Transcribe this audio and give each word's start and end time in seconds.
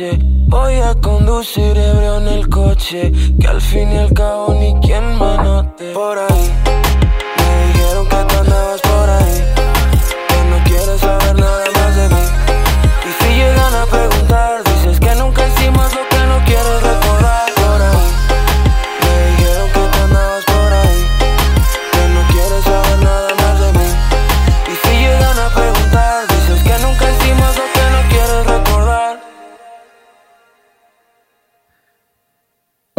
Voy 0.00 0.74
a 0.74 0.94
conducir 0.94 1.76
ebrio 1.76 2.18
en 2.18 2.28
el 2.28 2.48
coche, 2.48 3.10
que 3.40 3.48
al 3.48 3.60
fin 3.60 3.90
y 3.92 3.96
al 3.96 4.12
cabo 4.12 4.47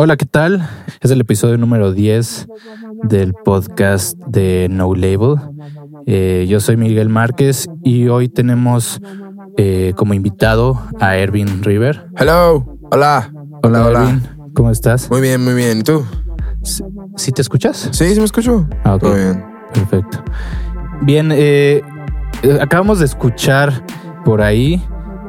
Hola, 0.09 0.17
¿qué 0.17 0.25
tal? 0.25 0.67
Es 1.01 1.11
el 1.11 1.21
episodio 1.21 1.59
número 1.59 1.93
10 1.93 2.47
del 3.03 3.31
podcast 3.45 4.17
de 4.17 4.65
No 4.67 4.95
Label. 4.95 5.35
Eh, 6.07 6.47
yo 6.49 6.59
soy 6.59 6.77
Miguel 6.77 7.09
Márquez 7.09 7.69
y 7.83 8.07
hoy 8.07 8.27
tenemos 8.27 8.99
eh, 9.55 9.93
como 9.95 10.15
invitado 10.15 10.81
a 10.99 11.15
Ervin 11.15 11.61
River. 11.61 12.07
Hello, 12.17 12.75
hola, 12.89 13.31
hola, 13.61 13.85
hola. 13.85 14.01
Ervin, 14.01 14.53
¿cómo 14.55 14.71
estás? 14.71 15.11
Muy 15.11 15.21
bien, 15.21 15.43
muy 15.43 15.53
bien. 15.53 15.81
¿Y 15.81 15.83
tú? 15.83 16.03
¿Sí 17.15 17.31
te 17.31 17.43
escuchas? 17.43 17.89
Sí, 17.91 18.11
sí 18.11 18.17
me 18.17 18.25
escucho. 18.25 18.67
Ah, 18.83 18.95
ok. 18.95 19.01
Todo 19.01 19.13
bien. 19.13 19.45
Perfecto. 19.75 20.23
Bien, 21.01 21.29
eh, 21.31 21.83
acabamos 22.59 22.97
de 22.97 23.05
escuchar 23.05 23.85
por 24.25 24.41
ahí. 24.41 24.83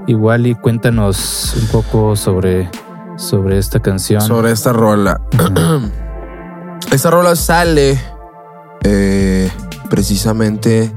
Igual 0.06 0.46
y 0.46 0.54
cuéntanos 0.54 1.54
un 1.54 1.66
poco 1.66 2.16
sobre, 2.16 2.70
sobre 3.20 3.58
esta 3.58 3.80
canción. 3.80 4.20
Sobre 4.20 4.50
esta 4.52 4.72
rola. 4.72 5.20
Esta 6.92 7.10
rola 7.10 7.36
sale 7.36 8.00
eh, 8.84 9.50
precisamente. 9.90 10.90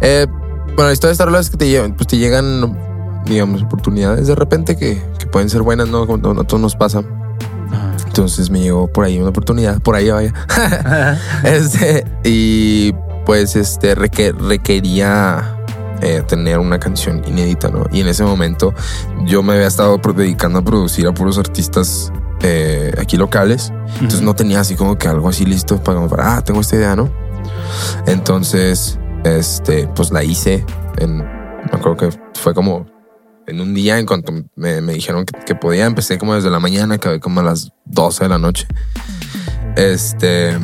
eh, 0.00 0.26
bueno, 0.74 0.86
la 0.86 0.92
historia 0.92 1.08
de 1.10 1.12
esta 1.12 1.24
rola 1.24 1.40
es 1.40 1.50
que 1.50 1.56
te 1.56 1.68
llevan, 1.68 1.94
pues 1.94 2.06
te 2.06 2.16
llegan, 2.16 2.76
digamos, 3.26 3.62
oportunidades 3.62 4.26
de 4.26 4.34
repente 4.34 4.76
que, 4.76 5.02
que 5.18 5.26
pueden 5.26 5.50
ser 5.50 5.62
buenas, 5.62 5.88
¿no? 5.88 6.06
Como 6.06 6.44
todos 6.44 6.60
nos 6.60 6.76
pasa. 6.76 7.02
Entonces 8.06 8.50
me 8.50 8.60
llegó 8.60 8.88
por 8.92 9.04
ahí 9.04 9.18
una 9.18 9.30
oportunidad, 9.30 9.80
por 9.80 9.96
ahí 9.96 10.10
vaya. 10.10 10.32
este, 11.44 12.04
y 12.24 12.92
pues 13.24 13.56
este 13.56 13.94
reque- 13.96 14.34
requería 14.36 15.56
eh, 16.02 16.22
tener 16.26 16.58
una 16.58 16.78
canción 16.80 17.22
inédita, 17.26 17.68
¿no? 17.68 17.86
Y 17.92 18.00
en 18.00 18.08
ese 18.08 18.24
momento 18.24 18.74
yo 19.24 19.42
me 19.42 19.54
había 19.54 19.68
estado 19.68 19.98
dedicando 19.98 20.58
a 20.58 20.64
producir 20.64 21.06
a 21.06 21.14
puros 21.14 21.38
artistas 21.38 22.12
eh, 22.40 22.92
aquí 22.98 23.16
locales. 23.16 23.72
Entonces 23.94 24.20
no 24.20 24.34
tenía 24.34 24.60
así 24.60 24.74
como 24.74 24.98
que 24.98 25.06
algo 25.06 25.28
así 25.28 25.44
listo 25.46 25.82
para, 25.82 26.04
para, 26.08 26.36
ah, 26.36 26.44
tengo 26.44 26.60
esta 26.60 26.74
idea, 26.74 26.96
¿no? 26.96 27.08
Entonces, 28.06 28.98
este, 29.22 29.86
pues 29.94 30.10
la 30.10 30.24
hice 30.24 30.66
en, 30.98 31.18
me 31.18 31.70
acuerdo 31.72 31.96
que 31.96 32.18
fue 32.34 32.52
como 32.52 32.86
en 33.46 33.60
un 33.60 33.72
día, 33.72 33.98
en 33.98 34.06
cuanto 34.06 34.32
me, 34.56 34.80
me 34.80 34.94
dijeron 34.94 35.24
que, 35.24 35.38
que 35.44 35.54
podía, 35.54 35.86
empecé 35.86 36.18
como 36.18 36.34
desde 36.34 36.50
la 36.50 36.58
mañana, 36.58 36.96
acabé 36.96 37.20
como 37.20 37.40
a 37.40 37.44
las 37.44 37.70
12 37.84 38.24
de 38.24 38.28
la 38.28 38.38
noche. 38.38 38.66
Este, 39.76 40.58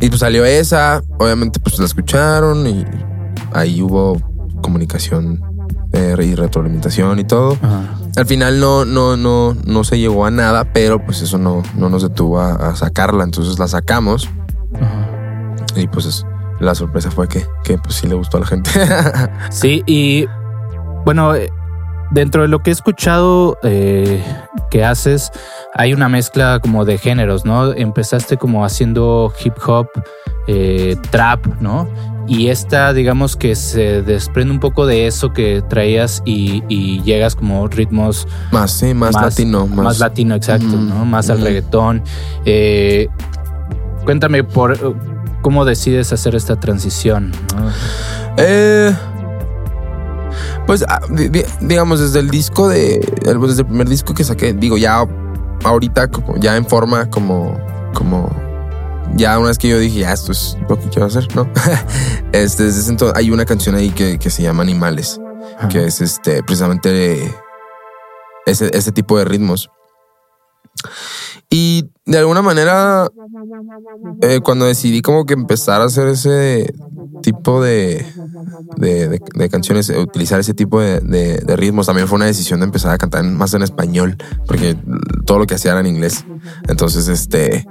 y 0.00 0.08
pues 0.08 0.18
salió 0.20 0.44
esa, 0.44 1.00
obviamente 1.18 1.60
pues 1.60 1.78
la 1.78 1.86
escucharon 1.86 2.66
y 2.66 2.84
ahí 3.52 3.80
hubo 3.80 4.33
comunicación 4.64 5.40
eh, 5.92 6.16
y 6.20 6.34
retroalimentación 6.34 7.18
y 7.20 7.24
todo. 7.24 7.56
Ajá. 7.62 7.82
Al 8.16 8.26
final 8.26 8.58
no, 8.60 8.84
no, 8.84 9.16
no, 9.16 9.54
no 9.66 9.84
se 9.84 9.98
llegó 9.98 10.26
a 10.26 10.30
nada, 10.30 10.72
pero 10.72 11.04
pues 11.04 11.20
eso 11.22 11.38
no, 11.38 11.62
no 11.76 11.88
nos 11.88 12.02
detuvo 12.02 12.40
a, 12.40 12.52
a 12.70 12.74
sacarla. 12.76 13.22
Entonces 13.24 13.58
la 13.58 13.68
sacamos 13.68 14.28
Ajá. 14.80 15.06
y 15.76 15.86
pues 15.88 16.06
es- 16.06 16.26
la 16.60 16.74
sorpresa 16.74 17.10
fue 17.10 17.26
que, 17.28 17.44
que 17.64 17.78
pues 17.78 17.96
sí 17.96 18.06
le 18.06 18.14
gustó 18.14 18.36
a 18.36 18.40
la 18.40 18.46
gente. 18.46 18.70
Sí, 19.50 19.82
y 19.86 20.26
bueno, 21.04 21.34
eh, 21.34 21.50
dentro 22.12 22.42
de 22.42 22.48
lo 22.48 22.60
que 22.62 22.70
he 22.70 22.72
escuchado 22.72 23.58
eh, 23.64 24.22
que 24.70 24.84
haces, 24.84 25.30
hay 25.74 25.92
una 25.92 26.08
mezcla 26.08 26.60
como 26.62 26.84
de 26.84 26.96
géneros, 26.98 27.44
¿no? 27.44 27.72
Empezaste 27.72 28.36
como 28.36 28.64
haciendo 28.64 29.32
hip 29.44 29.54
hop, 29.66 29.88
eh, 30.46 30.96
trap, 31.10 31.44
¿no? 31.60 31.88
Y 32.26 32.48
esta, 32.48 32.92
digamos 32.92 33.36
que 33.36 33.54
se 33.54 34.02
desprende 34.02 34.52
un 34.52 34.60
poco 34.60 34.86
de 34.86 35.06
eso 35.06 35.32
que 35.32 35.62
traías 35.68 36.22
y, 36.24 36.62
y 36.68 37.02
llegas 37.02 37.34
como 37.36 37.66
ritmos 37.68 38.26
Más, 38.52 38.70
sí, 38.72 38.94
más, 38.94 39.14
latino. 39.14 39.66
más, 39.66 39.84
Más, 39.84 39.98
latino, 39.98 40.34
exacto, 40.34 40.66
¿no? 40.66 41.04
Más 41.04 41.28
al 41.30 41.40
reggaetón. 41.42 42.02
Eh, 42.46 43.08
cuéntame 44.04 44.42
por 44.44 44.96
cómo 45.42 45.64
decides 45.64 46.12
hacer 46.12 46.34
esta 46.34 46.58
transición. 46.58 47.30
¿no? 47.56 47.70
Eh, 48.38 48.94
pues, 50.66 50.84
ah, 50.88 51.00
di- 51.10 51.28
di- 51.28 51.44
digamos, 51.60 52.00
desde 52.00 52.20
el 52.20 52.30
disco 52.30 52.68
de. 52.68 52.96
el- 53.26 53.40
Desde 53.40 53.60
el 53.62 53.66
primer 53.66 53.88
disco 53.88 54.14
que 54.14 54.24
saqué, 54.24 54.54
digo, 54.54 54.78
ya 54.78 55.06
ahorita, 55.64 56.08
como 56.08 56.36
ya 56.38 56.56
en 56.56 56.64
forma, 56.66 57.10
como. 57.10 57.58
como 57.92 58.30
ya 59.16 59.38
una 59.38 59.48
vez 59.48 59.58
que 59.58 59.68
yo 59.68 59.78
dije, 59.78 60.00
ya 60.00 60.12
esto 60.12 60.32
es 60.32 60.56
lo 60.68 60.78
que 60.78 60.88
quiero 60.88 61.06
hacer, 61.06 61.26
¿no? 61.36 61.48
este, 62.32 62.64
desde 62.64 62.80
ese 62.80 62.90
entonces 62.90 63.16
hay 63.16 63.30
una 63.30 63.44
canción 63.44 63.74
ahí 63.74 63.90
que, 63.90 64.18
que 64.18 64.30
se 64.30 64.42
llama 64.42 64.62
Animales, 64.62 65.20
Ajá. 65.58 65.68
que 65.68 65.84
es 65.84 66.00
este, 66.00 66.42
precisamente 66.42 67.34
ese, 68.46 68.76
ese 68.76 68.92
tipo 68.92 69.18
de 69.18 69.24
ritmos. 69.24 69.70
Y 71.50 71.90
de 72.04 72.18
alguna 72.18 72.42
manera, 72.42 73.06
eh, 74.22 74.40
cuando 74.42 74.64
decidí 74.66 75.02
como 75.02 75.24
que 75.24 75.34
empezar 75.34 75.80
a 75.80 75.84
hacer 75.84 76.08
ese 76.08 76.74
tipo 77.22 77.62
de, 77.62 78.04
de, 78.76 79.08
de- 79.08 79.20
de 79.34 79.48
canciones, 79.48 79.88
utilizar 79.90 80.40
ese 80.40 80.52
tipo 80.52 80.80
de, 80.80 81.00
de- 81.00 81.38
de 81.38 81.56
ritmos, 81.56 81.86
también 81.86 82.08
fue 82.08 82.16
una 82.16 82.24
decisión 82.26 82.58
de 82.60 82.66
empezar 82.66 82.92
a 82.92 82.98
cantar 82.98 83.22
más 83.24 83.54
en 83.54 83.62
español, 83.62 84.16
porque 84.46 84.76
todo 85.26 85.38
lo 85.38 85.46
que 85.46 85.54
hacía 85.54 85.70
era 85.72 85.80
en 85.80 85.86
inglés. 85.86 86.24
Entonces, 86.66 87.06
este, 87.08 87.64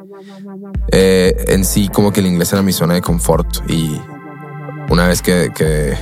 eh, 0.91 1.45
en 1.47 1.65
sí 1.65 1.89
como 1.89 2.11
que 2.11 2.19
el 2.19 2.27
inglés 2.27 2.53
era 2.53 2.61
mi 2.61 2.73
zona 2.73 2.93
de 2.93 3.01
confort 3.01 3.69
y 3.69 3.99
una 4.89 5.07
vez 5.07 5.21
que, 5.21 5.51
que, 5.55 5.97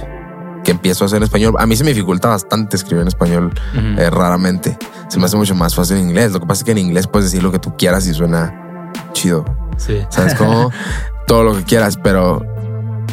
que 0.64 0.72
empiezo 0.72 1.04
a 1.04 1.08
hacer 1.08 1.24
español, 1.24 1.56
a 1.58 1.66
mí 1.66 1.76
se 1.76 1.84
me 1.84 1.92
dificulta 1.92 2.30
bastante 2.30 2.76
escribir 2.76 3.02
en 3.02 3.08
español 3.08 3.54
eh, 3.98 4.10
raramente. 4.10 4.78
Se 5.08 5.20
me 5.20 5.26
hace 5.26 5.38
mucho 5.38 5.56
más 5.56 5.76
fácil 5.76 5.98
en 5.98 6.10
inglés. 6.10 6.32
Lo 6.32 6.40
que 6.40 6.46
pasa 6.46 6.62
es 6.62 6.64
que 6.66 6.72
en 6.72 6.78
inglés 6.78 7.08
puedes 7.08 7.32
decir 7.32 7.44
lo 7.44 7.52
que 7.52 7.60
tú 7.60 7.76
quieras 7.78 8.08
y 8.08 8.14
suena 8.14 8.92
chido. 9.14 9.46
Sí. 9.78 10.02
¿Sabes 10.10 10.36
cómo? 10.36 10.72
Todo 11.28 11.44
lo 11.44 11.56
que 11.56 11.64
quieras, 11.64 11.98
pero 12.02 12.46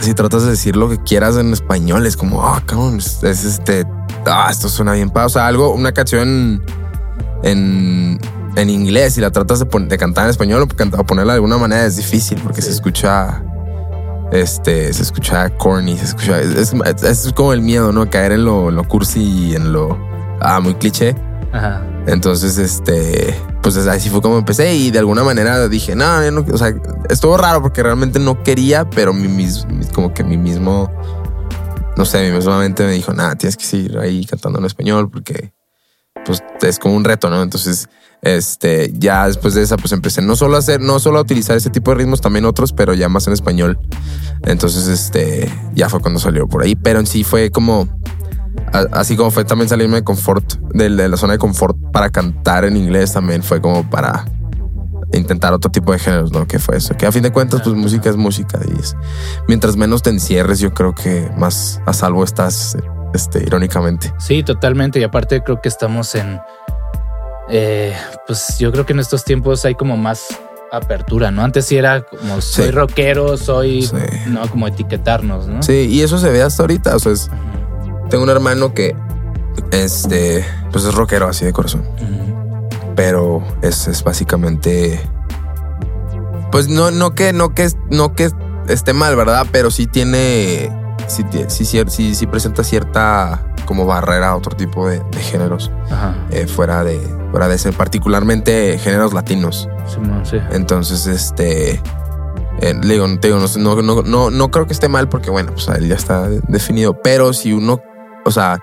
si 0.01 0.15
tratas 0.15 0.45
de 0.45 0.51
decir 0.51 0.77
lo 0.77 0.89
que 0.89 0.99
quieras 0.99 1.37
en 1.37 1.53
español, 1.53 2.07
es 2.07 2.17
como, 2.17 2.47
ah, 2.47 2.63
cabrón, 2.65 2.99
es, 2.99 3.23
es 3.23 3.45
este, 3.45 3.87
ah, 4.27 4.49
esto 4.51 4.69
suena 4.69 4.93
bien. 4.93 5.11
pa-". 5.11 5.27
O 5.27 5.29
sea, 5.29 5.47
algo, 5.47 5.73
una 5.73 5.93
canción 5.93 6.63
en, 7.43 8.19
en 8.61 8.71
inglés 8.71 9.17
y 9.19 9.21
la 9.21 9.31
tratas 9.31 9.59
de, 9.61 9.99
cantar 9.99 10.25
en 10.25 10.31
español 10.31 10.63
o, 10.63 10.69
cantar- 10.69 11.05
ponerla 11.07 11.33
de 11.33 11.37
alguna 11.37 11.59
manera 11.59 11.85
es 11.87 11.97
difícil 11.97 12.41
porque 12.43 12.61
se 12.63 12.71
escucha, 12.71 13.43
este, 14.33 14.93
se 14.93 15.03
escucha 15.03 15.49
corny, 15.57 15.97
se 15.97 16.05
escucha, 16.07 16.41
es, 16.41 16.73
es- 16.75 17.03
es 17.03 17.33
como 17.35 17.53
el 17.53 17.63
miedo, 17.63 17.93
¿no? 17.93 18.09
Caer 18.11 18.33
en 18.33 18.45
lo, 18.45 18.69
en 18.69 18.77
lo 18.77 18.85
cursi 18.85 19.21
y 19.23 19.55
en 19.55 19.73
lo, 19.73 19.97
ah, 20.41 20.61
muy 20.61 20.75
cliché. 20.75 21.15
Ajá. 21.53 21.83
Entonces, 22.07 22.59
este, 22.59 23.35
pues 23.63 23.77
así 23.77 24.11
fue 24.11 24.21
como 24.21 24.39
empecé 24.39 24.75
y 24.75 24.91
de 24.91 24.99
alguna 24.99 25.23
manera 25.25 25.67
dije, 25.69 25.95
no, 25.95 26.31
no, 26.31 26.45
o 26.53 26.59
sea, 26.59 26.75
estuvo 27.09 27.37
raro 27.37 27.63
porque 27.63 27.83
realmente 27.83 28.19
no 28.19 28.43
quería, 28.43 28.89
pero 28.89 29.13
mi 29.13 29.29
mis- 29.29 29.67
como 29.95 30.13
que 30.13 30.25
mi 30.25 30.37
mismo, 30.37 30.91
no 31.97 32.05
sé, 32.05 32.23
mi 32.31 32.37
misma 32.37 32.59
mente 32.59 32.85
me 32.85 32.93
dijo, 32.93 33.13
nada, 33.13 33.35
tienes 33.37 33.57
que 33.57 33.65
seguir 33.65 33.99
ahí 33.99 34.25
cantando 34.27 34.59
en 34.59 34.65
español 34.67 35.11
porque, 35.11 35.53
pues, 36.29 36.43
es 36.63 36.79
como 36.79 36.95
un 36.95 37.03
reto, 37.05 37.29
¿no? 37.31 37.43
Entonces, 37.43 37.89
este, 38.23 38.93
ya 38.95 39.27
después 39.27 39.55
de 39.55 39.63
esa, 39.63 39.77
pues 39.77 39.93
empecé 39.93 40.23
no 40.23 40.37
solo 40.37 40.57
a 40.57 40.59
hacer, 40.61 40.81
no 40.81 40.99
solo 41.01 41.19
a 41.19 41.23
utilizar 41.23 41.57
ese 41.57 41.71
tipo 41.71 41.91
de 41.91 41.97
ritmos, 41.99 42.21
también 42.21 42.45
otros, 42.45 42.73
pero 42.73 42.95
ya 42.95 43.09
más 43.09 43.27
en 43.27 43.33
español. 43.33 43.79
Entonces, 44.45 44.87
este, 44.89 45.53
ya 45.75 45.89
fue 45.89 46.01
cuando 46.01 46.21
salió 46.21 46.47
por 46.47 46.63
ahí, 46.63 46.75
pero 46.77 47.01
en 47.01 47.07
sí 47.07 47.25
fue 47.25 47.51
como, 47.51 47.89
así 48.93 49.17
como 49.17 49.31
fue 49.31 49.45
también 49.45 49.69
salirme 49.69 49.97
de 49.97 50.05
confort, 50.05 50.55
de, 50.75 50.91
de 50.91 51.09
la 51.09 51.17
zona 51.17 51.33
de 51.35 51.39
confort 51.39 51.77
para 51.93 52.11
cantar 52.11 52.65
en 52.65 52.77
inglés, 52.77 53.13
también 53.13 53.43
fue 53.43 53.61
como 53.61 53.89
para 53.89 54.25
intentar 55.13 55.53
otro 55.55 55.71
tipo 55.71 55.93
de 55.93 55.99
géneros, 55.99 56.33
¿no? 56.33 56.47
Que 56.47 56.59
fue 56.59 56.77
eso. 56.77 56.95
Que 56.97 57.07
a 57.07 57.13
fin 57.13 57.23
de 57.23 57.33
cuentas, 57.33 57.63
pues 57.63 57.75
música 57.75 58.11
es 58.11 58.17
música. 58.17 58.61
Y 58.69 58.79
es- 58.79 58.95
mientras 59.47 59.77
menos 59.77 60.03
te 60.03 60.11
encierres, 60.11 60.59
yo 60.61 60.75
creo 60.75 60.95
que 60.95 61.31
más 61.39 61.81
a 61.87 61.93
salvo 61.95 62.25
estás, 62.25 62.77
este, 63.15 63.43
irónicamente. 63.43 64.13
Sí, 64.19 64.43
totalmente. 64.43 64.99
Y 65.01 65.05
aparte 65.05 65.43
creo 65.43 65.61
que 65.61 65.69
estamos 65.69 66.15
en... 66.15 66.41
eh, 67.51 67.95
pues 68.27 68.59
yo 68.59 68.71
creo 68.73 68.85
que 68.87 68.93
en 68.93 69.01
estos 69.01 69.25
tiempos 69.25 69.65
hay 69.65 69.75
como 69.75 69.97
más 69.97 70.27
apertura, 70.71 71.31
¿no? 71.31 71.43
Antes 71.43 71.65
sí 71.67 71.77
era 71.79 72.03
como 72.03 72.41
soy 72.41 72.67
Sí. 72.67 72.71
rockero, 72.71 73.37
soy... 73.37 73.83
Sí. 73.83 73.97
No, 74.27 74.49
como 74.51 74.67
etiquetarnos, 74.69 75.47
¿no? 75.49 75.63
Sí, 75.63 75.89
y 75.91 76.03
eso 76.03 76.19
se 76.19 76.31
ve 76.31 76.43
hasta 76.43 76.63
ahorita. 76.63 76.95
O 76.95 76.99
sea, 76.99 77.13
es- 77.13 77.31
tengo 78.11 78.25
un 78.25 78.31
hermano 78.31 78.75
que, 78.75 78.95
este, 79.73 80.45
pues 80.73 80.85
es 80.85 80.95
rockero 80.95 81.27
así 81.29 81.45
de 81.45 81.53
corazón. 81.53 81.85
Pero 82.97 83.43
es, 83.63 83.87
es 83.89 84.03
básicamente 84.03 85.01
pues 86.51 86.69
no 86.69 86.91
no 86.91 87.15
que 87.15 87.33
no 87.33 87.51
que 87.55 87.69
no 87.91 88.15
que 88.15 88.31
esté 88.69 88.93
mal 88.95 89.15
verdad 89.17 89.47
pero 89.53 89.71
sí 89.71 89.87
tiene 89.87 90.71
sí 91.09 91.25
sí, 91.49 91.85
sí, 91.89 92.15
sí 92.15 92.27
presenta 92.27 92.63
cierta 92.65 93.43
como 93.67 93.85
barrera 93.87 94.29
a 94.31 94.37
otro 94.37 94.57
tipo 94.57 94.89
de, 94.89 95.01
de 95.11 95.19
géneros 95.21 95.71
eh, 96.31 96.47
fuera 96.47 96.85
de 96.85 96.99
fuera 97.31 97.49
de 97.49 97.59
ser 97.59 97.75
particularmente 97.75 98.79
géneros 98.79 99.13
latinos 99.13 99.69
sí. 100.25 100.39
entonces 100.51 101.07
este 101.07 101.81
eh, 102.61 102.75
le 102.83 102.95
digo, 102.95 103.07
te 103.21 103.29
digo, 103.29 103.39
no, 103.59 103.83
no, 103.83 104.03
no, 104.03 104.31
no, 104.31 104.51
creo 104.51 104.67
que 104.67 104.73
esté 104.73 104.89
mal 104.89 105.09
porque 105.09 105.31
bueno 105.31 105.53
pues 105.53 105.69
él 105.69 105.87
ya 105.89 105.95
está 105.95 106.29
definido 106.29 107.01
pero 107.03 107.33
si 107.33 107.53
uno 107.53 107.81
o 108.25 108.31
sea 108.31 108.59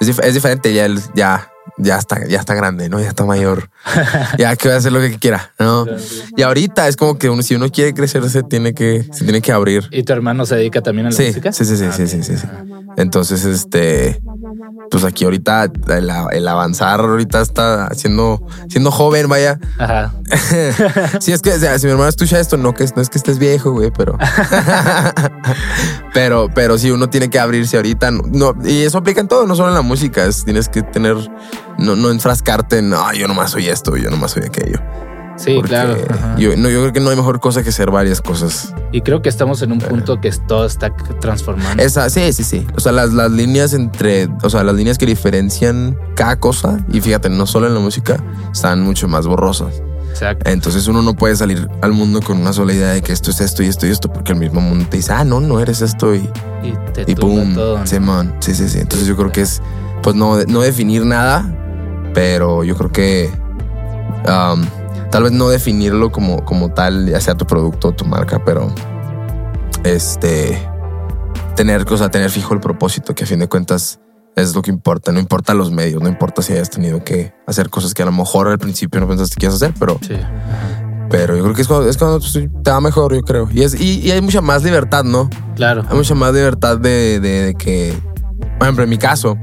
es, 0.00 0.08
dif- 0.08 0.24
es 0.24 0.34
diferente 0.34 0.72
ya 0.74 0.84
él 0.86 1.00
ya 1.14 1.50
ya 1.78 1.98
está 1.98 2.26
ya 2.26 2.38
está 2.40 2.54
grande 2.54 2.88
no 2.88 3.00
ya 3.00 3.08
está 3.08 3.24
mayor 3.24 3.68
ya 4.38 4.56
que 4.56 4.68
va 4.68 4.74
a 4.74 4.78
hacer 4.78 4.92
lo 4.92 5.00
que 5.00 5.18
quiera, 5.18 5.52
¿no? 5.58 5.86
Y 6.36 6.42
ahorita 6.42 6.88
es 6.88 6.96
como 6.96 7.18
que 7.18 7.28
uno, 7.30 7.42
si 7.42 7.54
uno 7.54 7.70
quiere 7.70 7.94
crecer, 7.94 8.28
se 8.30 8.42
tiene 8.42 8.74
que, 8.74 9.06
se 9.12 9.24
tiene 9.24 9.40
que 9.40 9.52
abrir. 9.52 9.84
¿Y 9.92 10.02
tu 10.02 10.12
hermano 10.12 10.44
se 10.46 10.56
dedica 10.56 10.80
también 10.82 11.06
a 11.06 11.10
la 11.10 11.16
Sí, 11.16 11.26
música? 11.28 11.52
sí, 11.52 11.64
sí, 11.64 11.76
sí, 11.76 11.84
Ah, 11.84 11.92
sí, 11.92 12.02
ok. 12.02 12.08
sí, 12.08 12.22
sí, 12.22 12.36
sí. 12.36 12.46
Ajá. 12.46 12.64
Entonces, 12.96 13.44
este, 13.44 14.20
pues 14.90 15.04
aquí 15.04 15.24
ahorita 15.24 15.64
el, 15.88 16.10
el 16.32 16.48
avanzar 16.48 17.00
ahorita 17.00 17.40
está 17.40 17.88
siendo, 17.94 18.40
siendo 18.68 18.90
joven, 18.90 19.28
vaya. 19.28 19.58
Ajá. 19.78 20.12
Si 21.20 21.32
es 21.32 21.40
que, 21.40 21.52
o 21.52 21.58
sea, 21.58 21.78
si 21.78 21.86
mi 21.86 21.92
hermano 21.92 22.08
escucha 22.08 22.38
esto, 22.38 22.56
no 22.56 22.74
que 22.74 22.84
no 22.94 23.02
es 23.02 23.08
que 23.08 23.18
estés 23.18 23.38
viejo, 23.38 23.72
güey, 23.72 23.90
pero, 23.90 24.18
pero, 26.14 26.48
pero 26.54 26.78
si 26.78 26.90
uno 26.90 27.08
tiene 27.08 27.30
que 27.30 27.38
abrirse 27.38 27.76
ahorita, 27.76 28.10
no, 28.10 28.54
y 28.64 28.82
eso 28.82 28.98
aplica 28.98 29.20
en 29.20 29.28
todo, 29.28 29.46
no 29.46 29.54
solo 29.54 29.68
en 29.68 29.74
la 29.74 29.82
música, 29.82 30.24
es, 30.24 30.44
tienes 30.44 30.68
que 30.68 30.82
tener, 30.82 31.16
no, 31.78 31.96
no 31.96 32.10
enfrascarte 32.10 32.78
en, 32.78 32.92
ah, 32.94 33.12
yo 33.14 33.28
nomás 33.28 33.50
soy 33.52 33.68
esto, 33.68 33.96
yo 33.96 34.10
nomás 34.10 34.32
soy 34.32 34.44
aquello. 34.44 34.80
Sí, 35.36 35.54
Porque 35.56 35.68
claro. 35.68 35.96
Yo, 36.38 36.56
no, 36.56 36.70
yo 36.70 36.80
creo 36.80 36.92
que 36.92 37.00
no 37.00 37.10
hay 37.10 37.16
mejor 37.16 37.40
cosa 37.40 37.62
que 37.62 37.70
ser 37.70 37.90
varias 37.90 38.20
cosas. 38.20 38.74
Y 38.92 39.02
creo 39.02 39.20
que 39.20 39.28
estamos 39.28 39.60
en 39.62 39.72
un 39.72 39.78
punto 39.78 40.20
que 40.20 40.30
todo 40.30 40.64
está 40.64 40.94
transformando. 41.20 41.82
Esa, 41.82 42.08
sí, 42.08 42.32
sí, 42.32 42.42
sí. 42.42 42.66
O 42.74 42.80
sea, 42.80 42.92
las, 42.92 43.12
las 43.12 43.30
líneas 43.30 43.74
entre, 43.74 44.28
o 44.42 44.48
sea, 44.50 44.64
las 44.64 44.74
líneas 44.74 44.96
que 44.96 45.06
diferencian 45.06 45.98
cada 46.14 46.36
cosa, 46.40 46.84
y 46.90 47.00
fíjate, 47.00 47.28
no 47.28 47.46
solo 47.46 47.66
en 47.66 47.74
la 47.74 47.80
música, 47.80 48.22
están 48.50 48.82
mucho 48.82 49.08
más 49.08 49.26
borrosas. 49.26 49.82
Exacto. 50.10 50.50
Entonces 50.50 50.88
uno 50.88 51.02
no 51.02 51.14
puede 51.14 51.36
salir 51.36 51.68
al 51.82 51.92
mundo 51.92 52.22
con 52.22 52.38
una 52.38 52.54
sola 52.54 52.72
idea 52.72 52.88
de 52.88 53.02
que 53.02 53.12
esto 53.12 53.30
es 53.30 53.42
esto 53.42 53.62
y 53.62 53.66
esto 53.66 53.86
y 53.86 53.90
esto, 53.90 54.10
porque 54.10 54.32
el 54.32 54.38
mismo 54.38 54.62
mundo 54.62 54.86
te 54.88 54.96
dice, 54.96 55.12
ah, 55.12 55.24
no, 55.24 55.40
no 55.40 55.60
eres 55.60 55.82
esto 55.82 56.14
y, 56.14 56.30
Y 56.62 56.72
te 56.94 57.04
y 57.06 57.14
pum, 57.14 57.54
todo. 57.54 57.78
¿no? 57.78 57.86
Simón. 57.86 58.34
Sí, 58.40 58.54
sí, 58.54 58.68
sí. 58.70 58.78
Entonces 58.78 59.06
yo 59.06 59.14
creo 59.16 59.30
que 59.30 59.42
es, 59.42 59.60
pues 60.02 60.16
no, 60.16 60.42
no 60.44 60.62
definir 60.62 61.04
nada, 61.04 61.44
pero 62.14 62.64
yo 62.64 62.76
creo 62.76 62.90
que 62.90 63.30
um, 64.26 64.64
tal 65.16 65.22
vez 65.22 65.32
no 65.32 65.48
definirlo 65.48 66.12
como, 66.12 66.44
como 66.44 66.74
tal, 66.74 67.08
ya 67.08 67.18
sea 67.22 67.34
tu 67.34 67.46
producto 67.46 67.88
o 67.88 67.92
tu 67.92 68.04
marca, 68.04 68.44
pero 68.44 68.70
este 69.82 70.60
tener, 71.54 71.90
o 71.90 71.96
sea, 71.96 72.10
tener 72.10 72.28
fijo 72.30 72.52
el 72.52 72.60
propósito, 72.60 73.14
que 73.14 73.24
a 73.24 73.26
fin 73.26 73.38
de 73.38 73.48
cuentas 73.48 73.98
es 74.34 74.54
lo 74.54 74.60
que 74.60 74.70
importa. 74.70 75.12
No 75.12 75.18
importa 75.18 75.54
los 75.54 75.70
medios, 75.70 76.02
no 76.02 76.08
importa 76.10 76.42
si 76.42 76.52
hayas 76.52 76.68
tenido 76.68 77.02
que 77.02 77.32
hacer 77.46 77.70
cosas 77.70 77.94
que 77.94 78.02
a 78.02 78.04
lo 78.04 78.12
mejor 78.12 78.48
al 78.48 78.58
principio 78.58 79.00
no 79.00 79.08
pensaste 79.08 79.36
que 79.36 79.46
ibas 79.46 79.54
a 79.62 79.64
hacer, 79.64 79.74
pero, 79.80 79.98
Sí. 80.06 80.16
pero 81.08 81.34
yo 81.34 81.42
creo 81.44 81.54
que 81.54 81.62
es 81.62 81.68
cuando, 81.68 81.88
es 81.88 81.96
cuando 81.96 82.18
pues, 82.18 82.32
te 82.34 82.70
va 82.70 82.80
mejor, 82.82 83.14
yo 83.14 83.22
creo. 83.22 83.48
Y, 83.50 83.62
es, 83.62 83.80
y, 83.80 84.00
y 84.00 84.10
hay 84.10 84.20
mucha 84.20 84.42
más 84.42 84.62
libertad, 84.64 85.02
¿no? 85.04 85.30
Claro. 85.54 85.82
Hay 85.88 85.96
mucha 85.96 86.14
más 86.14 86.34
libertad 86.34 86.76
de, 86.76 87.20
de- 87.20 87.46
de 87.46 87.54
que, 87.54 87.98
por 88.58 88.64
ejemplo, 88.64 88.84
en 88.84 88.90
mi 88.90 88.98
caso, 88.98 89.38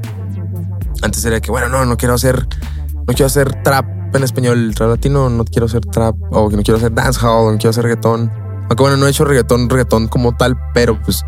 antes 1.02 1.24
era 1.24 1.40
que, 1.40 1.50
bueno, 1.50 1.68
no, 1.68 1.84
no 1.84 1.96
quiero 1.96 2.14
hacer, 2.14 2.46
no 2.94 3.06
quiero 3.12 3.26
hacer 3.26 3.60
trap 3.64 3.86
en 4.18 4.24
español, 4.24 4.74
trap 4.74 4.90
latino, 4.90 5.28
no 5.30 5.44
quiero 5.44 5.66
hacer 5.66 5.80
trap, 5.82 6.16
o 6.30 6.48
que 6.48 6.56
no 6.56 6.62
quiero 6.62 6.78
hacer 6.78 6.92
dancehall, 6.92 7.48
o 7.48 7.52
no 7.52 7.58
quiero 7.58 7.70
hacer 7.70 7.84
reggaetón. 7.84 8.30
Aunque 8.68 8.82
bueno, 8.82 8.96
no 8.96 9.06
he 9.06 9.10
hecho 9.10 9.24
reggaetón, 9.24 9.68
reggaetón 9.68 10.08
como 10.08 10.36
tal, 10.36 10.56
pero 10.72 11.00
pues 11.02 11.22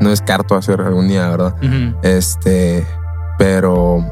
no 0.00 0.10
descarto 0.10 0.54
hacer 0.54 0.80
algún 0.80 1.08
día, 1.08 1.28
¿verdad? 1.28 1.54
Este, 2.02 2.86
pero 3.38 4.04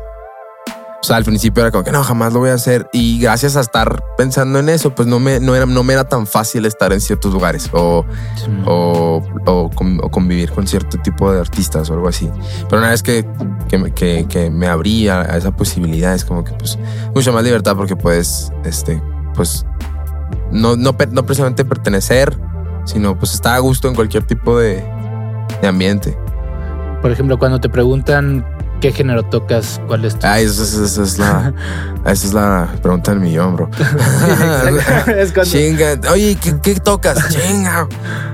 O 1.02 1.04
sea, 1.04 1.16
al 1.16 1.24
principio 1.24 1.62
era 1.62 1.72
como 1.72 1.82
que 1.82 1.90
no, 1.90 2.04
jamás 2.04 2.32
lo 2.32 2.38
voy 2.38 2.50
a 2.50 2.54
hacer. 2.54 2.88
Y 2.92 3.18
gracias 3.18 3.56
a 3.56 3.60
estar 3.60 4.04
pensando 4.16 4.60
en 4.60 4.68
eso, 4.68 4.94
pues 4.94 5.08
no 5.08 5.18
me, 5.18 5.40
no 5.40 5.56
era, 5.56 5.66
no 5.66 5.82
me 5.82 5.94
era 5.94 6.04
tan 6.08 6.28
fácil 6.28 6.64
estar 6.64 6.92
en 6.92 7.00
ciertos 7.00 7.32
lugares 7.32 7.68
o, 7.72 8.04
o, 8.66 9.22
o 9.46 9.70
con- 9.70 9.98
o 10.00 10.10
convivir 10.10 10.52
con 10.52 10.66
cierto 10.68 10.98
tipo 10.98 11.32
de 11.32 11.40
artistas 11.40 11.90
o 11.90 11.94
algo 11.94 12.06
así. 12.06 12.30
Pero 12.68 12.78
una 12.80 12.90
vez 12.90 13.02
que, 13.02 13.26
que, 13.68 13.78
me- 13.78 13.92
que- 13.92 14.26
que 14.28 14.48
me 14.50 14.68
abrí 14.68 15.08
a, 15.08 15.22
a 15.22 15.36
esa 15.36 15.50
posibilidad, 15.50 16.14
es 16.14 16.24
como 16.24 16.44
que 16.44 16.52
pues 16.52 16.78
mucha 17.14 17.32
más 17.32 17.42
libertad 17.42 17.74
porque 17.76 17.96
puedes, 17.96 18.52
este, 18.64 19.02
pues, 19.34 19.66
no, 20.52 20.76
no, 20.76 20.94
no 21.10 21.26
precisamente 21.26 21.64
pertenecer, 21.64 22.38
sino 22.84 23.18
pues 23.18 23.34
estar 23.34 23.54
a 23.54 23.58
gusto 23.58 23.88
en 23.88 23.96
cualquier 23.96 24.22
tipo 24.22 24.56
de, 24.56 24.84
de 25.60 25.66
ambiente. 25.66 26.16
Por 27.00 27.10
ejemplo, 27.10 27.40
cuando 27.40 27.58
te 27.60 27.68
preguntan 27.68 28.46
qué 28.82 28.92
género 28.92 29.22
tocas, 29.22 29.80
cuál 29.86 30.04
es 30.04 30.18
tu... 30.18 30.26
Ay, 30.26 30.44
esa, 30.44 30.62
es 31.04 31.18
la, 31.18 31.54
esa 32.04 32.26
es 32.26 32.34
la 32.34 32.68
pregunta 32.82 33.12
del 33.12 33.20
millón, 33.20 33.54
bro. 33.56 33.70
Es 35.06 35.32
cuando- 35.32 35.50
Chinga. 35.50 35.98
Oye, 36.10 36.36
¿qué, 36.42 36.56
qué 36.60 36.74
tocas? 36.74 37.28
Chinga. 37.28 37.88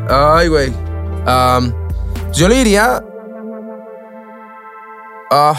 Ay, 0.09 0.49
güey. 0.49 0.73
Yo 2.33 2.49
le 2.49 2.55
diría. 2.57 3.05
ah, 5.31 5.55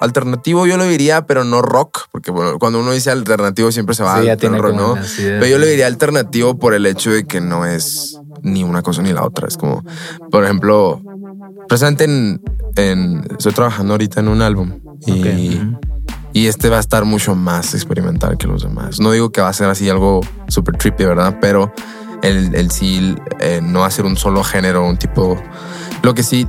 alternativo, 0.00 0.66
yo 0.66 0.76
lo 0.76 0.84
diría, 0.84 1.26
pero 1.26 1.44
no 1.44 1.62
rock. 1.62 2.00
Porque 2.10 2.30
bueno, 2.30 2.58
cuando 2.58 2.80
uno 2.80 2.92
dice 2.92 3.10
alternativo 3.10 3.72
siempre 3.72 3.94
se 3.94 4.02
va 4.02 4.20
Sí, 4.20 4.28
tiene 4.38 4.58
rock, 4.58 4.74
¿no? 4.74 4.94
Pero 5.16 5.46
yo 5.46 5.58
le 5.58 5.68
diría 5.68 5.86
alternativo 5.86 6.58
por 6.58 6.74
el 6.74 6.84
hecho 6.86 7.10
de 7.10 7.24
que 7.24 7.40
no 7.40 7.64
es 7.64 8.18
ni 8.42 8.62
una 8.64 8.82
cosa 8.82 9.02
ni 9.02 9.12
la 9.12 9.24
otra. 9.24 9.48
Es 9.48 9.56
como, 9.56 9.84
por 10.30 10.44
ejemplo, 10.44 11.00
presente 11.68 12.04
en. 12.04 12.40
en- 12.76 13.24
estoy 13.30 13.52
trabajando 13.52 13.94
ahorita 13.94 14.20
en 14.20 14.28
un 14.28 14.42
álbum. 14.42 14.80
Y. 15.06 15.60
Y 16.34 16.46
este 16.46 16.70
va 16.70 16.78
a 16.78 16.80
estar 16.80 17.04
mucho 17.04 17.34
más 17.34 17.74
experimental 17.74 18.38
que 18.38 18.46
los 18.46 18.62
demás. 18.62 18.98
No 19.00 19.10
digo 19.12 19.30
que 19.30 19.42
va 19.42 19.48
a 19.48 19.52
ser 19.52 19.68
así 19.68 19.90
algo 19.90 20.20
súper 20.48 20.78
trippy, 20.78 21.04
¿verdad? 21.04 21.36
Pero 21.42 21.70
el, 22.22 22.54
el 22.54 22.70
sí 22.70 23.14
eh, 23.38 23.60
no 23.62 23.80
va 23.80 23.86
a 23.86 23.90
ser 23.90 24.06
un 24.06 24.16
solo 24.16 24.42
género, 24.42 24.86
un 24.86 24.96
tipo. 24.96 25.36
Lo 26.02 26.14
que 26.14 26.22
sí. 26.22 26.48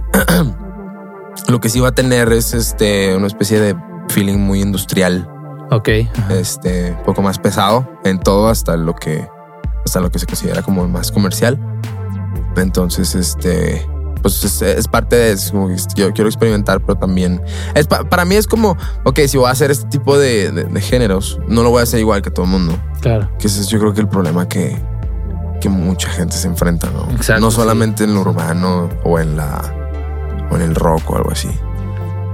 lo 1.50 1.60
que 1.60 1.68
sí 1.70 1.80
va 1.82 1.90
a 1.90 1.92
tener 1.96 2.32
es 2.32 2.54
este 2.54 3.16
una 3.16 3.28
especie 3.28 3.60
de 3.60 3.76
feeling 4.10 4.38
muy 4.38 4.62
industrial, 4.62 5.28
Ok. 5.72 5.90
este, 6.30 6.92
un 6.98 7.04
poco 7.04 7.22
más 7.22 7.40
pesado 7.40 7.90
en 8.06 8.20
todo, 8.20 8.48
hasta 8.50 8.78
lo 8.78 8.96
que. 8.96 9.28
Hasta 9.86 10.00
lo 10.00 10.10
que 10.12 10.20
se 10.20 10.26
considera 10.26 10.62
como 10.62 10.88
más 10.88 11.12
comercial. 11.12 11.60
Entonces, 12.58 13.16
este. 13.16 13.88
Pues 14.22 14.42
es, 14.46 14.62
es 14.62 14.88
parte 14.88 15.18
de 15.18 15.32
eso. 15.34 15.52
como 15.52 15.68
que 15.68 15.76
Yo 15.96 16.14
quiero 16.14 16.30
experimentar, 16.30 16.80
pero 16.80 16.96
también. 16.98 17.42
Es 17.76 17.88
pa- 17.88 18.06
para 18.06 18.24
mí 18.24 18.36
es 18.36 18.48
como, 18.48 18.78
ok, 19.04 19.20
si 19.28 19.38
voy 19.38 19.48
a 19.48 19.52
hacer 19.52 19.70
este 19.70 19.88
tipo 19.90 20.18
de, 20.18 20.50
de- 20.52 20.64
de 20.64 20.82
géneros, 20.82 21.40
no 21.50 21.62
lo 21.64 21.72
voy 21.72 21.82
a 21.82 21.84
hacer 21.84 22.00
igual 22.00 22.22
que 22.22 22.32
todo 22.32 22.46
el 22.46 22.52
mundo. 22.52 22.78
Claro. 23.02 23.30
Que 23.38 23.48
ese 23.48 23.60
es 23.60 23.68
yo 23.68 23.80
creo 23.80 23.94
que 23.94 24.00
el 24.00 24.08
problema 24.08 24.48
que, 24.48 24.82
que 25.60 25.68
mucha 25.68 26.08
gente 26.10 26.38
se 26.38 26.48
enfrenta, 26.48 26.90
¿no? 26.92 27.12
Exacto, 27.14 27.42
no 27.42 27.52
sí. 27.52 27.58
solamente 27.58 28.06
en 28.06 28.14
lo 28.14 28.22
urbano 28.22 28.90
o 29.04 29.20
en 29.20 29.36
la 29.36 29.62
o 30.50 30.56
en 30.56 30.62
el 30.62 30.76
rock 30.76 31.10
o 31.12 31.18
algo 31.18 31.32
así. 31.32 31.50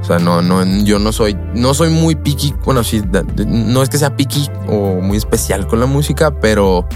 O 0.01 0.03
sea, 0.03 0.19
no, 0.19 0.43
no, 0.43 0.63
yo 0.83 0.99
no 0.99 1.11
soy, 1.11 1.35
no 1.55 1.73
soy 1.73 1.89
muy 1.89 2.13
picky. 2.15 2.53
Bueno, 2.65 2.83
sí, 2.83 3.01
no 3.47 3.81
es 3.81 3.89
que 3.89 3.97
sea 3.97 4.15
picky 4.15 4.47
o 4.67 5.01
muy 5.01 5.17
especial 5.17 5.65
con 5.67 5.79
la 5.79 5.87
música, 5.87 6.31
pero 6.39 6.87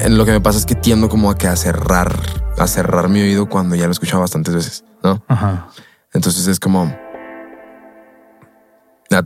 en 0.00 0.16
lo 0.18 0.24
que 0.24 0.32
me 0.32 0.40
pasa 0.40 0.58
es 0.58 0.66
que 0.66 0.74
tiendo 0.74 1.08
como 1.08 1.30
a 1.30 1.36
que 1.38 1.46
a 1.48 1.56
cerrar, 1.56 2.14
a 2.58 2.66
cerrar 2.66 3.08
mi 3.08 3.20
oído 3.20 3.48
cuando 3.48 3.74
ya 3.74 3.84
lo 3.84 3.90
he 3.90 3.92
escuchado 3.92 4.20
bastantes 4.20 4.54
veces, 4.54 4.84
¿no? 5.02 5.22
Ajá. 5.28 5.68
Entonces 6.12 6.46
es 6.46 6.60
como 6.60 6.94
a- 9.10 9.24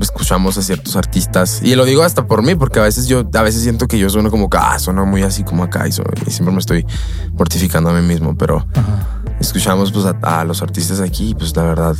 escuchamos 0.00 0.58
a 0.58 0.62
ciertos 0.62 0.96
artistas 0.96 1.60
y 1.62 1.74
lo 1.76 1.84
digo 1.84 2.02
hasta 2.02 2.26
por 2.26 2.42
mí 2.42 2.54
porque 2.54 2.78
a 2.80 2.82
veces 2.82 3.06
yo 3.06 3.22
a 3.34 3.42
veces 3.42 3.62
siento 3.62 3.86
que 3.88 3.98
yo 3.98 4.10
sueno 4.10 4.30
como 4.30 4.50
que 4.50 4.58
ah, 4.60 4.78
sueno 4.78 5.06
muy 5.06 5.22
así 5.22 5.44
como 5.44 5.64
acá 5.64 5.86
y, 5.88 5.92
siempre 5.92 6.52
me 6.52 6.58
estoy 6.58 6.84
mortificando 7.32 7.90
a 7.90 7.94
mí 7.94 8.02
mismo 8.06 8.36
pero 8.36 8.66
Ajá. 8.74 9.22
escuchamos 9.40 9.92
pues 9.92 10.04
a, 10.06 10.40
a 10.40 10.44
los 10.44 10.62
artistas 10.62 11.00
aquí 11.00 11.30
y 11.30 11.34
pues 11.34 11.56
la 11.56 11.62
verdad 11.62 11.96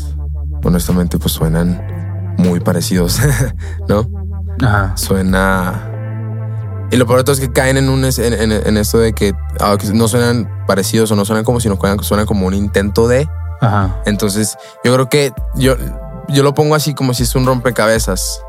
honestamente 0.65 1.19
pues 1.19 1.33
suenan 1.33 2.35
muy 2.37 2.61
parecidos 2.61 3.19
no 3.89 4.07
Ajá. 4.61 4.97
suena 4.97 5.94
y 6.91 6.97
lo 6.97 7.07
peor 7.07 7.19
de 7.21 7.25
todo 7.25 7.35
es 7.35 7.41
que 7.41 7.51
caen 7.53 7.77
en 7.77 7.89
un 7.89 8.05
en, 8.05 8.13
en- 8.33 8.53
en 8.53 8.77
esto 8.77 8.99
de 8.99 9.13
que, 9.13 9.35
ah, 9.61 9.77
que 9.79 9.89
no 9.89 10.07
suenan 10.09 10.49
parecidos 10.67 11.11
o 11.11 11.17
no 11.17 11.25
suenan 11.25 11.45
como 11.45 11.61
si 11.61 11.69
no 11.69 11.77
suenan, 11.77 12.03
suenan 12.03 12.27
como 12.27 12.47
un 12.47 12.55
intento 12.55 13.09
de 13.09 13.29
Ajá. 13.61 14.01
entonces, 14.07 14.57
yo 14.85 14.93
creo 14.95 15.09
que 15.09 15.33
yo, 15.57 15.77
yo 16.29 16.43
lo 16.43 16.55
pongo 16.55 16.75
así 16.75 16.95
como 16.95 17.15
si 17.15 17.23
es 17.25 17.35
un 17.35 17.47
rompecabezas 17.47 18.41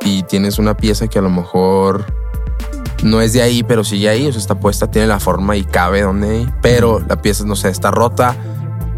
y 0.00 0.22
tienes 0.24 0.58
una 0.58 0.76
pieza 0.76 1.06
que 1.08 1.18
a 1.18 1.22
lo 1.22 1.30
mejor 1.30 2.04
no 3.02 3.20
es 3.20 3.32
de 3.32 3.42
ahí, 3.42 3.62
pero 3.62 3.84
sigue 3.84 4.08
ahí, 4.08 4.26
o 4.26 4.32
sea, 4.32 4.40
está 4.40 4.54
puesta, 4.54 4.90
tiene 4.90 5.06
la 5.06 5.20
forma 5.20 5.56
y 5.56 5.64
cabe 5.64 6.02
donde 6.02 6.30
hay, 6.30 6.54
pero 6.62 7.00
la 7.06 7.16
pieza, 7.20 7.44
no 7.44 7.54
sé, 7.56 7.68
está 7.68 7.90
rota 7.90 8.34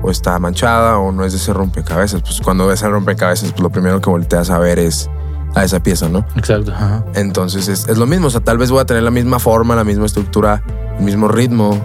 o 0.02 0.10
está 0.10 0.38
manchada 0.38 0.98
o 0.98 1.10
no 1.12 1.24
es 1.24 1.32
de 1.32 1.38
ese 1.38 1.52
rompecabezas. 1.52 2.22
Pues 2.22 2.40
cuando 2.40 2.66
ves 2.68 2.82
el 2.82 2.92
rompecabezas, 2.92 3.50
pues 3.50 3.60
lo 3.60 3.70
primero 3.70 4.00
que 4.00 4.08
volteas 4.10 4.50
a 4.50 4.58
ver 4.60 4.78
es 4.78 5.10
a 5.54 5.64
esa 5.64 5.80
pieza, 5.82 6.08
¿no? 6.08 6.24
Exacto. 6.36 6.72
Ajá. 6.72 7.04
Entonces 7.14 7.68
es, 7.68 7.88
es 7.88 7.98
lo 7.98 8.06
mismo, 8.06 8.26
o 8.28 8.30
sea, 8.30 8.40
tal 8.40 8.58
vez 8.58 8.70
voy 8.70 8.80
a 8.80 8.84
tener 8.84 9.02
la 9.02 9.10
misma 9.10 9.38
forma, 9.38 9.74
la 9.74 9.84
misma 9.84 10.06
estructura, 10.06 10.62
el 10.98 11.04
mismo 11.04 11.28
ritmo, 11.28 11.78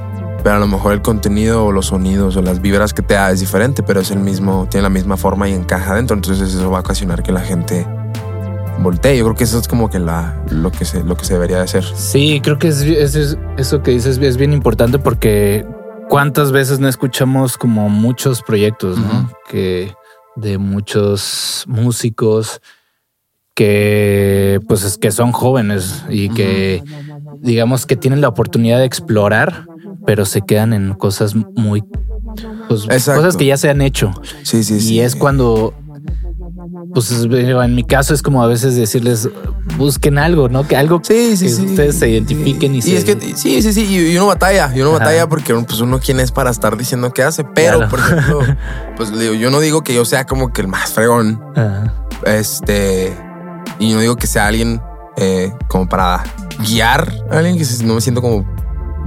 pero 0.44 0.56
a 0.56 0.60
lo 0.60 0.68
mejor 0.68 0.92
el 0.94 1.02
contenido 1.02 1.66
o 1.66 1.72
los 1.72 1.88
sonidos 1.88 2.36
o 2.36 2.42
las 2.42 2.62
vibras 2.62 2.94
que 2.94 3.02
te 3.02 3.14
da 3.14 3.32
es 3.32 3.40
diferente, 3.40 3.82
pero 3.84 4.02
es 4.02 4.12
el 4.12 4.20
mismo, 4.20 4.68
tiene 4.70 4.84
la 4.84 4.90
misma 4.90 5.16
forma 5.18 5.48
y 5.48 5.54
encaja 5.54 5.96
dentro, 5.96 6.16
entonces 6.16 6.54
eso 6.54 6.70
va 6.70 6.80
a 6.80 6.82
ocasionar 6.82 7.24
que 7.24 7.32
la 7.32 7.40
gente 7.42 7.88
voltee. 8.80 9.18
Yo 9.18 9.24
creo 9.24 9.36
que 9.36 9.46
eso 9.46 9.58
es 9.60 9.68
como 9.68 9.90
que 9.90 10.00
la, 10.00 10.36
lo, 10.50 10.72
que 10.72 10.84
se, 10.86 11.04
lo 11.04 11.16
que 11.16 11.24
se 11.26 11.34
debería 11.34 11.58
de 11.58 11.64
hacer. 11.64 11.84
Sí, 11.96 12.42
creo 12.44 12.60
que 12.60 12.68
es, 12.68 12.82
es- 12.82 13.16
es- 13.16 13.38
eso 13.58 13.82
que 13.82 13.92
dices 13.92 14.18
es 14.18 14.38
bien 14.38 14.52
importante 14.52 15.00
porque 15.00 15.66
cuántas 16.10 16.52
veces 16.52 16.80
no 16.80 16.90
escuchamos 16.90 17.58
como 17.58 17.88
muchos 17.90 18.42
proyectos, 18.42 18.98
¿no? 18.98 19.32
Que 19.50 19.94
de 20.36 20.58
muchos 20.58 21.64
músicos 21.68 22.60
que 23.56 24.60
pues 24.68 24.84
es 24.84 24.98
que 24.98 25.12
son 25.12 25.32
jóvenes 25.32 26.04
y 26.10 26.30
que 26.30 26.84
digamos 27.42 27.86
que 27.86 27.96
tienen 27.96 28.22
la 28.22 28.30
oportunidad 28.30 28.80
de 28.80 28.86
explorar, 28.86 29.66
pero 30.06 30.26
se 30.26 30.42
quedan 30.42 30.74
en 30.74 30.94
cosas 30.94 31.36
muy 31.36 31.84
pues, 32.68 32.86
cosas 33.06 33.38
que 33.38 33.46
ya 33.46 33.58
se 33.58 33.70
han 33.70 33.82
hecho. 33.82 34.12
Sí, 34.44 34.64
sí, 34.64 34.76
Y 34.76 34.80
sí. 34.80 35.00
es 35.00 35.16
cuando, 35.16 35.74
pues 36.96 37.12
es- 37.12 37.26
en 37.26 37.76
mi 37.76 37.84
caso 37.84 38.14
es 38.16 38.24
como 38.24 38.42
a 38.42 38.48
veces 38.48 38.76
decirles, 38.76 39.30
busquen 39.78 40.18
algo, 40.18 40.50
¿no? 40.50 40.68
Que 40.68 40.76
algo 40.76 41.00
Sí, 41.04 41.38
sí, 41.38 41.46
que 41.46 41.52
sí. 41.52 41.66
ustedes 41.66 42.00
se 42.00 42.10
identifiquen 42.10 42.74
y, 42.74 42.80
Y 42.80 42.82
se... 42.82 42.98
es 42.98 43.04
que 43.06 43.20
sí, 43.36 43.62
sí, 43.62 43.72
sí, 43.74 43.86
y 43.86 44.14
y 44.14 44.18
uno 44.18 44.26
batalla, 44.28 44.72
y 44.76 44.82
uno 44.82 44.92
Ajá. 44.92 45.00
batalla 45.00 45.30
porque 45.30 45.54
pues 45.54 45.80
uno 45.80 46.00
quién 46.00 46.20
es 46.20 46.32
para 46.32 46.50
estar 46.50 46.76
diciendo 46.76 47.12
qué 47.14 47.22
hace, 47.22 47.44
pero 47.44 47.78
Claro. 47.78 47.90
por 47.92 48.00
ejemplo, 48.00 48.40
pues 48.98 49.12
yo 49.40 49.52
no 49.52 49.60
digo 49.60 49.84
que 49.84 49.94
yo 49.94 50.04
sea 50.06 50.26
como 50.26 50.52
que 50.52 50.62
el 50.62 50.68
más 50.68 50.92
fregón, 50.94 51.40
Ajá. 51.56 51.94
Este. 52.26 53.14
Y 53.80 53.94
no 53.94 54.00
digo 54.00 54.16
que 54.16 54.28
sea 54.28 54.48
alguien 54.48 54.82
eh, 55.18 55.52
como 55.68 55.88
para 55.90 56.24
guiar 56.68 57.12
a 57.32 57.38
alguien, 57.40 57.58
que 57.58 57.66
si 57.66 57.84
no 57.86 57.96
me 57.96 58.02
siento 58.02 58.22
como 58.22 58.46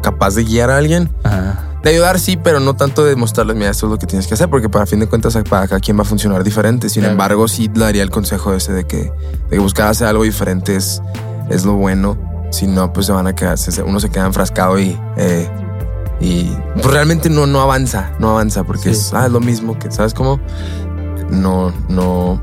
capaz 0.02 0.35
de 0.35 0.44
guiar 0.44 0.70
a 0.70 0.76
alguien. 0.78 1.11
Ajá. 1.25 1.62
De 1.82 1.90
ayudar, 1.90 2.18
sí, 2.18 2.37
pero 2.37 2.58
no 2.58 2.75
tanto 2.75 3.04
de 3.04 3.14
mostrarles, 3.14 3.56
mira, 3.56 3.70
esto 3.70 3.87
es 3.87 3.92
lo 3.92 3.99
que 3.99 4.06
tienes 4.06 4.26
que 4.26 4.35
hacer, 4.35 4.50
porque 4.50 4.68
para 4.68 4.87
fin 4.87 4.99
de 4.99 5.06
cuentas, 5.06 5.37
para 5.49 5.68
cada 5.68 5.78
quien 5.80 5.96
va 5.96 6.02
a 6.02 6.04
funcionar 6.04 6.42
diferente. 6.42 6.88
Sin 6.88 7.02
Claro. 7.02 7.12
embargo, 7.12 7.46
sí 7.49 7.70
le 7.73 7.80
daría 7.85 8.02
el 8.02 8.11
consejo 8.11 8.52
ese 8.54 8.73
de 8.73 8.85
que, 8.85 8.96
de 9.04 9.12
que 9.50 9.58
buscar 9.61 9.88
hacer 9.88 10.08
algo 10.08 10.25
diferente 10.25 10.75
es, 10.75 11.00
es 11.49 11.64
lo 11.64 11.75
bueno. 11.75 12.16
Si 12.50 12.66
no, 12.66 12.92
pues 12.92 13.06
se 13.06 13.12
van 13.12 13.26
a 13.28 13.35
quedar, 13.35 13.56
uno 13.85 14.00
se 14.00 14.08
queda 14.11 14.26
enfrascado 14.26 14.78
y. 14.80 14.99
eh, 15.16 15.49
y 16.18 16.50
pues 16.75 16.87
realmente 16.87 17.28
no, 17.28 17.46
no 17.46 17.61
avanza, 17.61 18.12
no 18.18 18.30
avanza, 18.30 18.64
porque 18.64 18.85
Sí. 18.85 18.90
es, 19.00 19.12
ah, 19.14 19.26
es 19.26 19.32
lo 19.32 19.40
mismo 19.40 19.78
que, 19.78 19.90
¿sabes 19.92 20.14
cómo? 20.14 20.40
No, 21.30 21.73
no, 21.90 22.40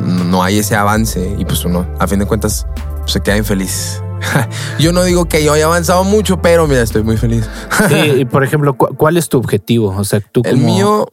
no 0.00 0.42
hay 0.42 0.58
ese 0.58 0.74
avance 0.76 1.34
y 1.38 1.44
pues 1.44 1.64
uno, 1.64 1.86
a 1.98 2.06
fin 2.06 2.18
de 2.18 2.26
cuentas, 2.26 2.66
pues, 3.00 3.12
se 3.12 3.20
queda 3.20 3.36
infeliz. 3.36 4.02
yo 4.78 4.92
no 4.92 5.04
digo 5.04 5.26
que 5.26 5.44
yo 5.44 5.52
haya 5.52 5.66
avanzado 5.66 6.02
mucho, 6.04 6.40
pero 6.42 6.66
mira, 6.66 6.82
estoy 6.82 7.02
muy 7.02 7.16
feliz. 7.16 7.48
Sí, 7.88 7.94
y 8.20 8.24
por 8.24 8.42
ejemplo, 8.44 8.76
¿cu- 8.76 8.94
¿cuál 8.96 9.16
es 9.16 9.28
tu 9.28 9.38
objetivo? 9.38 9.94
O 9.96 10.04
sea, 10.04 10.20
tú 10.20 10.42
El 10.44 10.56
como- 10.56 10.66
mío, 10.66 11.08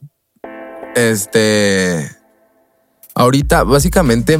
este, 0.94 2.10
ahorita, 3.14 3.64
básicamente, 3.64 4.38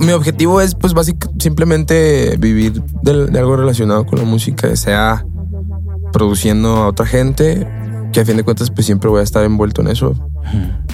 mi 0.00 0.12
objetivo 0.12 0.60
es, 0.60 0.74
pues, 0.74 0.94
básic- 0.94 1.30
simplemente 1.40 2.36
vivir 2.38 2.82
de, 3.02 3.26
de 3.26 3.38
algo 3.38 3.56
relacionado 3.56 4.04
con 4.06 4.18
la 4.18 4.24
música, 4.24 4.74
sea 4.76 5.24
produciendo 6.12 6.68
a 6.76 6.86
otra 6.88 7.06
gente, 7.06 7.66
que 8.12 8.20
a 8.20 8.24
fin 8.24 8.36
de 8.36 8.42
cuentas, 8.44 8.70
pues, 8.70 8.86
siempre 8.86 9.08
voy 9.10 9.20
a 9.20 9.22
estar 9.22 9.44
envuelto 9.44 9.80
en 9.82 9.88
eso. 9.88 10.14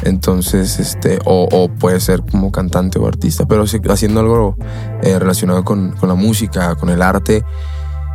Entonces, 0.03 0.79
este, 0.81 1.19
o, 1.25 1.49
o 1.51 1.69
puede 1.69 2.01
ser 2.01 2.23
como 2.31 2.51
cantante 2.51 2.99
o 2.99 3.07
artista, 3.07 3.47
pero 3.47 3.65
haciendo 3.65 4.21
algo 4.21 4.57
eh, 5.03 5.19
relacionado 5.19 5.65
con, 5.65 5.93
con 5.93 6.09
la 6.09 6.15
música, 6.15 6.75
con 6.75 6.89
el 6.91 7.03
arte. 7.03 7.45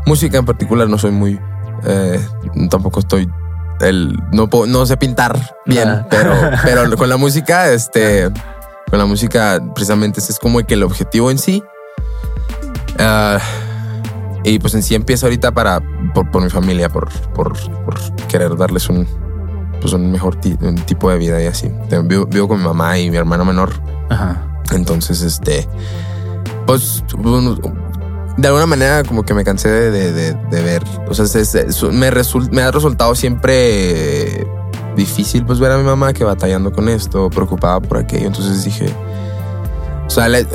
Música 0.06 0.38
en 0.38 0.46
particular 0.46 0.90
no 0.90 0.98
soy 0.98 1.12
muy, 1.12 1.40
eh, 1.86 2.20
tampoco 2.70 3.00
estoy 3.00 3.30
el 3.82 4.18
no, 4.34 4.50
puedo- 4.50 4.66
no 4.68 4.86
sé 4.86 4.98
pintar 4.98 5.40
bien, 5.66 6.06
pero, 6.10 6.34
pero 6.64 6.98
con 6.98 7.08
la 7.10 7.16
música, 7.18 7.72
este, 7.72 8.30
con 8.90 9.00
la 9.00 9.06
música, 9.06 9.60
precisamente 9.74 10.20
ese 10.20 10.34
es 10.34 10.40
como 10.40 10.60
que 10.66 10.74
el 10.74 10.84
objetivo 10.84 11.32
en 11.32 11.38
sí. 11.38 11.64
Ah, 12.98 13.40
y 14.50 14.60
pues 14.60 14.74
en 14.76 14.84
sí 14.84 14.96
empieza 14.96 15.26
ahorita 15.26 15.52
para, 15.52 15.82
por, 16.14 16.30
por 16.32 16.42
mi 16.44 16.50
familia, 16.50 16.90
por, 16.90 17.10
por, 17.34 17.54
por 17.86 17.96
querer 18.28 18.56
darles 18.58 18.90
un, 18.90 19.08
pues 19.82 19.94
un 19.94 20.12
mejor 20.12 20.38
un 20.62 20.76
tipo 20.76 21.10
de 21.10 21.18
vida 21.18 21.42
y 21.42 21.46
así. 21.48 21.72
Vivo, 22.06 22.26
vivo 22.26 22.48
con 22.48 22.58
mi 22.60 22.66
mamá 22.66 22.98
y 22.98 23.10
mi 23.12 23.18
hermana 23.18 23.44
menor. 23.44 23.72
Ajá. 24.10 24.46
Entonces, 24.72 25.22
este, 25.22 25.68
pues, 26.66 27.04
de 28.38 28.48
alguna 28.48 28.66
manera 28.66 29.04
como 29.04 29.24
que 29.24 29.34
me 29.34 29.44
cansé 29.44 29.70
de, 29.70 29.92
de- 29.92 30.14
de- 30.14 30.34
de 30.34 30.62
ver, 30.64 30.84
o 31.10 31.14
sea, 31.14 31.26
se- 31.26 31.46
se- 31.46 31.72
su- 31.72 31.92
me, 31.92 32.10
resul- 32.12 32.50
me 32.52 32.62
ha 32.62 32.72
resultado 32.72 33.14
siempre 33.16 34.48
difícil 34.96 35.46
pues 35.46 35.60
ver 35.60 35.72
a 35.72 35.78
mi 35.78 35.84
mamá 35.84 36.14
que 36.14 36.24
batallando 36.24 36.72
con 36.72 36.90
esto, 36.90 37.30
preocupada 37.30 37.80
por 37.80 37.98
aquello. 37.98 38.28
Entonces 38.28 38.64
dije, 38.64 38.88
o 40.10 40.12
sea, 40.12 40.28
le- 40.28 40.48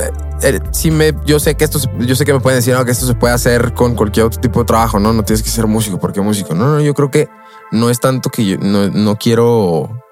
eh, 0.42 0.60
sí 0.72 0.90
me, 0.90 1.14
yo 1.24 1.38
sé 1.38 1.54
que 1.54 1.64
esto, 1.64 1.78
yo 2.00 2.14
sé 2.16 2.24
que 2.24 2.32
me 2.32 2.40
pueden 2.40 2.58
decir 2.58 2.74
"No, 2.74 2.84
que 2.84 2.90
esto 2.90 3.06
se 3.06 3.14
puede 3.14 3.32
hacer 3.32 3.72
con 3.72 3.94
cualquier 3.94 4.26
otro 4.26 4.40
tipo 4.40 4.58
de 4.58 4.66
trabajo, 4.66 4.98
no, 4.98 5.12
no 5.12 5.22
tienes 5.22 5.42
que 5.44 5.48
ser 5.48 5.66
músico, 5.68 5.98
¿por 6.00 6.12
qué 6.12 6.20
músico? 6.20 6.54
No, 6.54 6.66
no, 6.66 6.80
yo 6.80 6.92
creo 6.92 7.10
que 7.10 7.28
no 7.70 7.88
es 7.88 8.00
tanto 8.00 8.30
que 8.30 8.44
yo 8.44 8.58
no, 8.58 8.88
no 8.90 9.16
quiero, 9.16 10.02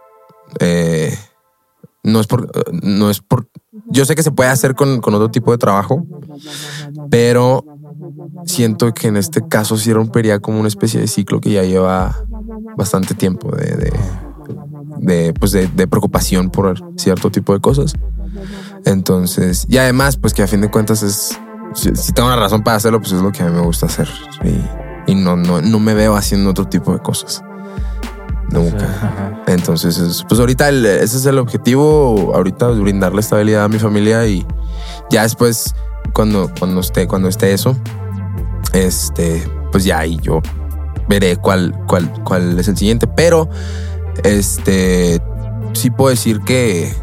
eh, 0.61 1.13
no 2.05 2.21
es 2.21 2.27
por, 2.29 2.49
no 2.73 3.11
es 3.11 3.21
por, 3.21 3.49
yo 3.91 4.05
sé 4.05 4.15
que 4.15 4.23
se 4.23 4.31
puede 4.31 4.49
hacer 4.49 4.75
con, 4.77 5.01
con 5.01 5.13
otro 5.15 5.31
tipo 5.31 5.51
de 5.51 5.59
trabajo, 5.59 6.07
pero 7.11 7.65
siento 8.47 8.95
que 8.95 9.09
en 9.09 9.17
este 9.17 9.47
caso 9.49 9.77
sí 9.77 9.93
rompería 9.93 10.39
como 10.39 10.59
una 10.61 10.69
especie 10.69 11.01
de 11.01 11.09
ciclo 11.09 11.41
que 11.41 11.51
ya 11.51 11.65
lleva 11.65 12.17
bastante 12.77 13.15
tiempo 13.15 13.51
de, 13.55 13.93
de, 14.99 15.33
pues 15.35 15.51
de, 15.53 15.67
de 15.67 15.87
preocupación 15.89 16.49
por 16.51 16.81
cierto 16.97 17.31
tipo 17.31 17.53
de 17.53 17.61
cosas. 17.61 17.93
Entonces, 18.85 19.67
y 19.69 19.79
además, 19.79 20.17
pues 20.17 20.35
que 20.35 20.43
a 20.43 20.47
fin 20.47 20.61
de 20.61 20.71
cuentas 20.71 21.03
es, 21.03 21.39
si, 21.75 21.95
si 21.95 22.13
tengo 22.13 22.29
una 22.29 22.37
razón 22.37 22.63
para 22.63 22.77
hacerlo, 22.77 23.01
pues 23.01 23.13
es 23.13 23.23
lo 23.23 23.31
que 23.33 23.43
a 23.43 23.47
mí 23.47 23.53
me 23.53 23.61
gusta 23.61 23.87
hacer. 23.87 24.09
Y, 24.45 25.13
y 25.13 25.15
no, 25.15 25.37
no, 25.37 25.61
no 25.63 25.79
me 25.79 25.95
veo 25.95 26.17
haciendo 26.17 26.51
otro 26.51 26.67
tipo 26.67 26.93
de 26.93 26.99
cosas. 27.01 27.43
Nunca. 28.51 29.43
Entonces, 29.47 29.97
es- 29.99 30.25
pues 30.29 30.39
ahorita 30.41 30.69
el- 30.69 30.85
ese 30.85 31.17
es 31.17 31.27
el 31.27 31.39
objetivo, 31.39 32.33
ahorita 32.35 32.69
brindarle 32.69 33.21
estabilidad 33.21 33.65
a 33.65 33.69
mi 33.69 33.79
familia 33.79 34.27
y 34.27 34.47
ya 35.11 35.23
después, 35.23 35.75
cuando, 36.13 36.51
cuando 36.59 36.81
esté, 36.81 37.07
cuando 37.07 37.29
esté 37.29 37.53
eso, 37.53 37.77
este, 38.75 39.43
pues 39.71 39.85
ya 39.85 40.01
ahí 40.01 40.19
yo 40.23 40.41
veré 41.09 41.37
cuál, 41.37 41.75
cuál, 41.87 42.13
cuál 42.25 42.59
es 42.59 42.69
el 42.69 42.77
siguiente. 42.77 43.07
Pero, 43.07 43.49
este, 44.25 45.21
sí 45.73 45.91
puedo 45.91 46.11
decir 46.11 46.41
que, 46.41 46.95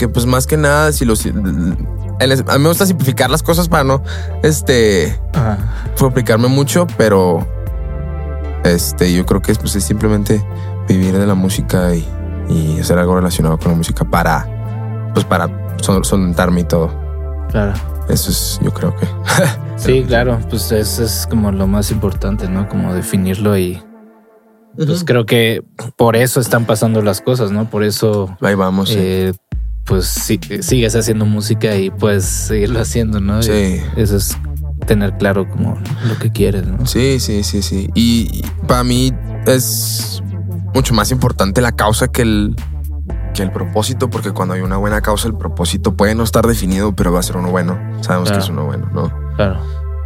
que 0.00 0.08
pues 0.08 0.24
más 0.24 0.46
que 0.46 0.56
nada, 0.56 0.92
si 0.92 1.04
los, 1.04 1.26
a 1.26 1.30
mí 1.30 2.58
me 2.58 2.68
gusta 2.68 2.86
simplificar 2.86 3.28
las 3.28 3.42
cosas 3.42 3.68
para 3.68 3.84
no, 3.84 4.02
este, 4.42 5.14
complicarme 5.98 6.48
mucho, 6.48 6.86
pero 6.96 7.46
este, 8.64 9.12
yo 9.12 9.26
creo 9.26 9.42
que 9.42 9.52
es, 9.52 9.58
pues, 9.58 9.76
es 9.76 9.84
simplemente 9.84 10.42
vivir 10.88 11.18
de 11.18 11.26
la 11.26 11.34
música 11.34 11.94
y, 11.94 12.08
y 12.48 12.80
hacer 12.80 12.98
algo 12.98 13.14
relacionado 13.14 13.58
con 13.58 13.72
la 13.72 13.76
música 13.76 14.06
para, 14.06 15.10
pues 15.12 15.26
para 15.26 15.50
solventarme 15.82 16.62
y 16.62 16.64
todo. 16.64 16.90
Claro. 17.50 17.74
Eso 18.08 18.30
es, 18.30 18.58
yo 18.62 18.72
creo 18.72 18.96
que. 18.96 19.06
Sí, 19.76 20.04
claro, 20.06 20.38
pues 20.50 20.72
eso 20.72 21.04
es 21.04 21.26
como 21.26 21.52
lo 21.52 21.66
más 21.66 21.90
importante, 21.90 22.48
¿no? 22.50 22.68
Como 22.68 22.92
definirlo 22.92 23.56
y 23.56 23.82
pues 24.76 25.04
creo 25.04 25.24
que 25.24 25.62
por 25.96 26.16
eso 26.16 26.38
están 26.38 26.66
pasando 26.66 27.00
las 27.00 27.22
cosas, 27.22 27.50
¿no? 27.50 27.64
Por 27.64 27.82
eso 27.82 28.36
Ahí 28.42 28.54
vamos. 28.54 28.90
sí. 28.90 29.32
Pues 29.90 30.06
sí, 30.06 30.38
sigues 30.60 30.94
haciendo 30.94 31.26
música 31.26 31.74
y 31.76 31.90
puedes 31.90 32.24
seguirlo 32.24 32.80
haciendo, 32.80 33.20
¿no? 33.20 33.40
Y 33.40 33.42
Sí. 33.42 33.82
Eso 33.96 34.16
es 34.16 34.38
tener 34.86 35.18
claro 35.18 35.46
como 35.48 35.76
lo 36.08 36.16
que 36.18 36.30
quieres, 36.32 36.66
¿no? 36.66 36.86
Sí, 36.86 37.18
sí, 37.20 37.42
sí, 37.44 37.60
sí. 37.60 37.90
Y, 37.94 38.30
y 38.32 38.42
para 38.66 38.84
mí 38.84 39.12
es 39.46 40.22
mucho 40.74 40.94
más 40.94 41.10
importante 41.10 41.60
la 41.60 41.72
causa 41.72 42.06
que 42.08 42.22
el, 42.22 42.56
que 43.34 43.42
el 43.42 43.50
propósito, 43.52 44.08
porque 44.08 44.30
cuando 44.30 44.54
hay 44.54 44.60
una 44.60 44.76
buena 44.76 45.00
causa, 45.02 45.26
el 45.28 45.34
propósito 45.36 45.94
puede 45.96 46.14
no 46.14 46.22
estar 46.22 46.46
definido, 46.46 46.94
pero 46.94 47.12
va 47.12 47.18
a 47.18 47.22
ser 47.24 47.36
uno 47.36 47.50
bueno. 47.50 47.78
Sabemos 48.00 48.28
Claro. 48.30 48.38
que 48.40 48.44
es 48.44 48.50
uno 48.50 48.64
bueno, 48.66 48.88
¿no? 48.94 49.12
Claro. 49.36 49.60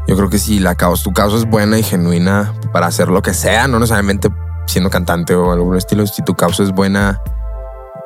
Yo 0.09 0.17
creo 0.17 0.29
que 0.31 0.39
si 0.39 0.59
la 0.61 0.75
causa, 0.75 1.05
tu 1.05 1.13
causa 1.13 1.37
es 1.37 1.45
buena 1.45 1.79
y 1.79 1.83
genuina 1.83 2.53
para 2.73 2.87
hacer 2.87 3.09
lo 3.09 3.21
que 3.23 3.33
sea, 3.35 3.69
no 3.69 3.79
necesariamente 3.79 4.29
siendo 4.67 4.89
cantante 4.91 5.35
o 5.35 5.53
algún 5.53 5.77
estilo, 5.77 6.07
si 6.07 6.23
tu 6.23 6.35
causa 6.35 6.63
es 6.63 6.73
buena, 6.73 7.21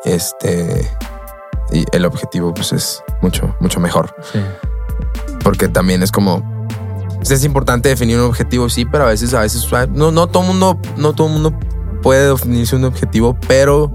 este, 0.05 0.89
y 1.73 1.85
el 1.93 2.05
objetivo 2.05 2.53
pues 2.55 2.73
es 2.73 3.03
mucho, 3.23 3.55
mucho 3.61 3.81
mejor. 3.81 4.15
Sí. 4.33 4.41
Porque 5.43 5.69
también 5.69 6.03
es 6.03 6.11
como, 6.13 6.43
pues, 7.17 7.31
es 7.31 7.45
importante 7.45 7.89
definir 7.89 8.19
un 8.19 8.25
objetivo, 8.25 8.69
sí, 8.69 8.85
pero 8.85 9.05
a 9.05 9.09
veces, 9.09 9.35
a 9.35 9.41
veces, 9.41 9.67
no, 9.91 10.11
no 10.11 10.27
todo 10.27 10.43
mundo, 10.43 10.79
no 10.97 11.13
todo 11.13 11.29
mundo 11.29 11.53
puede 12.03 12.29
definirse 12.29 12.77
un 12.77 12.85
objetivo, 12.85 13.37
pero 13.47 13.91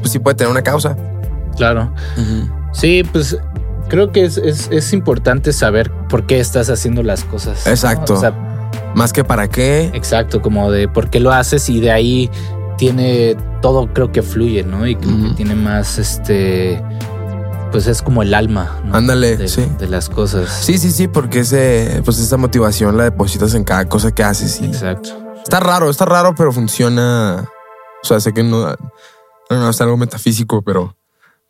pues 0.00 0.12
sí 0.12 0.18
puede 0.18 0.36
tener 0.36 0.50
una 0.50 0.62
causa. 0.62 0.96
Claro. 1.56 1.92
Sí, 2.72 3.02
pues 3.12 3.36
creo 3.88 4.10
que 4.12 4.24
es, 4.24 4.36
es, 4.36 4.68
es 4.70 4.92
importante 4.92 5.52
saber 5.52 5.90
por 6.08 6.26
qué 6.26 6.40
estás 6.40 6.68
haciendo 6.70 7.02
las 7.02 7.24
cosas. 7.24 7.62
¿no? 7.64 7.70
Exacto. 7.72 8.14
O 8.14 8.20
sea, 8.20 8.32
Más 8.94 9.12
que 9.12 9.24
para 9.24 9.48
qué. 9.48 9.90
exacto, 9.94 10.42
como 10.42 10.70
de 10.70 10.88
por 10.88 11.08
qué 11.08 11.20
lo 11.20 11.32
haces 11.32 11.68
y 11.68 11.80
de 11.80 11.92
ahí 11.92 12.30
tiene 12.78 13.36
todo, 13.62 13.92
creo 13.92 14.12
que 14.12 14.22
fluye, 14.22 14.62
¿no? 14.62 14.86
Y 14.86 14.96
creo 14.96 15.16
que 15.16 15.22
Ujú. 15.24 15.34
tiene 15.34 15.54
más, 15.54 15.98
este, 15.98 16.82
pues 17.72 17.86
es 17.86 18.02
como 18.02 18.22
el 18.22 18.34
alma, 18.34 18.80
¿no? 18.84 18.94
Ándale, 18.94 19.36
de, 19.36 19.48
sí. 19.48 19.66
de 19.78 19.88
las 19.88 20.08
cosas. 20.08 20.50
Sí, 20.50 20.78
sí, 20.78 20.90
sí, 20.92 21.08
porque 21.08 21.40
ese, 21.40 22.00
pues 22.04 22.18
esa 22.18 22.36
motivación 22.36 22.96
la 22.96 23.04
depositas 23.04 23.54
en 23.54 23.64
cada 23.64 23.86
cosa 23.88 24.12
que 24.12 24.22
haces 24.22 24.60
y 24.60 24.66
Exacto. 24.66 25.10
Está 25.42 25.60
raro, 25.60 25.88
está 25.90 26.04
raro, 26.04 26.34
pero 26.36 26.52
funciona. 26.52 27.48
O 28.02 28.06
sea, 28.06 28.18
sé 28.20 28.32
que 28.32 28.42
no, 28.42 28.66
no, 28.68 28.76
no 29.50 29.70
es 29.70 29.80
algo 29.80 29.96
metafísico, 29.96 30.60
pero, 30.62 30.96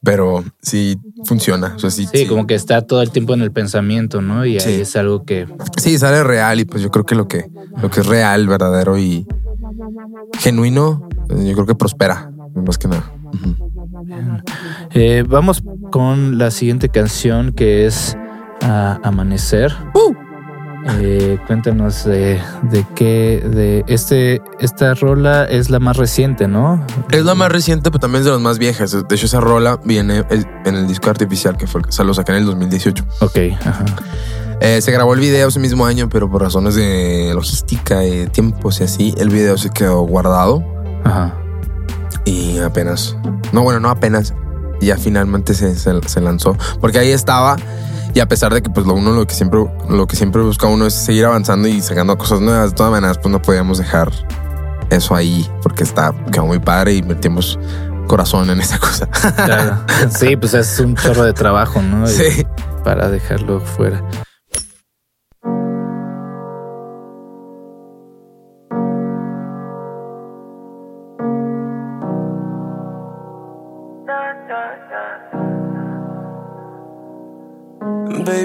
pero 0.02 0.44
sí 0.62 0.98
funciona. 1.24 1.72
O 1.76 1.78
sea, 1.78 1.90
sí, 1.90 2.06
Sí, 2.12 2.26
como 2.26 2.46
que 2.46 2.54
está 2.54 2.82
todo 2.82 3.00
el 3.02 3.10
tiempo 3.10 3.32
en 3.34 3.40
el 3.42 3.52
pensamiento, 3.52 4.20
¿no? 4.20 4.44
Y 4.44 4.54
ahí 4.54 4.60
Sí. 4.60 4.80
es 4.82 4.96
algo 4.96 5.24
que, 5.24 5.46
sí 5.78 5.98
sale 5.98 6.22
real 6.24 6.60
y 6.60 6.64
pues 6.66 6.82
yo 6.82 6.90
creo 6.90 7.06
que 7.06 7.14
lo 7.14 7.26
que, 7.26 7.50
lo 7.80 7.90
que 7.90 8.00
es 8.00 8.06
real, 8.06 8.46
verdadero 8.46 8.98
y 8.98 9.26
genuino, 10.38 11.08
yo 11.28 11.54
creo 11.54 11.66
que 11.66 11.74
prospera, 11.74 12.30
más 12.54 12.78
que 12.78 12.88
nada. 12.88 13.12
Eh, 14.92 15.24
vamos 15.26 15.62
con 15.90 16.38
la 16.38 16.50
siguiente 16.50 16.88
canción 16.88 17.52
que 17.52 17.86
es 17.86 18.16
ah, 18.62 19.00
Amanecer. 19.02 19.72
Eh, 21.00 21.38
cuéntanos 21.48 22.04
de, 22.04 22.40
de 22.70 22.86
qué, 22.94 23.42
de 23.44 23.84
este, 23.88 24.40
esta 24.60 24.94
rola 24.94 25.44
es 25.44 25.68
la 25.68 25.80
más 25.80 25.96
reciente, 25.96 26.46
¿no? 26.46 26.84
Es 27.10 27.24
la 27.24 27.34
más 27.34 27.50
reciente, 27.50 27.90
pero 27.90 27.98
también 27.98 28.20
es 28.20 28.26
de 28.26 28.30
las 28.30 28.40
más 28.40 28.58
viejas. 28.58 28.92
De 28.92 29.14
hecho, 29.14 29.26
esa 29.26 29.40
rola 29.40 29.80
viene 29.84 30.24
en 30.64 30.74
el 30.74 30.86
disco 30.86 31.10
artificial 31.10 31.56
que 31.56 31.66
fue, 31.66 31.80
o 31.80 31.90
sea, 31.90 32.04
lo 32.04 32.14
saqué 32.14 32.32
en 32.32 32.38
el 32.38 32.46
2018. 32.46 33.04
Ok, 33.20 33.36
ajá. 33.60 33.84
Eh, 34.60 34.80
se 34.80 34.90
grabó 34.90 35.14
el 35.14 35.20
video 35.20 35.48
ese 35.48 35.58
mismo 35.58 35.84
año, 35.84 36.08
pero 36.08 36.30
por 36.30 36.40
razones 36.40 36.76
de 36.76 37.32
logística 37.34 38.04
y 38.04 38.18
de 38.18 38.26
tiempos 38.28 38.80
y 38.80 38.84
así, 38.84 39.14
el 39.18 39.28
video 39.28 39.58
se 39.58 39.70
quedó 39.70 40.02
guardado. 40.02 40.75
Ajá. 41.04 41.34
Y 42.24 42.58
apenas, 42.58 43.16
no, 43.52 43.62
bueno, 43.62 43.80
no 43.80 43.88
apenas, 43.90 44.34
ya 44.80 44.96
finalmente 44.96 45.54
se, 45.54 45.74
se- 45.76 46.08
se 46.08 46.20
lanzó. 46.20 46.56
Porque 46.80 46.98
ahí 46.98 47.10
estaba. 47.10 47.56
Y 48.14 48.20
a 48.20 48.26
pesar 48.28 48.52
de 48.54 48.62
que 48.62 48.70
pues 48.70 48.86
lo 48.86 48.94
uno 48.94 49.12
lo 49.12 49.26
que 49.26 49.34
siempre 49.34 49.60
lo 49.90 50.06
que 50.06 50.16
siempre 50.16 50.40
busca 50.42 50.66
uno 50.66 50.86
es 50.86 50.94
seguir 50.94 51.26
avanzando 51.26 51.68
y 51.68 51.80
sacando 51.82 52.16
cosas 52.16 52.40
nuevas, 52.40 52.70
de 52.70 52.76
todas 52.76 52.90
maneras 52.90 53.18
pues 53.18 53.30
no 53.30 53.42
podíamos 53.42 53.76
dejar 53.78 54.10
eso 54.88 55.14
ahí 55.14 55.46
porque 55.62 55.82
está 55.84 56.14
quedó 56.32 56.46
muy 56.46 56.58
padre 56.58 56.94
y 56.94 57.02
metimos 57.02 57.58
corazón 58.06 58.48
en 58.48 58.60
esa 58.60 58.78
cosa. 58.78 59.06
Claro. 59.06 59.80
Sí, 60.10 60.34
pues 60.36 60.54
es 60.54 60.80
un 60.80 60.96
chorro 60.96 61.24
de 61.24 61.34
trabajo, 61.34 61.82
¿no? 61.82 62.04
Y 62.04 62.08
sí. 62.08 62.46
Para 62.84 63.10
dejarlo 63.10 63.60
fuera. 63.60 64.02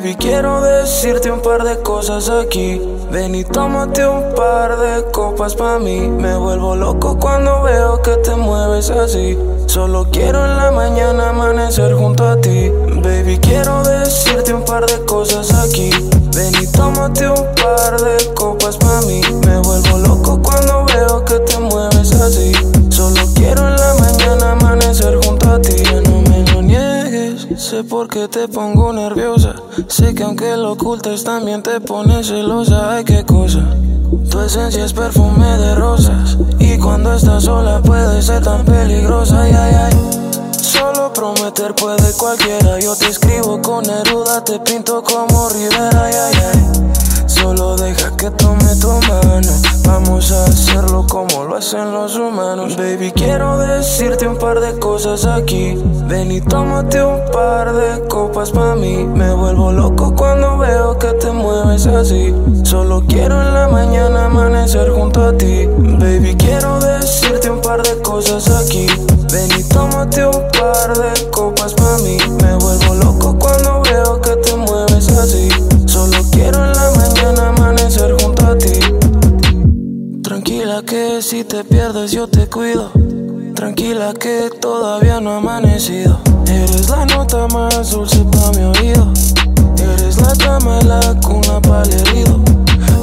Baby, 0.01 0.15
quiero 0.15 0.61
decirte 0.61 1.31
un 1.31 1.43
par 1.43 1.63
de 1.63 1.79
cosas 1.83 2.27
aquí. 2.27 2.81
Ven 3.11 3.35
y 3.35 3.43
tómate 3.43 4.07
un 4.07 4.33
par 4.33 4.79
de 4.79 5.03
copas 5.11 5.53
pa' 5.53 5.77
mí. 5.77 6.07
Me 6.07 6.35
vuelvo 6.37 6.75
loco 6.75 7.19
cuando 7.19 7.61
veo 7.61 8.01
que 8.01 8.15
te 8.17 8.33
mueves 8.33 8.89
así. 8.89 9.37
Solo 9.67 10.07
quiero 10.11 10.43
en 10.43 10.57
la 10.57 10.71
mañana 10.71 11.29
amanecer 11.29 11.93
junto 11.93 12.27
a 12.27 12.35
ti. 12.41 12.71
Baby, 13.03 13.37
quiero 13.37 13.83
decirte 13.83 14.55
un 14.55 14.65
par 14.65 14.87
de 14.87 15.05
cosas 15.05 15.53
aquí. 15.53 15.91
Ven 16.35 16.53
y 16.59 16.65
tómate 16.65 17.29
un 17.29 17.45
par 17.61 18.01
de 18.01 18.33
copas 18.33 18.77
pa' 18.77 19.01
mí. 19.01 19.21
Me 19.45 19.59
vuelvo 19.59 19.99
loco 19.99 20.41
cuando 20.41 20.83
veo 20.85 21.23
que 21.25 21.37
te 21.41 21.59
mueves 21.59 22.11
así. 22.13 22.51
Solo 22.89 23.21
quiero 23.35 23.67
en 23.67 23.75
la 23.75 23.93
mañana 23.99 24.53
amanecer 24.53 25.23
junto 25.23 25.47
a 25.47 25.61
ti 25.61 25.80
sé 27.57 27.83
por 27.83 28.07
qué 28.07 28.27
te 28.27 28.47
pongo 28.47 28.93
nerviosa. 28.93 29.55
Sé 29.87 30.13
que 30.13 30.23
aunque 30.23 30.55
lo 30.57 30.73
ocultes 30.73 31.23
también 31.23 31.61
te 31.63 31.79
pones 31.81 32.27
celosa. 32.27 32.95
Ay, 32.95 33.03
qué 33.03 33.23
cosa. 33.25 33.61
Tu 34.29 34.39
esencia 34.39 34.85
es 34.85 34.93
perfume 34.93 35.57
de 35.57 35.75
rosas. 35.75 36.37
Y 36.59 36.77
cuando 36.77 37.13
estás 37.13 37.43
sola 37.43 37.81
puede 37.81 38.21
ser 38.21 38.43
tan 38.43 38.65
peligrosa. 38.65 39.41
Ay, 39.41 39.53
ay, 39.53 39.75
ay. 39.75 40.51
Solo 40.57 41.11
prometer 41.13 41.75
puede 41.75 42.11
cualquiera. 42.13 42.79
Yo 42.79 42.95
te 42.95 43.07
escribo 43.07 43.61
con 43.61 43.83
Neruda, 43.83 44.43
te 44.43 44.59
pinto 44.59 45.03
como 45.03 45.49
Rivera. 45.49 46.05
Ay, 46.05 46.13
ay, 46.13 46.33
ay. 46.53 47.10
Solo 47.41 47.75
deja 47.75 48.15
que 48.17 48.29
tome 48.29 48.75
tu 48.79 48.87
mano. 49.09 49.51
Vamos 49.83 50.31
a 50.31 50.43
hacerlo 50.45 51.07
como 51.09 51.43
lo 51.45 51.55
hacen 51.55 51.91
los 51.91 52.15
humanos. 52.15 52.77
Baby, 52.77 53.11
quiero 53.11 53.57
decirte 53.57 54.27
un 54.27 54.37
par 54.37 54.59
de 54.59 54.77
cosas 54.77 55.25
aquí. 55.25 55.73
Ven 56.05 56.31
y 56.31 56.39
tómate 56.39 57.03
un 57.03 57.19
par 57.31 57.73
de 57.73 58.07
copas 58.07 58.51
pa' 58.51 58.75
mí. 58.75 59.05
Me 59.05 59.33
vuelvo 59.33 59.71
loco 59.71 60.13
cuando 60.15 60.59
veo 60.59 60.99
que 60.99 61.13
te 61.13 61.31
mueves 61.31 61.87
así. 61.87 62.31
Solo 62.63 63.03
quiero 63.07 63.41
en 63.41 63.53
la 63.55 63.67
mañana 63.67 64.27
amanecer 64.27 64.91
junto 64.91 65.25
a 65.25 65.35
ti. 65.35 65.67
Baby, 65.99 66.35
quiero 66.35 66.79
decirte 66.79 67.49
un 67.49 67.59
par 67.61 67.81
de 67.81 67.99
cosas 68.03 68.47
aquí. 68.51 68.85
Ven 69.33 69.49
y 69.59 69.63
tómate 69.63 70.27
un 70.27 70.47
par 70.59 70.95
de 70.95 71.29
copas 71.31 71.73
pa' 71.73 71.97
mí. 72.03 72.17
Me 72.43 72.55
vuelvo 72.55 72.93
loco 72.93 73.35
cuando 73.39 73.81
veo 73.81 74.21
que 74.21 74.35
te 74.35 74.55
mueves 74.55 75.09
así. 75.17 75.49
Solo 75.87 76.17
quiero 76.31 76.63
en 76.65 76.70
Que 80.85 81.21
si 81.21 81.43
te 81.43 81.63
pierdes 81.63 82.11
yo 82.11 82.27
te 82.27 82.47
cuido. 82.47 82.91
Tranquila 83.55 84.13
que 84.13 84.49
todavía 84.59 85.21
no 85.21 85.31
ha 85.31 85.37
amanecido. 85.37 86.19
Eres 86.47 86.89
la 86.89 87.05
nota 87.05 87.47
más 87.47 87.91
dulce 87.91 88.25
pa' 88.25 88.51
mi 88.57 88.63
oído. 88.63 89.07
Eres 89.77 90.17
la 90.19 90.33
y 90.33 90.85
la 90.85 90.99
cuna 91.21 91.61
para 91.61 91.83
el 91.83 91.93
herido. 91.93 92.41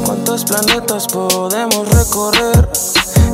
¿Cuántos 0.05 0.45
planetas 0.45 1.07
podemos 1.07 1.88
recorrer? 1.88 2.69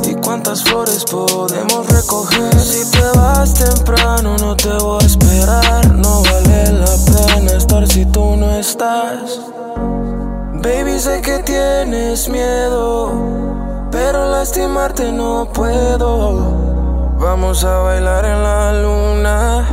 ¿Y 0.03 0.13
cuántas 0.15 0.63
flores 0.63 1.03
podemos 1.03 1.87
recoger? 1.87 2.57
Si 2.59 2.89
te 2.91 3.03
vas 3.17 3.53
temprano 3.53 4.37
no 4.37 4.55
te 4.55 4.69
voy 4.69 5.03
a 5.03 5.05
esperar. 5.05 5.93
No 5.95 6.21
vale 6.23 6.71
la 6.71 6.95
pena 7.05 7.51
estar 7.57 7.87
si 7.87 8.05
tú 8.05 8.35
no 8.35 8.51
estás. 8.55 9.41
Baby, 10.65 10.99
sé 10.99 11.21
que 11.21 11.39
tienes 11.39 12.27
miedo, 12.27 13.11
pero 13.95 14.29
lastimarte 14.29 15.09
no 15.13 15.47
puedo. 15.53 17.15
Vamos 17.17 17.63
a 17.63 17.79
bailar 17.79 18.25
en 18.25 18.43
la 18.43 18.73
luna. 18.73 19.65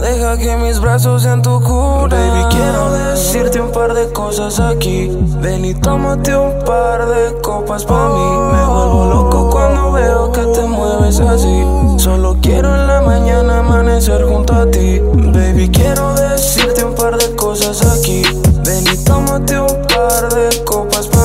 Deja 0.00 0.36
que 0.36 0.56
mis 0.56 0.80
brazos 0.80 1.22
sean 1.22 1.42
tu 1.42 1.60
cuna. 1.60 2.08
Baby, 2.08 2.44
quiero 2.50 2.90
decirte 2.90 3.60
un 3.60 3.70
par 3.70 3.94
de 3.94 4.12
cosas 4.12 4.58
aquí. 4.58 5.16
Ven 5.40 5.64
y 5.64 5.74
tómate 5.74 6.36
un 6.36 6.58
par 6.64 7.06
de 7.06 7.40
copas 7.40 7.84
pa' 7.84 8.08
mí. 8.08 8.28
Me 8.52 8.64
vuelvo 8.66 9.10
loco 9.14 9.50
cuando 9.50 9.92
veo 9.92 10.32
que 10.32 10.44
te 10.46 10.62
mueves 10.62 11.20
así. 11.20 11.64
Solo 11.98 12.36
quiero 12.42 12.74
en 12.74 12.88
la 12.88 13.00
mañana 13.00 13.60
amanecer 13.60 14.24
junto 14.24 14.54
a 14.54 14.68
ti. 14.68 14.98
Baby, 14.98 15.70
quiero 15.70 16.14
decirte 16.14 16.84
un 16.84 16.96
par 16.96 17.16
de 17.16 17.36
cosas 17.36 17.80
aquí. 17.96 18.22
Ven 18.64 18.84
y 18.92 19.04
tómate 19.04 19.60
un 19.60 19.86
par 19.86 20.34
de 20.34 20.64
copas 20.64 21.06
pa' 21.06 21.10
mí. 21.10 21.15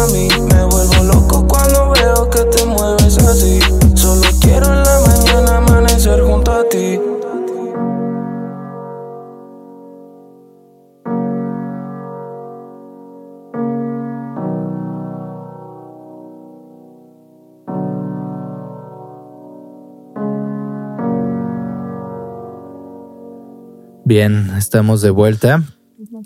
Bien, 24.15 24.51
estamos 24.57 25.01
de 25.01 25.09
vuelta. 25.09 25.63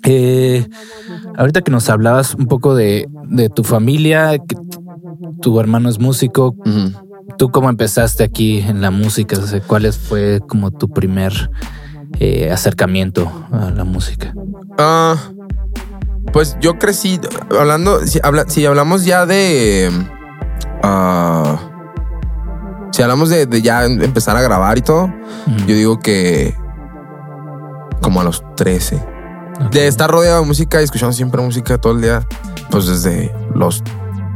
Eh, 0.02 0.66
ahorita 1.36 1.62
que 1.62 1.70
nos 1.70 1.88
hablabas 1.88 2.34
un 2.34 2.46
poco 2.48 2.74
de, 2.74 3.08
de 3.22 3.48
tu 3.48 3.62
familia, 3.62 4.36
que 4.38 4.56
tu 5.40 5.60
hermano 5.60 5.88
es 5.88 6.00
músico. 6.00 6.56
¿tú 7.38 7.52
cómo 7.52 7.70
empezaste 7.70 8.24
aquí 8.24 8.58
en 8.58 8.80
la 8.80 8.90
música? 8.90 9.38
O 9.38 9.46
sea, 9.46 9.60
¿Cuál 9.60 9.92
fue 9.92 10.40
como 10.48 10.72
tu 10.72 10.88
primer 10.88 11.32
eh, 12.18 12.50
acercamiento 12.50 13.30
a 13.52 13.70
la 13.70 13.84
música? 13.84 14.34
Ah, 14.78 15.16
pues 16.32 16.56
yo 16.60 16.80
crecí 16.80 17.20
hablando, 17.56 18.00
si, 18.04 18.18
habla- 18.20 18.48
si 18.48 18.66
hablamos 18.66 19.04
ya 19.04 19.26
de, 19.26 19.92
ah, 20.82 21.56
si 22.90 23.00
hablamos 23.00 23.28
de, 23.28 23.46
de 23.46 23.62
ya 23.62 23.84
empezar 23.84 24.36
a 24.36 24.42
grabar 24.42 24.76
y 24.76 24.82
todo, 24.82 25.08
yo 25.68 25.74
digo 25.76 26.00
que 26.00 26.52
como 28.00 28.20
a 28.20 28.24
los 28.24 28.42
13. 28.56 28.96
Ok. 28.96 29.72
De 29.72 29.86
estar 29.86 30.10
rodeado 30.10 30.40
de 30.40 30.46
música 30.46 30.80
y 30.80 30.84
escuchando 30.84 31.12
siempre 31.12 31.40
música 31.42 31.78
todo 31.78 31.94
el 31.94 32.02
día, 32.02 32.26
pues 32.70 32.86
desde 32.86 33.34
los, 33.54 33.82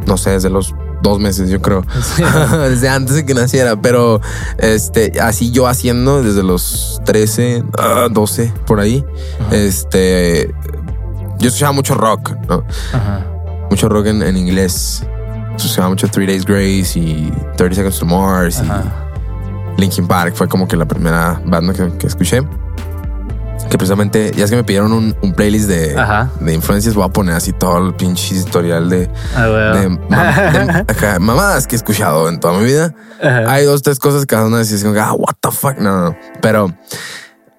no 0.06 0.16
sé, 0.16 0.30
desde 0.30 0.50
los 0.50 0.74
dos 1.02 1.18
meses, 1.18 1.50
yo 1.50 1.60
creo. 1.60 1.84
desde 2.68 2.88
antes 2.88 3.16
de 3.16 3.24
que 3.24 3.34
naciera, 3.34 3.76
pero 3.76 4.20
este, 4.58 5.20
así 5.20 5.50
yo 5.50 5.66
haciendo 5.66 6.22
desde 6.22 6.42
los 6.42 7.00
13, 7.04 7.64
ah, 7.78 8.08
12, 8.10 8.52
por 8.66 8.80
ahí. 8.80 9.04
Ajá. 9.40 9.56
Este, 9.56 10.54
yo 11.38 11.48
escuchaba 11.48 11.72
mucho 11.72 11.94
rock, 11.94 12.32
¿no? 12.48 12.64
Ajá. 12.92 13.26
Mucho 13.70 13.88
rock 13.88 14.06
en, 14.06 14.22
en 14.22 14.36
inglés. 14.36 15.04
Escuchaba 15.56 15.88
mucho 15.88 16.08
Three 16.08 16.26
Days 16.26 16.44
Grace 16.44 16.98
y 16.98 17.32
30 17.56 17.76
Seconds 17.76 17.98
to 17.98 18.06
Mars 18.06 18.60
Ajá. 18.60 18.84
y 19.76 19.80
Linkin 19.80 20.06
Park. 20.06 20.34
Fue 20.34 20.48
como 20.48 20.66
que 20.66 20.76
la 20.76 20.86
primera 20.86 21.40
banda 21.44 21.72
que, 21.72 21.90
que 21.98 22.06
escuché. 22.06 22.42
Que 23.70 23.78
precisamente, 23.78 24.32
ya 24.36 24.44
es 24.44 24.50
que 24.50 24.56
me 24.56 24.64
pidieron 24.64 24.92
un, 24.92 25.16
un 25.22 25.32
playlist 25.32 25.68
de, 25.68 25.96
Ajá. 25.96 26.28
de 26.40 26.52
influencias, 26.52 26.94
voy 26.94 27.04
a 27.04 27.08
poner 27.08 27.36
así 27.36 27.52
todo 27.52 27.78
el 27.86 27.94
pinche 27.94 28.34
historial 28.34 28.90
de, 28.90 29.08
Ah, 29.36 29.46
bueno. 29.48 29.74
de, 29.76 29.88
mam- 29.90 30.84
de- 30.86 30.92
acá, 30.92 31.18
mamadas 31.20 31.68
que 31.68 31.76
he 31.76 31.78
escuchado 31.78 32.28
en 32.28 32.40
toda 32.40 32.58
mi 32.58 32.64
vida. 32.64 32.92
Ajá. 33.22 33.44
Hay 33.52 33.64
dos, 33.64 33.82
tres 33.82 34.00
cosas 34.00 34.22
que 34.22 34.26
cada 34.34 34.46
una 34.46 34.58
decís 34.58 34.82
como, 34.82 34.98
ah, 35.00 35.12
what 35.12 35.34
the 35.40 35.50
fuck. 35.52 35.78
No. 35.78 36.16
Pero 36.42 36.74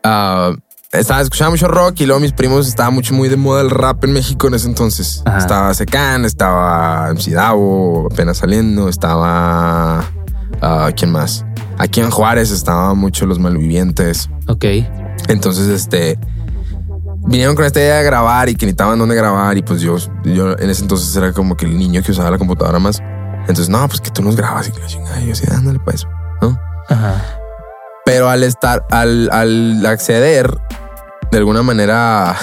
ah, 0.04 0.52
estaba 0.92 1.22
escuchando 1.22 1.52
mucho 1.52 1.70
rock 1.70 2.02
y 2.02 2.06
luego 2.06 2.20
mis 2.20 2.34
primos 2.34 2.68
estaba 2.68 2.90
mucho 2.90 3.14
muy 3.14 3.30
de 3.30 3.38
moda 3.38 3.62
el 3.62 3.70
rap 3.70 4.04
en 4.04 4.12
México 4.12 4.48
en 4.50 4.56
ese 4.56 4.68
entonces. 4.68 5.22
Ajá. 5.26 5.38
Estaba 5.38 5.74
Secan, 5.74 6.26
estaba 6.26 7.08
MC 7.14 7.32
Davo, 7.32 8.10
apenas 8.12 8.40
saliendo, 8.40 8.90
estaba. 8.90 10.04
ah, 10.62 10.90
¿Quién 10.94 11.12
más? 11.14 11.46
Aquí 11.78 12.00
en 12.00 12.10
Juárez 12.10 12.52
estaban 12.52 12.98
mucho 12.98 13.26
los 13.26 13.40
malvivientes. 13.40 14.30
Ok. 14.48 14.66
Entonces, 15.28 15.68
este. 15.68 16.20
Vinieron 17.24 17.56
con 17.56 17.66
esta 17.66 17.80
idea 17.80 17.98
de 17.98 18.04
grabar 18.04 18.50
y 18.50 18.56
que 18.56 18.66
necesitaban 18.66 18.98
dónde 18.98 19.16
grabar. 19.16 19.56
Y 19.58 19.62
pues 19.62 19.82
yo, 19.82 19.98
yo 20.24 20.58
en 20.58 20.70
ese 20.70 20.82
entonces 20.82 21.16
era 21.16 21.34
como 21.34 21.56
que 21.56 21.66
el 21.66 21.78
niño 21.78 22.02
que 22.02 22.12
usaba 22.12 22.32
la 22.32 22.38
computadora 22.38 22.80
más. 22.80 23.02
Entonces, 23.42 23.70
no, 23.70 23.88
pues 23.88 24.02
que 24.02 24.10
tú 24.10 24.22
nos 24.24 24.36
grabas 24.36 24.68
y 24.68 24.72
que 24.72 24.80
la 24.80 24.88
chingada. 24.88 25.22
Y 25.22 25.28
yo 25.28 25.34
así, 25.34 25.46
ándale, 25.52 25.80
pues, 25.80 26.08
¿no? 26.42 26.58
Ajá. 26.90 27.24
Pero 28.06 28.30
al 28.30 28.44
estar, 28.44 28.86
al, 28.90 29.30
al 29.32 29.86
acceder, 29.86 30.58
de 31.32 31.38
alguna 31.38 31.62
manera, 31.64 32.36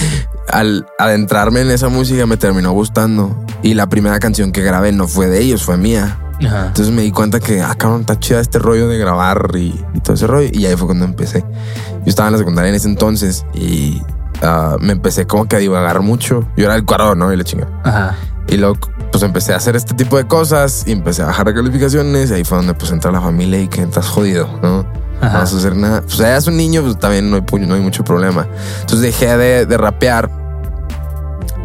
al 0.48 0.86
adentrarme 0.98 1.60
en 1.60 1.70
esa 1.70 1.88
música 1.88 2.26
me 2.26 2.36
terminó 2.36 2.72
gustando. 2.72 3.44
Y 3.62 3.74
la 3.74 3.88
primera 3.88 4.18
canción 4.18 4.52
que 4.52 4.62
grabé 4.62 4.92
no 4.92 5.08
fue 5.08 5.26
de 5.26 5.40
ellos, 5.40 5.62
fue 5.62 5.76
mía. 5.76 6.18
Ajá. 6.46 6.66
Entonces 6.68 6.92
me 6.94 7.02
di 7.02 7.10
cuenta 7.12 7.38
que, 7.40 7.62
ah, 7.62 7.74
cabrón, 7.76 8.00
está 8.00 8.18
chida 8.18 8.40
este 8.40 8.58
rollo 8.58 8.88
de 8.88 8.98
grabar 8.98 9.50
y, 9.54 9.78
y 9.94 10.00
todo 10.00 10.14
ese 10.14 10.26
rollo. 10.26 10.48
Y 10.52 10.66
ahí 10.66 10.76
fue 10.76 10.86
cuando 10.86 11.04
empecé. 11.04 11.40
Yo 11.40 12.06
estaba 12.06 12.28
en 12.28 12.32
la 12.32 12.38
secundaria 12.38 12.70
en 12.70 12.74
ese 12.74 12.88
entonces 12.88 13.44
y 13.54 14.02
ah, 14.42 14.76
me 14.80 14.92
empecé 14.92 15.26
como 15.26 15.46
que 15.46 15.56
a 15.56 15.58
divagar 15.58 16.00
mucho. 16.00 16.46
Yo 16.56 16.64
era 16.64 16.74
el 16.76 16.84
cuadro, 16.84 17.14
¿no? 17.14 17.32
Y 17.32 17.36
la 17.36 17.44
chinga. 17.44 17.68
Ajá. 17.84 18.16
Y 18.48 18.56
luego, 18.56 18.78
pues 19.12 19.22
empecé 19.22 19.52
a 19.52 19.56
hacer 19.56 19.76
este 19.76 19.94
tipo 19.94 20.16
de 20.16 20.26
cosas 20.26 20.84
y 20.86 20.92
empecé 20.92 21.22
a 21.22 21.26
bajar 21.26 21.46
de 21.46 21.54
calificaciones. 21.54 22.30
Y 22.30 22.34
ahí 22.34 22.44
fue 22.44 22.56
donde 22.58 22.74
pues 22.74 22.90
entra 22.90 23.12
la 23.12 23.20
familia 23.20 23.60
y 23.60 23.68
que 23.68 23.82
estás 23.82 24.08
jodido, 24.08 24.48
¿no? 24.62 24.82
No 25.20 25.26
Ajá. 25.26 25.38
vas 25.40 25.52
a 25.52 25.56
hacer 25.58 25.76
nada. 25.76 26.00
Pues 26.00 26.16
ya 26.16 26.36
es 26.36 26.46
un 26.46 26.56
niño, 26.56 26.82
pues 26.82 26.98
también 26.98 27.30
no 27.30 27.36
hay, 27.36 27.66
no 27.66 27.74
hay 27.74 27.80
mucho 27.82 28.02
problema. 28.02 28.48
Entonces 28.80 29.00
dejé 29.02 29.36
de, 29.36 29.66
de 29.66 29.76
rapear 29.76 30.30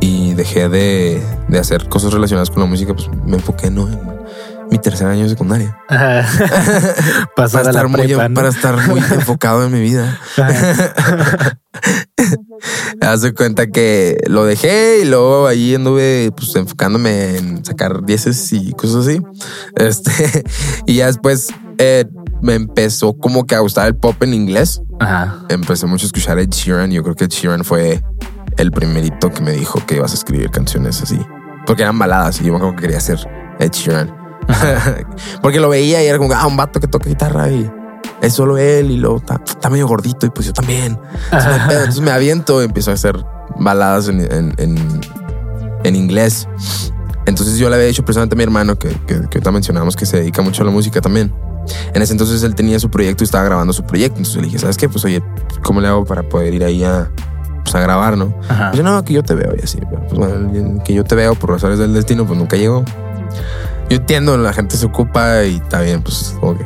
y 0.02 0.34
dejé 0.34 0.68
de, 0.70 1.24
de 1.48 1.60
hacer 1.60 1.88
cosas 1.88 2.12
relacionadas 2.14 2.50
con 2.50 2.60
la 2.60 2.66
música. 2.68 2.94
Pues 2.94 3.10
me 3.26 3.38
enfoqué, 3.38 3.72
¿no? 3.72 3.88
En 3.88 4.15
mi 4.70 4.78
tercer 4.80 5.08
año 5.08 5.24
de 5.24 5.30
secundaria. 5.30 5.78
Ajá. 5.88 6.28
Pasar 7.36 7.64
para, 7.64 7.70
a 7.70 7.74
la 7.74 7.80
estar 7.82 7.88
muy, 7.90 8.02
prepa, 8.08 8.30
¿no? 8.30 8.36
para 8.36 8.50
estar 8.50 8.88
muy 8.88 9.00
enfocado 9.12 9.66
en 9.66 9.72
mi 9.72 9.82
vida. 9.82 10.20
Hace 13.02 13.34
cuenta 13.34 13.68
que 13.68 14.18
lo 14.28 14.46
dejé 14.46 15.02
y 15.02 15.06
luego 15.06 15.48
ahí 15.48 15.76
anduve 15.76 16.32
pues 16.36 16.56
enfocándome 16.56 17.38
en 17.38 17.66
sacar 17.66 18.06
dieces 18.06 18.52
y 18.54 18.72
cosas 18.74 19.08
así. 19.08 19.22
Este, 19.76 20.44
y 20.86 20.96
ya 20.96 21.08
después 21.08 21.50
eh, 21.78 22.06
me 22.42 22.56
empezó 22.56 23.14
como 23.18 23.46
que 23.46 23.56
a 23.56 23.60
gustar 23.60 23.88
el 23.88 23.96
pop 23.96 24.22
en 24.24 24.34
inglés. 24.34 24.82
Ajá. 25.00 25.46
empecé 25.50 25.86
mucho 25.88 26.06
a 26.06 26.08
escuchar 26.08 26.40
Ed 26.40 26.50
Sheeran. 26.50 26.90
Yo 26.92 27.04
creo 27.04 27.16
que 27.16 27.26
Ed 27.26 27.32
Sheeran 27.32 27.66
fue 27.66 28.02
el 28.58 28.72
primerito 28.72 29.30
que 29.30 29.42
me 29.42 29.52
dijo 29.52 29.86
que 29.86 29.98
ibas 29.98 30.12
a 30.12 30.16
escribir 30.16 30.50
canciones 30.50 31.02
así. 31.02 31.20
Porque 31.66 31.82
eran 31.82 32.00
baladas 32.00 32.40
y 32.42 32.46
yo 32.46 32.52
me 32.52 32.58
acuerdo 32.58 32.78
que 32.78 32.84
quería 32.84 33.00
ser 33.02 33.20
Ed 33.60 33.72
Sheeran. 33.72 34.25
Porque 35.42 35.60
lo 35.60 35.70
veía 35.70 36.04
y 36.04 36.08
era 36.08 36.18
como, 36.18 36.34
ah, 36.34 36.48
un 36.48 36.58
vato 36.58 36.80
que 36.80 36.88
toca 36.88 37.10
guitarra 37.10 37.50
y 37.50 37.70
es 38.22 38.34
solo 38.34 38.58
él 38.58 38.92
y 38.92 38.98
luego 38.98 39.18
está, 39.18 39.40
está 39.46 39.70
medio 39.70 39.88
gordito 39.88 40.26
y 40.26 40.30
pues 40.30 40.48
yo 40.48 40.54
también. 40.54 40.98
Entonces, 41.32 41.62
pedo. 41.68 41.80
Entonces 41.80 42.02
me 42.02 42.12
aviento 42.12 42.62
y 42.62 42.66
empiezo 42.66 42.92
a 42.92 42.94
hacer 42.96 43.18
baladas 43.58 44.08
en, 44.08 44.20
en, 44.22 44.54
en- 44.58 45.02
en 45.84 45.96
inglés. 45.96 46.48
Entonces 47.28 47.58
yo 47.58 47.70
le 47.70 47.76
había 47.76 47.88
dicho 47.88 48.04
personalmente 48.04 48.36
a 48.36 48.38
mi 48.38 48.44
hermano 48.44 48.76
que, 48.78 48.90
que, 48.90 49.16
que 49.16 49.38
ahorita 49.38 49.52
mencionamos 49.52 49.96
que 49.96 50.06
se 50.08 50.18
dedica 50.18 50.42
mucho 50.42 50.64
a 50.64 50.66
la 50.66 50.72
música 50.72 51.00
también. 51.02 51.32
En 51.94 52.02
ese 52.02 52.12
entonces 52.14 52.42
él 52.44 52.54
tenía 52.56 52.80
su 52.80 52.90
proyecto 52.90 53.24
y 53.24 53.26
estaba 53.26 53.44
grabando 53.44 53.74
su 53.74 53.84
proyecto. 53.84 54.18
Entonces 54.18 54.38
le 54.42 54.48
dije, 54.48 54.60
¿sabes 54.60 54.78
qué? 54.78 54.90
Pues 54.90 55.04
oye, 55.06 55.22
¿cómo 55.64 55.82
le 55.82 55.88
hago 55.88 56.06
para 56.06 56.24
poder 56.24 56.54
ir 56.56 56.64
ahí 56.64 56.84
a, 56.84 57.10
pues, 57.64 57.74
a 57.76 57.80
grabar, 57.80 58.18
no? 58.18 58.34
Pues 58.72 58.84
no, 58.84 59.04
que 59.04 59.14
yo 59.14 59.24
te 59.24 59.36
veo 59.36 59.54
y 59.60 59.64
así. 59.64 59.80
Pues 60.10 60.14
bueno, 60.14 60.84
que 60.84 60.94
yo 60.94 61.04
te 61.04 61.16
veo 61.16 61.36
por 61.36 61.52
razones 61.52 61.78
del 61.80 61.94
destino, 61.94 62.26
pues 62.26 62.38
nunca 62.38 62.58
llegó. 62.58 62.84
Yo 63.90 63.98
entiendo, 63.98 64.38
la 64.38 64.54
gente 64.54 64.78
se 64.78 64.86
ocupa 64.86 65.44
y 65.44 65.58
está 65.58 65.82
bien, 65.82 66.02
pues 66.02 66.36
como 66.40 66.58
que 66.58 66.66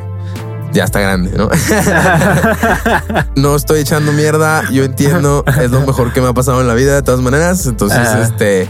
ya 0.72 0.84
está 0.84 1.00
grande, 1.00 1.32
¿no? 1.36 1.48
no 3.36 3.56
estoy 3.56 3.80
echando 3.80 4.12
mierda, 4.12 4.62
yo 4.70 4.84
entiendo, 4.84 5.44
es 5.60 5.70
lo 5.70 5.80
mejor 5.80 6.12
que 6.12 6.20
me 6.20 6.28
ha 6.28 6.32
pasado 6.32 6.60
en 6.60 6.68
la 6.68 6.74
vida 6.74 6.94
de 6.94 7.02
todas 7.02 7.20
maneras. 7.20 7.66
Entonces, 7.66 7.98
Ajá. 7.98 8.22
este, 8.22 8.68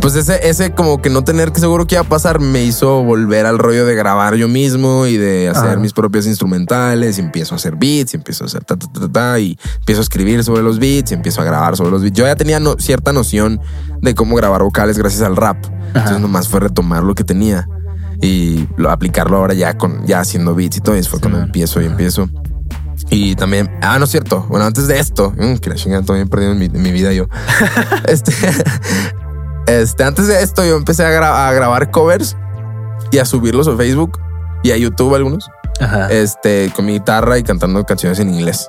pues 0.00 0.14
ese, 0.14 0.48
ese 0.48 0.72
como 0.72 1.02
que 1.02 1.10
no 1.10 1.24
tener 1.24 1.52
que 1.52 1.60
seguro 1.60 1.86
que 1.86 1.96
iba 1.96 2.02
a 2.02 2.08
pasar 2.08 2.40
me 2.40 2.62
hizo 2.62 3.02
volver 3.02 3.46
al 3.46 3.58
rollo 3.58 3.84
de 3.84 3.94
grabar 3.94 4.34
yo 4.36 4.48
mismo 4.48 5.06
y 5.06 5.16
de 5.16 5.48
hacer 5.50 5.78
mis 5.78 5.92
propias 5.92 6.26
instrumentales 6.26 7.18
y 7.18 7.20
empiezo 7.20 7.54
a 7.54 7.56
hacer 7.56 7.76
beats 7.76 8.14
y 8.14 8.16
empiezo 8.16 8.44
a 8.44 8.46
hacer 8.46 8.64
ta, 8.64 8.76
ta, 8.76 8.86
ta, 8.92 9.08
ta, 9.12 9.38
y 9.38 9.58
empiezo 9.80 10.00
a 10.00 10.04
escribir 10.04 10.42
sobre 10.44 10.62
los 10.62 10.78
beats 10.78 11.10
y 11.10 11.14
empiezo 11.14 11.42
a 11.42 11.44
grabar 11.44 11.76
sobre 11.76 11.90
los 11.90 12.02
beats. 12.02 12.16
Yo 12.16 12.24
ya 12.26 12.36
tenía 12.36 12.60
no- 12.60 12.76
cierta 12.78 13.12
noción 13.12 13.60
de 14.00 14.14
cómo 14.14 14.36
grabar 14.36 14.62
vocales 14.62 14.96
gracias 14.96 15.22
al 15.22 15.36
rap. 15.36 15.58
Entonces 15.88 16.20
nomás 16.20 16.48
fue 16.48 16.60
retomar 16.60 17.02
lo 17.02 17.14
que 17.16 17.24
tenía 17.24 17.66
y 18.20 18.66
lo- 18.76 18.90
aplicarlo 18.90 19.36
ahora 19.38 19.54
ya 19.54 19.76
con 19.76 20.04
ya 20.06 20.20
haciendo 20.20 20.54
beats 20.54 20.76
y 20.76 20.80
todo. 20.80 20.96
Y 20.96 21.02
fue 21.02 21.20
cuando 21.20 21.38
man. 21.38 21.46
empiezo 21.46 21.80
y 21.80 21.86
empiezo. 21.86 22.28
Y 23.08 23.34
también, 23.34 23.70
ah, 23.82 23.98
no 23.98 24.04
es 24.04 24.10
cierto. 24.10 24.46
Bueno, 24.48 24.66
antes 24.66 24.86
de 24.86 24.98
esto, 24.98 25.32
mm, 25.36 25.56
que 25.56 25.70
la 25.70 25.76
chingada 25.76 26.02
todavía 26.02 26.26
perdido 26.26 26.52
en 26.52 26.58
mi, 26.58 26.66
en 26.66 26.82
mi 26.82 26.92
vida 26.92 27.12
yo. 27.12 27.26
este, 28.08 28.32
este, 29.66 30.04
antes 30.04 30.26
de 30.26 30.42
esto, 30.42 30.64
yo 30.64 30.76
empecé 30.76 31.04
a, 31.04 31.10
gra- 31.10 31.48
a 31.48 31.52
grabar 31.52 31.90
covers 31.90 32.36
y 33.10 33.18
a 33.18 33.24
subirlos 33.24 33.68
a 33.68 33.76
Facebook 33.76 34.18
y 34.62 34.70
a 34.72 34.76
YouTube 34.76 35.14
algunos. 35.14 35.48
Ajá. 35.80 36.08
Este, 36.12 36.70
con 36.76 36.84
mi 36.84 36.92
guitarra 36.92 37.38
y 37.38 37.42
cantando 37.42 37.82
canciones 37.84 38.18
en 38.20 38.32
inglés. 38.34 38.68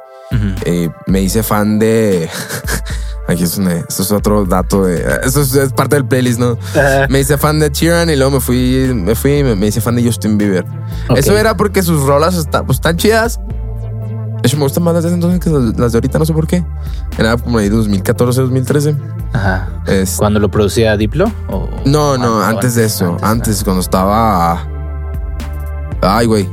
Eh, 0.66 0.90
me 1.08 1.22
hice 1.22 1.44
fan 1.44 1.80
de. 1.80 2.30
Aquí 3.28 3.44
es, 3.44 3.58
una- 3.58 3.74
esto 3.76 4.04
es 4.04 4.12
otro 4.12 4.46
dato 4.46 4.84
de. 4.86 5.06
Eso 5.24 5.42
es, 5.42 5.54
es 5.56 5.72
parte 5.74 5.96
del 5.96 6.06
playlist, 6.06 6.40
¿no? 6.40 6.58
Me 7.10 7.20
hice 7.20 7.38
fan 7.38 7.60
de 7.60 7.70
Sheeran 7.70 8.10
y 8.10 8.16
luego 8.16 8.32
me 8.32 8.40
fui, 8.42 8.92
me 8.94 9.16
fui 9.16 9.38
y 9.38 9.44
me, 9.44 9.56
me 9.56 9.68
hice 9.68 9.80
fan 9.80 9.96
de 9.96 10.04
Justin 10.04 10.38
Bieber. 10.38 10.66
Eso 11.16 11.38
era 11.38 11.56
porque 11.56 11.82
sus 11.84 12.04
rolas 12.04 12.48
pues, 12.66 12.78
están 12.78 12.98
chidas. 12.98 13.40
De 14.42 14.48
hecho, 14.48 14.58
me 14.58 14.64
gustan 14.64 14.84
más 14.84 14.96
las 14.96 15.04
de 15.04 15.14
entonces 15.14 15.40
que 15.40 15.50
las 15.80 15.92
de 15.92 15.98
ahorita, 15.98 16.18
no 16.18 16.26
sé 16.26 16.34
por 16.34 16.48
qué. 16.48 16.66
Era 17.18 17.38
como 17.38 17.60
ahí 17.60 17.70
2014, 17.70 18.42
2013. 18.42 18.96
Ajá. 19.34 19.70
Es- 19.86 20.16
¿Cuando 20.18 20.40
lo 20.40 20.50
producía 20.50 20.98
Diplo? 20.98 21.32
¿O- 21.48 21.70
no, 21.86 22.18
no, 22.18 22.42
Ah, 22.42 22.50
antes 22.50 22.74
de 22.76 22.86
eso. 22.86 23.18
Antes, 23.22 23.64
cuando 23.64 23.82
estaba. 23.82 24.68
Ay, 26.02 26.26
güey. 26.26 26.46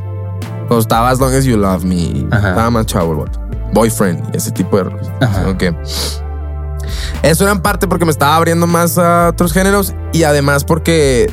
Cuando 0.67 0.81
estaba 0.81 1.09
As 1.11 1.19
Long 1.19 1.33
as 1.35 1.45
You 1.45 1.57
Love 1.57 1.83
Me. 1.85 2.27
Ajá. 2.31 2.51
Estaba 2.51 2.71
más 2.71 2.87
chavo 2.87 3.15
el. 3.15 3.48
Boyfriend 3.73 4.35
y 4.35 4.37
ese 4.37 4.51
tipo 4.53 4.77
de 4.77 4.85
rolas. 4.85 5.11
Ajá. 5.21 5.49
Ok. 5.49 5.65
Eso 7.23 7.45
era 7.45 7.53
en 7.53 7.61
parte 7.61 7.89
porque 7.89 8.05
me 8.05 8.11
estaba 8.11 8.37
abriendo 8.37 8.67
más 8.67 8.97
a 8.99 9.29
otros 9.29 9.53
géneros 9.53 9.95
y 10.13 10.23
además 10.23 10.65
porque. 10.65 11.31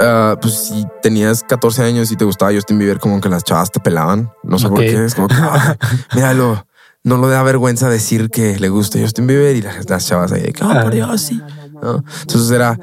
ah, 0.00 0.36
pues 0.40 0.54
si 0.68 0.86
tenías 1.02 1.42
14 1.42 1.82
años 1.82 2.10
y 2.12 2.16
te 2.16 2.24
gustaba 2.24 2.52
Justin 2.52 2.78
Bieber, 2.78 2.98
como 2.98 3.20
que 3.20 3.28
las 3.28 3.42
chavas 3.44 3.70
te 3.70 3.80
pelaban. 3.80 4.30
No 4.44 4.58
sé 4.58 4.68
por 4.68 4.78
qué. 4.80 5.04
Es 5.04 5.14
como 5.14 5.28
que, 5.28 5.34
"Ah, 5.36 5.76
míralo, 6.14 6.66
no 7.04 7.16
lo 7.16 7.28
da 7.28 7.42
vergüenza 7.42 7.88
decir 7.88 8.30
que 8.30 8.58
le 8.58 8.68
gusta 8.68 8.98
Justin 9.00 9.26
Bieber 9.26 9.56
y 9.56 9.62
las, 9.62 9.88
las 9.88 10.06
chavas 10.06 10.30
ahí 10.32 10.42
de 10.42 10.52
que, 10.52 10.62
oh, 10.64 10.68
por 10.68 10.90
Dios, 10.92 11.20
sí. 11.20 11.40
¿no? 11.82 12.04
Entonces 12.22 12.50
era 12.50 12.78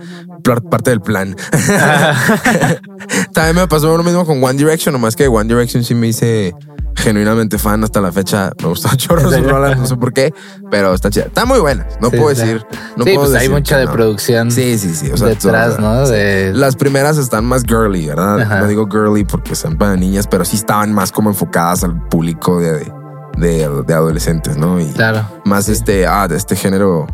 parte 0.69 0.89
del 0.89 1.01
plan. 1.01 1.35
También 3.33 3.55
me 3.55 3.67
pasó 3.67 3.95
lo 3.95 4.03
mismo 4.03 4.25
con 4.25 4.43
One 4.43 4.53
Direction, 4.55 4.93
nomás 4.93 5.15
que 5.15 5.27
One 5.27 5.53
Direction 5.53 5.83
sí 5.83 5.93
me 5.95 6.07
hice 6.07 6.55
genuinamente 6.95 7.57
fan 7.57 7.83
hasta 7.83 8.01
la 8.01 8.11
fecha. 8.11 8.51
Me 8.61 8.69
gustó 8.69 8.89
chorro 8.95 9.31
¿En 9.31 9.43
sus 9.43 9.51
rolas, 9.51 9.77
no 9.77 9.85
sé 9.85 9.95
por 9.97 10.13
qué, 10.13 10.33
pero 10.71 10.93
están 10.93 11.11
chidas. 11.11 11.27
Están 11.27 11.47
muy 11.47 11.59
buenas, 11.59 11.87
no 12.01 12.09
Sí, 12.09 12.17
puedo 12.17 12.31
está. 12.31 12.45
decir. 12.45 12.65
No 12.97 13.03
sí, 13.03 13.13
puedo 13.13 13.19
pues 13.27 13.29
hay 13.31 13.33
decir 13.39 13.51
mucha 13.51 13.75
que 13.75 13.79
de 13.81 13.85
no. 13.87 13.91
producción 13.91 14.51
Sí, 14.51 14.77
sí, 14.77 14.95
sí. 14.95 15.11
O 15.11 15.17
sea, 15.17 15.27
detrás, 15.27 15.75
son- 15.75 15.83
¿no? 15.83 16.07
De, 16.07 16.51
Las 16.53 16.75
primeras 16.75 17.17
están 17.17 17.45
más 17.45 17.63
girly, 17.63 18.07
¿verdad? 18.07 18.41
Ajá. 18.41 18.59
No 18.61 18.67
digo 18.67 18.87
girly 18.89 19.23
porque 19.25 19.53
están 19.53 19.77
para 19.77 19.95
niñas, 19.95 20.27
pero 20.27 20.45
sí 20.45 20.55
estaban 20.55 20.93
más 20.93 21.11
como 21.11 21.29
enfocadas 21.29 21.83
al 21.83 22.01
público 22.07 22.59
de, 22.59 22.91
de, 23.37 23.69
de 23.85 23.93
adolescentes, 23.93 24.57
¿no? 24.57 24.79
Y 24.79 24.85
claro. 24.93 25.27
más 25.45 25.67
este, 25.69 26.07
ah, 26.07 26.27
de 26.27 26.37
este 26.37 26.55
género. 26.55 27.07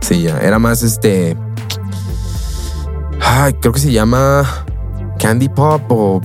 Sí, 0.00 0.22
ya. 0.22 0.38
Era 0.40 0.58
más 0.58 0.82
este. 0.82 1.36
Ay, 3.20 3.54
creo 3.54 3.72
que 3.72 3.80
se 3.80 3.90
llama 3.90 4.44
Candy 5.18 5.48
Pop 5.48 5.82
o 5.90 6.20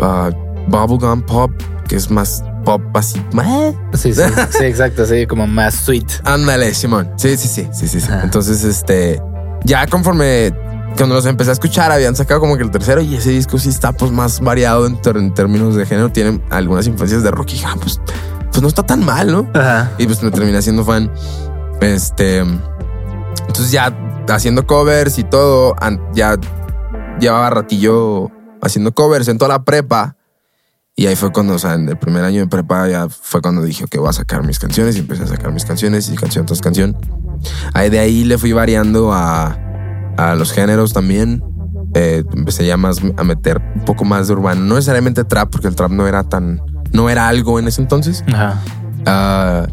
ah, 0.00 0.30
Bubblegum 0.68 1.22
Pop, 1.22 1.50
que 1.94 1.98
es 1.98 2.10
más 2.10 2.42
pop 2.64 2.82
así. 2.94 3.20
¿eh? 3.20 3.72
Sí, 3.92 4.12
sí, 4.12 4.22
sí, 4.50 4.64
exacto. 4.64 5.06
Sí, 5.06 5.28
como 5.28 5.46
más 5.46 5.76
sweet. 5.76 6.08
Ándale, 6.24 6.74
Simón. 6.74 7.08
Sí, 7.16 7.36
sí, 7.36 7.46
sí, 7.46 7.68
sí, 7.72 7.86
sí. 7.86 8.08
Entonces, 8.20 8.64
este, 8.64 9.22
ya 9.62 9.86
conforme 9.86 10.52
cuando 10.96 11.14
los 11.14 11.24
empecé 11.24 11.50
a 11.50 11.52
escuchar, 11.52 11.92
habían 11.92 12.16
sacado 12.16 12.40
como 12.40 12.56
que 12.56 12.64
el 12.64 12.72
tercero 12.72 13.00
y 13.00 13.14
ese 13.14 13.30
disco 13.30 13.60
sí 13.60 13.68
está 13.68 13.92
pues 13.92 14.10
más 14.10 14.40
variado 14.40 14.88
en, 14.88 15.00
términos 15.34 15.76
de 15.76 15.86
género. 15.86 16.10
Tiene 16.10 16.40
algunas 16.50 16.88
influencias 16.88 17.22
de 17.22 17.30
rock 17.30 17.52
y 17.52 17.62
ah, 17.64 17.76
pues, 17.80 18.00
pues 18.50 18.60
no 18.60 18.66
está 18.66 18.82
tan 18.82 19.04
mal, 19.04 19.30
¿no? 19.30 19.48
Ajá. 19.54 19.92
Y 19.96 20.06
pues 20.06 20.20
me 20.24 20.32
terminé 20.32 20.60
siendo 20.60 20.84
fan. 20.84 21.12
Este. 21.80 22.38
Entonces 22.38 23.70
ya 23.70 23.96
haciendo 24.28 24.66
covers 24.66 25.16
y 25.20 25.22
todo, 25.22 25.76
ya 26.12 26.36
llevaba 27.20 27.50
ratillo 27.50 28.32
haciendo 28.60 28.92
covers 28.92 29.28
en 29.28 29.38
toda 29.38 29.50
la 29.50 29.62
prepa. 29.62 30.16
Y 30.96 31.06
ahí 31.06 31.16
fue 31.16 31.32
cuando, 31.32 31.54
o 31.54 31.58
sea, 31.58 31.74
en 31.74 31.88
el 31.88 31.98
primer 31.98 32.24
año 32.24 32.40
de 32.40 32.46
prepa 32.46 32.88
ya 32.88 33.08
fue 33.08 33.42
cuando 33.42 33.62
dije 33.62 33.84
que 33.90 33.98
voy 33.98 34.08
a 34.08 34.12
sacar 34.12 34.46
mis 34.46 34.60
canciones 34.60 34.94
y 34.94 35.00
empecé 35.00 35.24
a 35.24 35.26
sacar 35.26 35.52
mis 35.52 35.64
canciones 35.64 36.08
y 36.08 36.14
canción 36.14 36.46
tras 36.46 36.60
canción. 36.60 36.96
Ahí 37.72 37.90
de 37.90 37.98
ahí 37.98 38.22
le 38.22 38.38
fui 38.38 38.52
variando 38.52 39.12
a, 39.12 39.58
a 40.16 40.34
los 40.36 40.52
géneros 40.52 40.92
también. 40.92 41.42
Eh, 41.94 42.22
empecé 42.32 42.64
ya 42.64 42.76
más 42.76 43.00
a 43.16 43.24
meter 43.24 43.60
un 43.74 43.84
poco 43.84 44.04
más 44.04 44.28
de 44.28 44.34
urbano. 44.34 44.60
No 44.60 44.76
necesariamente 44.76 45.24
trap, 45.24 45.50
porque 45.50 45.66
el 45.66 45.74
trap 45.74 45.90
no 45.90 46.06
era 46.06 46.22
tan... 46.22 46.60
No 46.92 47.10
era 47.10 47.26
algo 47.26 47.58
en 47.58 47.66
ese 47.66 47.82
entonces. 47.82 48.22
Ajá. 48.28 48.60
Ah, 49.04 49.66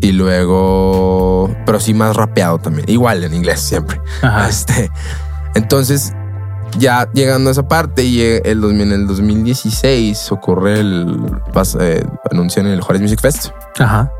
y 0.00 0.12
luego, 0.12 1.52
pero 1.66 1.80
sí 1.80 1.92
más 1.92 2.14
rapeado 2.14 2.58
también. 2.58 2.88
Igual 2.88 3.24
en 3.24 3.34
inglés 3.34 3.60
siempre. 3.60 4.00
Ajá. 4.22 4.48
Este, 4.48 4.90
entonces, 5.54 6.12
ya 6.78 7.10
llegando 7.12 7.50
a 7.50 7.52
esa 7.52 7.68
parte, 7.68 8.04
y 8.04 8.22
el 8.22 8.60
2000 8.60 8.80
en 8.82 8.92
el 8.92 9.06
2016 9.06 10.32
ocurre 10.32 10.80
el 10.80 11.16
eh, 11.80 12.04
anuncian 12.30 12.66
el 12.66 12.80
Juárez 12.80 13.02
Music 13.02 13.20
Fest 13.20 13.50
Ajá. 13.78 14.10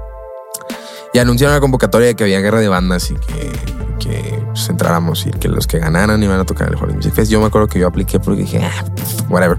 y 1.13 1.19
anunciaron 1.19 1.55
la 1.55 1.61
convocatoria 1.61 2.09
de 2.09 2.15
que 2.15 2.25
había 2.25 2.41
guerra 2.41 2.61
de 2.61 2.69
bandas 2.69 3.11
y 3.11 3.15
que, 3.15 3.53
que 3.99 4.43
pues, 4.47 4.69
entráramos 4.69 5.27
y 5.27 5.31
que 5.31 5.49
los 5.49 5.67
que 5.67 5.79
ganaran 5.79 6.23
iban 6.23 6.39
a 6.41 6.45
tocar 6.45 6.69
el 6.69 6.77
Juárez 6.77 6.97
Music 6.97 7.15
Fest. 7.15 7.31
Yo 7.31 7.41
me 7.41 7.47
acuerdo 7.47 7.69
que 7.69 7.79
yo 7.79 7.87
apliqué 7.87 8.21
porque 8.21 8.43
dije, 8.43 8.61
ah, 8.63 8.85
whatever. 9.29 9.59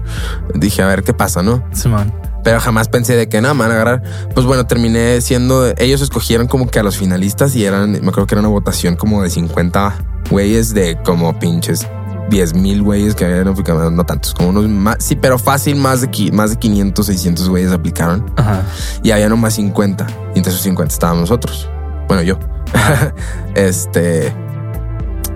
Dije, 0.54 0.82
a 0.82 0.86
ver 0.86 1.02
qué 1.02 1.14
pasa, 1.14 1.42
¿no? 1.42 1.64
Simón. 1.72 2.12
pero 2.44 2.60
jamás 2.60 2.88
pensé 2.88 3.16
de 3.16 3.28
que 3.28 3.40
nada, 3.40 3.54
me 3.54 3.60
van 3.60 3.72
a 3.72 3.74
agarrar. 3.74 4.02
Pues 4.34 4.46
bueno, 4.46 4.66
terminé 4.66 5.20
siendo, 5.20 5.72
ellos 5.78 6.00
escogieron 6.00 6.46
como 6.46 6.68
que 6.68 6.78
a 6.78 6.82
los 6.82 6.96
finalistas 6.96 7.56
y 7.56 7.64
eran, 7.64 7.92
me 7.92 7.98
acuerdo 7.98 8.26
que 8.26 8.34
era 8.34 8.40
una 8.40 8.50
votación 8.50 8.96
como 8.96 9.22
de 9.22 9.30
50 9.30 9.94
güeyes 10.30 10.74
de 10.74 10.96
como 11.02 11.38
pinches 11.38 11.86
10 12.30 12.54
mil 12.54 12.82
güeyes 12.82 13.14
que 13.14 13.24
habían 13.24 13.48
aplicado, 13.48 13.90
no 13.90 14.04
tantos, 14.04 14.34
como 14.34 14.50
unos 14.50 14.68
más, 14.68 14.96
sí, 14.98 15.16
pero 15.16 15.38
fácil, 15.38 15.76
más 15.76 16.00
de, 16.00 16.30
más 16.32 16.50
de 16.50 16.56
500, 16.56 17.06
600 17.06 17.48
güeyes 17.48 17.72
aplicaron 17.72 18.24
Ajá. 18.36 18.62
y 19.02 19.10
había 19.10 19.28
nomás 19.28 19.54
50 19.54 20.06
y 20.34 20.38
entre 20.38 20.50
esos 20.50 20.62
50 20.62 20.92
estábamos 20.92 21.22
nosotros. 21.22 21.68
Bueno, 22.08 22.22
yo. 22.22 22.38
este. 23.54 24.34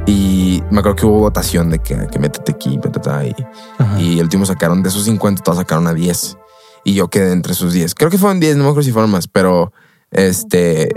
Y 0.06 0.62
me 0.70 0.80
acuerdo 0.80 0.96
que 0.96 1.06
hubo 1.06 1.18
votación 1.18 1.68
de 1.68 1.80
que, 1.80 2.06
que 2.10 2.18
métete 2.18 2.52
aquí, 2.52 2.80
Ajá. 3.78 4.00
y 4.00 4.18
el 4.18 4.24
último 4.24 4.46
sacaron 4.46 4.82
de 4.82 4.88
esos 4.88 5.04
50, 5.04 5.42
todos 5.42 5.58
sacaron 5.58 5.86
a 5.86 5.92
10. 5.92 6.38
Y 6.84 6.94
yo 6.94 7.08
quedé 7.08 7.32
entre 7.32 7.52
esos 7.52 7.74
10. 7.74 7.94
Creo 7.94 8.10
que 8.10 8.16
fueron 8.16 8.40
10, 8.40 8.56
no 8.56 8.64
me 8.64 8.70
acuerdo 8.70 8.84
si 8.84 8.92
fueron 8.92 9.10
más, 9.10 9.28
pero 9.28 9.72
este 10.10 10.88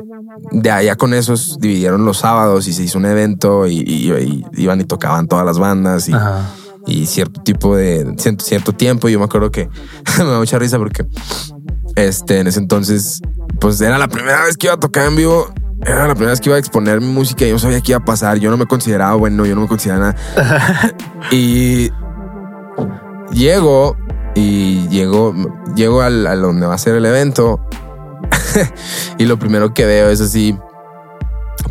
de 0.52 0.72
allá 0.72 0.96
con 0.96 1.14
esos 1.14 1.58
dividieron 1.60 2.06
los 2.06 2.20
sábados 2.20 2.68
y 2.68 2.74
se 2.74 2.84
hizo 2.84 2.98
un 2.98 3.06
evento 3.06 3.68
y, 3.68 3.80
y- 3.80 4.12
y 4.56 4.62
iban 4.64 4.80
y 4.82 4.86
tocaban 4.86 5.28
todas 5.28 5.46
las 5.46 5.60
bandas 5.60 6.08
y, 6.08 6.14
y 6.88 7.06
cierto 7.08 7.42
tipo 7.42 7.76
de 7.76 8.14
cierto, 8.18 8.44
cierto 8.46 8.74
tiempo. 8.74 9.10
Yo 9.10 9.20
me 9.20 9.26
acuerdo 9.26 9.52
que 9.52 9.70
me 10.18 10.24
da 10.26 10.40
mucha 10.40 10.58
risa 10.60 10.78
porque 10.78 11.06
este 11.96 12.40
en 12.40 12.48
ese 12.48 12.60
entonces 12.60 13.22
pues 13.60 13.80
era 13.82 13.98
la 13.98 14.08
primera 14.08 14.44
vez 14.46 14.56
que 14.58 14.68
iba 14.68 14.76
a 14.76 14.80
tocar 14.80 15.08
en 15.08 15.16
vivo. 15.18 15.48
Era 15.84 16.08
la 16.08 16.14
primera 16.14 16.32
vez 16.32 16.40
que 16.42 16.50
iba 16.50 16.56
a 16.56 16.60
exponer 16.60 17.02
mi 17.02 17.08
música 17.08 17.44
y 17.44 17.48
yo 17.50 17.56
no 17.56 17.60
sabía 17.60 17.82
qué 17.82 17.92
iba 17.94 18.00
a 18.00 18.06
pasar. 18.06 18.38
Yo 18.38 18.50
no 18.52 18.58
me 18.58 18.68
consideraba 18.68 19.16
bueno, 19.16 19.46
yo 19.48 19.56
no 19.56 19.62
me 19.62 19.68
consideraba 19.68 20.16
nada. 20.36 20.94
y 21.32 21.90
llego 23.34 23.98
y 24.36 24.88
llego, 24.90 25.34
llego 25.76 26.02
al, 26.02 26.26
a 26.28 26.36
donde 26.36 26.66
va 26.68 26.76
a 26.76 26.78
ser 26.78 26.96
el 26.96 27.06
evento 27.06 27.60
y 29.18 29.26
lo 29.26 29.38
primero 29.38 29.74
que 29.74 29.86
veo 29.86 30.10
es 30.10 30.22
así, 30.22 30.58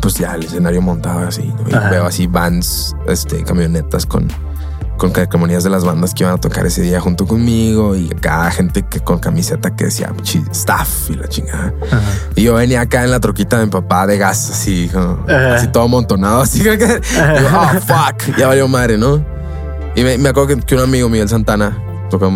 pues 0.01 0.15
ya 0.15 0.35
el 0.35 0.43
escenario 0.45 0.81
montado 0.81 1.27
así, 1.27 1.43
¿no? 1.47 1.69
Y 1.69 1.73
Ajá. 1.73 1.89
veo 1.89 2.05
así 2.05 2.27
vans, 2.27 2.95
este, 3.07 3.43
camionetas 3.43 4.05
con, 4.05 4.27
con 4.97 5.11
calcamonías 5.11 5.63
de 5.63 5.69
las 5.69 5.83
bandas 5.83 6.13
que 6.13 6.23
iban 6.23 6.35
a 6.35 6.37
tocar 6.39 6.65
ese 6.65 6.81
día 6.81 6.99
junto 7.01 7.25
conmigo 7.27 7.95
y 7.95 8.07
cada 8.09 8.51
gente 8.51 8.83
que 8.83 8.99
con 8.99 9.19
camiseta 9.19 9.75
que 9.75 9.85
decía 9.85 10.13
"Chi- 10.21 10.45
staff 10.51 11.09
y 11.09 11.15
la 11.15 11.27
chingada. 11.27 11.73
Ajá. 11.91 12.01
Y 12.35 12.43
yo 12.43 12.53
venía 12.55 12.81
acá 12.81 13.03
en 13.03 13.11
la 13.11 13.19
troquita 13.19 13.57
de 13.59 13.65
mi 13.65 13.71
papá 13.71 14.05
de 14.07 14.17
gas, 14.17 14.49
así, 14.51 14.89
como- 14.93 15.25
así 15.27 15.67
todo 15.67 15.83
amontonado, 15.83 16.41
así 16.41 16.59
que 16.63 16.77
digo, 16.77 17.49
oh, 17.55 17.79
fuck, 17.81 18.37
ya 18.37 18.47
valió 18.47 18.67
madre, 18.67 18.97
¿no? 18.97 19.23
Y 19.95 20.03
me, 20.03 20.17
me 20.17 20.29
acuerdo 20.29 20.55
que, 20.55 20.61
que 20.61 20.75
un 20.75 20.81
amigo, 20.81 21.09
Miguel 21.09 21.27
Santana, 21.27 21.77
toca 22.09 22.29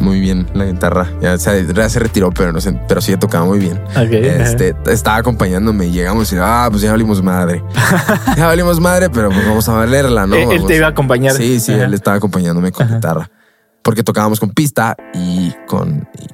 muy 0.00 0.20
bien 0.20 0.46
la 0.54 0.64
guitarra. 0.64 1.06
Ya 1.20 1.36
se, 1.38 1.66
ya 1.72 1.88
se 1.88 1.98
retiró, 1.98 2.30
pero, 2.30 2.52
no 2.52 2.60
sé, 2.60 2.78
pero 2.88 3.00
sí 3.00 3.16
tocaba 3.16 3.44
muy 3.44 3.58
bien. 3.58 3.80
Este, 4.42 4.74
estaba 4.86 5.16
acompañándome 5.18 5.86
y 5.86 5.90
llegamos 5.92 6.32
y 6.32 6.36
ah, 6.40 6.68
pues 6.70 6.82
ya 6.82 6.90
valimos 6.92 7.22
madre. 7.22 7.62
ya 8.36 8.46
valimos 8.46 8.80
madre, 8.80 9.10
pero 9.10 9.28
pues 9.30 9.46
vamos 9.46 9.68
a 9.68 9.72
valerla, 9.72 10.26
¿no? 10.26 10.36
Él- 10.36 10.48
él 10.52 10.66
te 10.66 10.76
iba 10.76 10.86
a 10.86 10.90
acompañar. 10.90 11.32
Sí, 11.34 11.60
sí, 11.60 11.72
él 11.72 11.94
estaba 11.94 12.16
acompañándome 12.16 12.72
con 12.72 12.88
guitarra. 12.88 13.30
Porque 13.82 14.02
tocábamos 14.02 14.38
con 14.40 14.50
pista 14.50 14.96
y 15.14 15.52
con. 15.66 16.06
y 16.18 16.26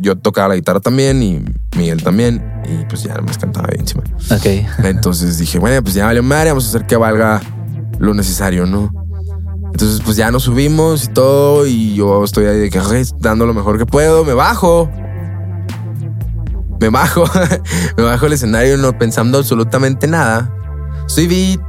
yo 0.00 0.16
tocaba 0.16 0.48
la 0.48 0.54
guitarra 0.56 0.80
también 0.80 1.22
y 1.22 1.42
Miguel 1.76 2.02
también. 2.02 2.44
Y 2.68 2.84
pues 2.86 3.02
ya 3.04 3.14
más 3.22 3.38
cantaba 3.38 3.68
bien 3.68 3.80
encima. 3.80 4.02
Ok. 4.30 4.84
Entonces 4.84 5.38
dije, 5.38 5.58
bueno, 5.58 5.82
pues 5.82 5.94
ya 5.94 6.04
vale 6.06 6.20
madre, 6.20 6.50
vamos 6.50 6.66
a 6.66 6.68
hacer 6.68 6.86
que 6.86 6.96
valga 6.96 7.40
lo 7.98 8.12
necesario, 8.12 8.66
¿no? 8.66 8.92
Entonces, 9.72 10.00
pues 10.04 10.16
ya 10.16 10.30
nos 10.30 10.42
subimos 10.44 11.04
y 11.04 11.08
todo, 11.08 11.66
y 11.66 11.94
yo 11.94 12.22
estoy 12.24 12.46
ahí 12.46 12.58
de 12.58 12.70
que 12.70 12.78
"Ay, 12.78 13.04
dando 13.18 13.46
lo 13.46 13.54
mejor 13.54 13.78
que 13.78 13.86
puedo, 13.86 14.24
me 14.24 14.34
bajo. 14.34 14.90
Me 16.80 16.88
bajo, 16.88 17.24
me 17.96 18.02
bajo 18.04 18.26
el 18.26 18.32
escenario 18.32 18.76
no 18.78 18.96
pensando 18.96 19.38
absolutamente 19.38 20.06
nada. 20.06 20.50
Sí 21.06 21.26
vi 21.26 21.60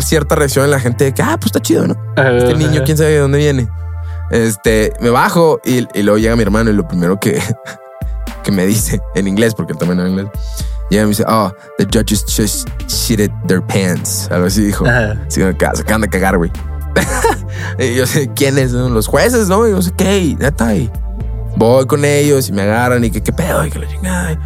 cierta 0.00 0.36
reacción 0.36 0.64
en 0.64 0.70
la 0.70 0.78
gente 0.80 1.04
de 1.04 1.14
que, 1.14 1.22
ah, 1.22 1.36
pues 1.40 1.46
está 1.46 1.60
chido, 1.60 1.86
¿no? 1.88 1.96
Este 2.16 2.54
niño, 2.54 2.82
quién 2.84 2.96
sabe 2.96 3.10
de 3.10 3.18
dónde 3.18 3.38
viene. 3.38 3.68
Este, 4.30 4.92
me 5.00 5.10
bajo 5.10 5.60
y, 5.64 5.88
y 5.98 6.02
luego 6.02 6.18
llega 6.18 6.36
mi 6.36 6.42
hermano 6.42 6.70
y 6.70 6.74
lo 6.74 6.86
primero 6.86 7.18
que, 7.18 7.42
que 8.44 8.52
me 8.52 8.64
dice 8.66 9.00
en 9.14 9.26
inglés, 9.26 9.54
porque 9.54 9.72
él 9.72 9.78
también 9.78 9.98
habla 10.00 10.10
inglés, 10.12 10.28
llega 10.90 11.02
y 11.02 11.06
me 11.06 11.10
dice, 11.10 11.24
oh, 11.26 11.50
the 11.78 11.84
judges 11.86 12.24
just 12.28 12.68
shitted 12.86 13.30
their 13.46 13.62
pants. 13.62 14.30
Algo 14.30 14.46
así 14.46 14.62
dijo. 14.64 14.86
Ajá. 14.86 15.16
Sí, 15.28 15.42
acá, 15.42 15.72
se 15.74 15.82
acaban 15.82 16.02
de 16.02 16.08
cagar, 16.08 16.36
güey. 16.36 16.52
y 17.78 17.94
yo 17.94 18.06
sé 18.06 18.30
quiénes 18.34 18.72
son 18.72 18.94
los 18.94 19.06
jueces, 19.06 19.48
¿no? 19.48 19.66
Y 19.66 19.70
yo 19.70 19.82
sé 19.82 19.92
qué, 19.96 20.36
neta. 20.38 20.74
Y 20.74 20.90
voy 21.56 21.86
con 21.86 22.04
ellos 22.04 22.48
y 22.48 22.52
me 22.52 22.62
agarran 22.62 23.04
y 23.04 23.10
que 23.10 23.22
qué 23.22 23.32
pedo, 23.32 23.64
y 23.64 23.70
que 23.70 23.78
la 23.78 23.88
chingada. 23.88 24.38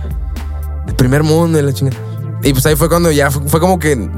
El 0.86 0.94
primer 0.94 1.22
mundo 1.22 1.58
y 1.58 1.62
la 1.62 1.72
chingada. 1.72 1.98
Y 2.42 2.52
pues 2.52 2.66
ahí 2.66 2.74
fue 2.74 2.88
cuando 2.88 3.10
ya 3.10 3.30
fue, 3.30 3.42
fue 3.46 3.60
como 3.60 3.78
que 3.78 4.08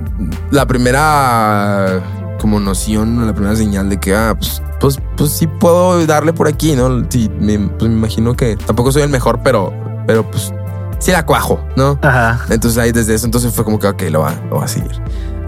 la 0.50 0.66
primera 0.66 2.02
como 2.44 2.60
noción, 2.60 3.26
la 3.26 3.32
primera 3.32 3.56
señal 3.56 3.88
de 3.88 3.98
que, 3.98 4.14
ah, 4.14 4.34
pues, 4.38 4.62
pues, 4.78 4.98
pues 5.16 5.30
sí 5.30 5.46
puedo 5.46 6.04
darle 6.06 6.34
por 6.34 6.46
aquí, 6.46 6.76
¿no? 6.76 7.04
Sí, 7.08 7.30
me, 7.40 7.58
pues 7.58 7.90
me 7.90 7.96
imagino 7.96 8.34
que 8.34 8.56
tampoco 8.56 8.92
soy 8.92 9.00
el 9.00 9.08
mejor, 9.08 9.40
pero, 9.42 9.72
pero 10.06 10.30
pues 10.30 10.52
sí 10.98 11.10
la 11.10 11.24
cuajo, 11.24 11.58
¿no? 11.76 11.98
Ajá. 12.02 12.40
Entonces 12.50 12.78
ahí 12.78 12.92
desde 12.92 13.14
eso 13.14 13.24
entonces 13.24 13.52
fue 13.54 13.64
como 13.64 13.78
que, 13.78 13.86
ok, 13.86 14.02
lo 14.10 14.20
va, 14.20 14.34
lo 14.50 14.56
va 14.56 14.64
a 14.64 14.68
seguir. 14.68 14.92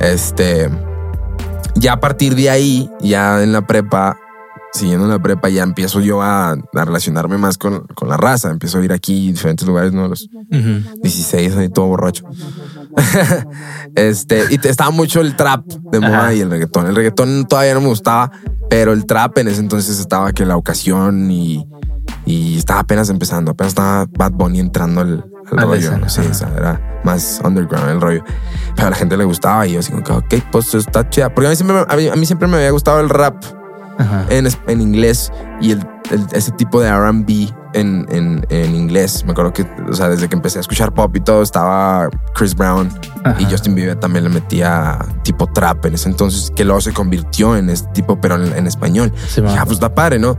Este, 0.00 0.70
ya 1.76 1.92
a 1.94 2.00
partir 2.00 2.34
de 2.34 2.50
ahí, 2.50 2.90
ya 3.00 3.42
en 3.42 3.52
la 3.52 3.66
prepa, 3.66 4.18
siguiendo 4.72 5.04
en 5.06 5.10
la 5.12 5.18
prepa, 5.22 5.48
ya 5.48 5.62
empiezo 5.62 6.00
yo 6.00 6.20
a, 6.22 6.50
a 6.52 6.84
relacionarme 6.84 7.38
más 7.38 7.56
con, 7.58 7.86
con 7.94 8.08
la 8.08 8.16
raza. 8.16 8.50
Empiezo 8.50 8.78
a 8.78 8.84
ir 8.84 8.92
aquí, 8.92 9.32
diferentes 9.32 9.66
lugares, 9.66 9.92
¿no? 9.92 10.08
Los 10.08 10.24
Ujú. 10.50 11.00
16, 11.02 11.56
ahí 11.56 11.68
todo 11.68 11.86
borracho. 11.86 12.24
este, 13.94 14.44
y 14.50 14.58
te- 14.58 14.68
estaba 14.70 14.90
mucho 14.90 15.20
el 15.20 15.36
trap 15.36 15.64
de 15.66 16.00
moda 16.00 16.18
Ajá. 16.24 16.34
y 16.34 16.40
el 16.40 16.50
reggaetón. 16.50 16.86
El 16.86 16.96
reggaetón 16.96 17.46
todavía 17.46 17.74
no 17.74 17.80
me 17.80 17.88
gustaba, 17.88 18.30
pero 18.70 18.92
el 18.92 19.06
trap 19.06 19.38
en 19.38 19.48
ese 19.48 19.60
entonces 19.60 19.98
estaba 20.00 20.32
que 20.32 20.44
la 20.44 20.56
ocasión 20.56 21.30
y, 21.30 21.66
y 22.24 22.58
estaba 22.58 22.80
apenas 22.80 23.08
empezando. 23.08 23.52
Apenas 23.52 23.72
estaba 23.72 24.06
Bad 24.10 24.32
Bunny 24.32 24.60
entrando 24.60 25.00
al, 25.00 25.24
la 25.52 25.62
rollo. 25.64 26.08
Sí, 26.08 26.20
era 26.56 27.00
más 27.04 27.40
underground 27.44 27.88
el 27.90 28.00
rollo. 28.00 28.24
Pero 28.74 28.88
a 28.88 28.90
la 28.90 28.96
gente 28.96 29.16
le 29.16 29.24
gustaba 29.24 29.66
y 29.66 29.72
yo 29.74 29.80
así 29.80 29.92
como 29.92 30.02
que, 30.04 30.12
ok, 30.12 30.44
pues 30.50 30.74
está 30.74 31.08
chida. 31.08 31.32
Porque 31.32 31.46
a 31.46 31.50
mí 31.50 31.56
siempre, 31.56 31.76
me- 31.76 31.92
a 31.92 31.96
mí, 31.96 32.08
a 32.08 32.16
mí 32.16 32.26
siempre 32.26 32.48
me 32.48 32.56
había 32.56 32.70
gustado 32.70 33.00
el 33.00 33.08
rap 33.08 33.36
en, 34.28 34.46
en 34.66 34.80
inglés 34.80 35.32
y 35.60 35.70
el, 35.72 35.86
el- 36.10 36.26
ese 36.32 36.52
tipo 36.52 36.80
de 36.80 36.90
RB 36.90 37.48
en, 37.72 38.06
en, 38.10 38.44
en 38.50 38.74
inglés. 38.74 39.24
Me 39.24 39.32
acuerdo 39.32 39.52
que, 39.52 39.66
o 39.88 39.94
sea, 39.94 40.08
desde 40.08 40.28
que 40.28 40.34
empecé 40.34 40.58
a 40.58 40.60
escuchar 40.62 40.92
pop 40.92 41.14
y 41.16 41.20
todo, 41.20 41.42
estaba 41.42 42.08
Chris 42.34 42.54
Brown 42.54 42.90
Ajá. 43.24 43.36
y 43.40 43.44
Justin 43.46 43.74
Bieber 43.74 43.96
también 43.96 44.24
le 44.24 44.30
metía 44.30 44.98
tipo 45.22 45.46
trap 45.46 45.84
en 45.86 45.94
ese 45.94 46.08
entonces, 46.08 46.50
que 46.54 46.64
luego 46.64 46.80
se 46.80 46.92
convirtió 46.92 47.56
en 47.56 47.70
este 47.70 47.88
tipo, 47.92 48.20
pero 48.20 48.34
en, 48.36 48.52
en 48.54 48.66
español. 48.66 49.12
Sí, 49.28 49.40
ma. 49.42 49.54
Ya, 49.54 49.64
pues 49.64 49.76
está 49.76 49.94
padre, 49.94 50.18
¿no? 50.18 50.36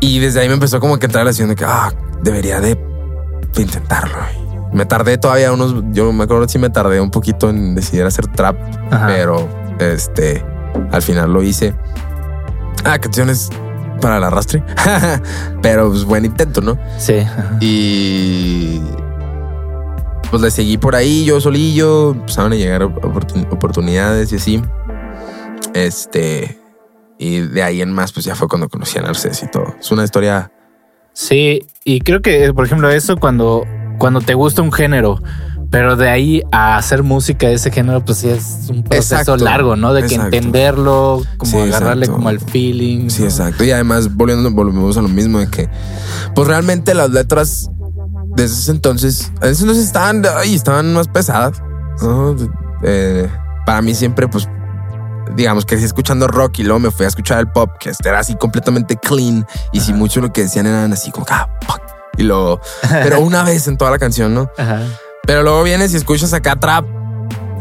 Y 0.00 0.18
desde 0.18 0.40
ahí 0.40 0.48
me 0.48 0.54
empezó 0.54 0.78
como 0.78 0.98
que 0.98 1.06
entrar 1.06 1.24
la 1.24 1.32
de 1.32 1.54
que, 1.56 1.64
ah, 1.64 1.92
debería 2.22 2.60
de, 2.60 2.76
de 3.56 3.62
intentarlo. 3.62 4.16
Me 4.72 4.84
tardé 4.84 5.16
todavía 5.18 5.52
unos, 5.52 5.74
yo 5.92 6.12
me 6.12 6.24
acuerdo 6.24 6.48
si 6.48 6.58
me 6.58 6.70
tardé 6.70 7.00
un 7.00 7.10
poquito 7.10 7.48
en 7.50 7.74
decidir 7.74 8.04
hacer 8.04 8.26
trap, 8.28 8.56
Ajá. 8.90 9.06
pero 9.06 9.48
este, 9.78 10.44
al 10.92 11.02
final 11.02 11.32
lo 11.32 11.42
hice. 11.42 11.74
Ah, 12.84 12.98
canciones 12.98 13.48
para 14.00 14.18
el 14.18 14.24
arrastre. 14.24 14.62
pero 15.62 15.88
pues 15.88 16.04
buen 16.04 16.24
intento, 16.24 16.60
¿no? 16.60 16.78
Sí. 16.98 17.18
ajá. 17.20 17.56
Y 17.60 18.80
pues 20.30 20.42
le 20.42 20.50
seguí 20.50 20.76
por 20.76 20.94
ahí, 20.96 21.24
yo 21.24 21.40
solillo, 21.40 22.10
empezaron 22.10 22.52
a 22.52 22.56
llegar 22.56 22.82
oportun- 22.82 23.50
oportunidades 23.52 24.32
y 24.32 24.36
así. 24.36 24.62
Este, 25.74 26.60
y 27.18 27.40
de 27.40 27.62
ahí 27.62 27.80
en 27.82 27.92
más, 27.92 28.12
pues 28.12 28.26
ya 28.26 28.34
fue 28.34 28.48
cuando 28.48 28.68
conocí 28.68 28.98
a 28.98 29.02
Narcés 29.02 29.42
y 29.42 29.46
todo. 29.50 29.74
Es 29.78 29.90
una 29.90 30.04
historia. 30.04 30.50
Sí, 31.18 31.64
y 31.82 32.00
creo 32.00 32.20
que, 32.20 32.52
por 32.52 32.66
ejemplo, 32.66 32.90
eso 32.90 33.16
cuando, 33.16 33.64
cuando 33.98 34.20
te 34.20 34.34
gusta 34.34 34.60
un 34.60 34.70
género, 34.70 35.18
pero 35.70 35.96
de 35.96 36.10
ahí 36.10 36.42
a 36.52 36.76
hacer 36.76 37.02
música 37.02 37.48
de 37.48 37.54
ese 37.54 37.70
género, 37.70 38.04
pues 38.04 38.18
sí 38.18 38.28
es 38.28 38.66
un 38.68 38.82
proceso 38.82 39.14
Exacto, 39.14 39.42
largo, 39.42 39.76
¿no? 39.76 39.94
De 39.94 40.02
que 40.02 40.14
exacto. 40.16 40.36
entenderlo, 40.36 41.22
como 41.38 41.50
Sí, 41.52 41.56
agarrarle 41.56 42.04
exacto. 42.04 42.12
como 42.18 42.28
al 42.28 42.38
feeling. 42.38 43.08
Sí, 43.08 43.22
¿no? 43.22 43.28
exacto. 43.28 43.64
Y 43.64 43.70
además, 43.70 44.14
volviendo, 44.14 44.50
volvemos 44.50 44.98
a 44.98 45.00
lo 45.00 45.08
mismo 45.08 45.38
de 45.38 45.48
que, 45.48 45.70
pues 46.34 46.46
realmente 46.48 46.92
las 46.92 47.08
letras 47.08 47.70
desde 48.36 48.54
ese 48.54 48.70
entonces, 48.72 49.32
a 49.40 49.46
veces 49.46 49.62
entonces 49.62 49.86
estaban, 49.86 50.22
ay, 50.36 50.54
estaban 50.54 50.92
más 50.92 51.08
pesadas. 51.08 51.62
¿no? 52.02 52.36
Eh, 52.82 53.26
para 53.64 53.80
mí 53.80 53.94
siempre, 53.94 54.28
pues, 54.28 54.46
digamos, 55.34 55.66
crecí 55.66 55.84
escuchando 55.84 56.28
rock 56.28 56.60
y 56.60 56.62
luego 56.62 56.78
me 56.78 56.90
fui 56.90 57.04
a 57.04 57.08
escuchar 57.08 57.40
el 57.40 57.48
pop, 57.48 57.70
que 57.78 57.92
era 58.04 58.18
así 58.18 58.36
completamente 58.36 58.96
clean. 58.96 59.46
Y 59.72 59.80
si 59.80 59.92
mucho 59.92 60.20
lo 60.20 60.32
que 60.32 60.42
decían 60.42 60.66
eran 60.66 60.92
así 60.92 61.10
como, 61.10 61.26
ah, 61.30 61.48
fuck. 61.66 61.80
Y 62.18 62.22
luego, 62.22 62.60
pero 63.02 63.20
una 63.20 63.42
vez 63.42 63.68
en 63.68 63.76
toda 63.76 63.90
la 63.90 63.98
canción, 63.98 64.34
¿no? 64.34 64.50
Ajá. 64.56 64.82
Pero 65.26 65.42
luego 65.42 65.62
vienes 65.62 65.92
y 65.92 65.96
escuchas 65.96 66.32
acá 66.32 66.56
trap 66.56 66.86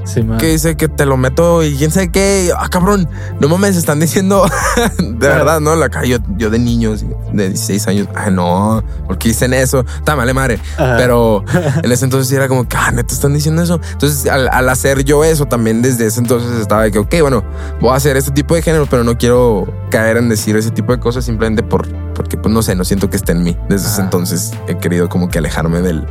Sí, 0.05 0.25
que 0.39 0.47
dice 0.47 0.77
que 0.77 0.87
te 0.87 1.05
lo 1.05 1.17
meto 1.17 1.63
y 1.63 1.75
quién 1.75 1.91
sabe 1.91 2.11
qué. 2.11 2.51
Ah, 2.57 2.69
cabrón, 2.69 3.09
no 3.39 3.49
mames, 3.49 3.75
están 3.75 3.99
diciendo 3.99 4.45
de 4.99 5.27
verdad, 5.27 5.59
¿no? 5.59 5.75
La 5.75 5.89
yo, 6.03 6.17
yo 6.37 6.49
de 6.49 6.59
niños 6.59 7.03
de 7.33 7.49
16 7.49 7.87
años, 7.87 8.07
ay, 8.15 8.31
no, 8.31 8.83
porque 9.07 9.29
dicen 9.29 9.53
eso? 9.53 9.83
Está 9.97 10.15
vale 10.15 10.33
madre. 10.33 10.59
Ajá. 10.77 10.95
Pero 10.97 11.43
en 11.83 11.91
ese 11.91 12.05
entonces 12.05 12.31
era 12.31 12.47
como 12.47 12.67
que, 12.67 12.77
ah, 12.77 12.91
neta, 12.91 13.13
están 13.13 13.33
diciendo 13.33 13.61
eso. 13.61 13.79
Entonces, 13.91 14.29
al, 14.29 14.47
al 14.49 14.69
hacer 14.69 15.03
yo 15.03 15.23
eso, 15.23 15.45
también 15.45 15.81
desde 15.81 16.05
ese 16.05 16.19
entonces 16.19 16.51
estaba 16.59 16.83
de 16.83 16.91
que, 16.91 16.99
ok, 16.99 17.15
bueno, 17.21 17.43
voy 17.81 17.91
a 17.91 17.95
hacer 17.95 18.17
este 18.17 18.31
tipo 18.31 18.55
de 18.55 18.61
género, 18.61 18.87
pero 18.89 19.03
no 19.03 19.17
quiero 19.17 19.67
caer 19.89 20.17
en 20.17 20.29
decir 20.29 20.55
ese 20.55 20.71
tipo 20.71 20.91
de 20.91 20.99
cosas 20.99 21.25
simplemente 21.25 21.63
por, 21.63 21.87
porque, 22.13 22.37
pues 22.37 22.53
no 22.53 22.61
sé, 22.61 22.75
no 22.75 22.85
siento 22.85 23.09
que 23.09 23.17
esté 23.17 23.31
en 23.31 23.43
mí. 23.43 23.57
Desde 23.69 23.87
ese 23.87 24.01
entonces 24.01 24.51
he 24.67 24.77
querido 24.77 25.09
como 25.09 25.29
que 25.29 25.39
alejarme 25.39 25.81
del, 25.81 26.05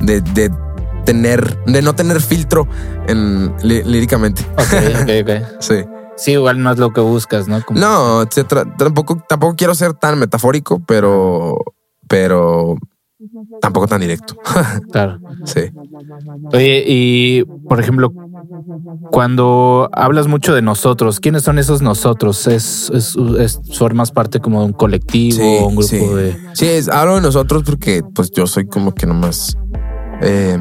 de, 0.00 0.20
de 0.20 0.50
tener, 1.04 1.62
de 1.64 1.82
no 1.82 1.94
tener 1.94 2.20
filtro 2.20 2.66
en 3.06 3.54
lí- 3.58 3.82
líricamente. 3.84 4.42
Ok, 4.52 5.02
ok, 5.02 5.10
ok. 5.22 5.46
Sí. 5.60 5.74
Sí, 6.16 6.32
igual 6.32 6.62
no 6.62 6.70
es 6.70 6.78
lo 6.78 6.92
que 6.92 7.00
buscas, 7.00 7.48
¿no? 7.48 7.64
Como- 7.64 7.80
No, 7.80 8.24
tampoco, 8.76 9.22
tampoco 9.28 9.56
quiero 9.56 9.74
ser 9.74 9.94
tan 9.94 10.18
metafórico, 10.18 10.78
pero, 10.86 11.56
pero 12.08 12.76
tampoco 13.62 13.86
tan 13.86 14.00
directo. 14.02 14.36
Claro. 14.92 15.18
sí. 15.44 15.60
Oye, 16.52 16.84
y 16.86 17.44
por 17.68 17.80
ejemplo, 17.80 18.12
cuando 19.10 19.88
hablas 19.92 20.26
mucho 20.26 20.54
de 20.54 20.62
nosotros, 20.62 21.20
¿quiénes 21.20 21.42
son 21.42 21.58
esos 21.58 21.80
nosotros? 21.82 22.46
¿Es, 22.46 22.90
es, 22.94 23.16
es- 23.38 23.60
formas 23.78 24.10
parte 24.10 24.40
como 24.40 24.60
de 24.60 24.66
un 24.66 24.72
colectivo, 24.72 25.66
un 25.68 25.76
grupo 25.76 25.88
sí. 25.88 25.98
de... 25.98 26.36
Sí, 26.52 26.66
es, 26.66 26.88
hablo 26.88 27.14
de 27.16 27.20
nosotros 27.22 27.62
porque 27.64 28.02
pues 28.14 28.30
yo 28.30 28.46
soy 28.46 28.66
como 28.66 28.94
que 28.94 29.06
nomás 29.06 29.56
eh, 30.20 30.58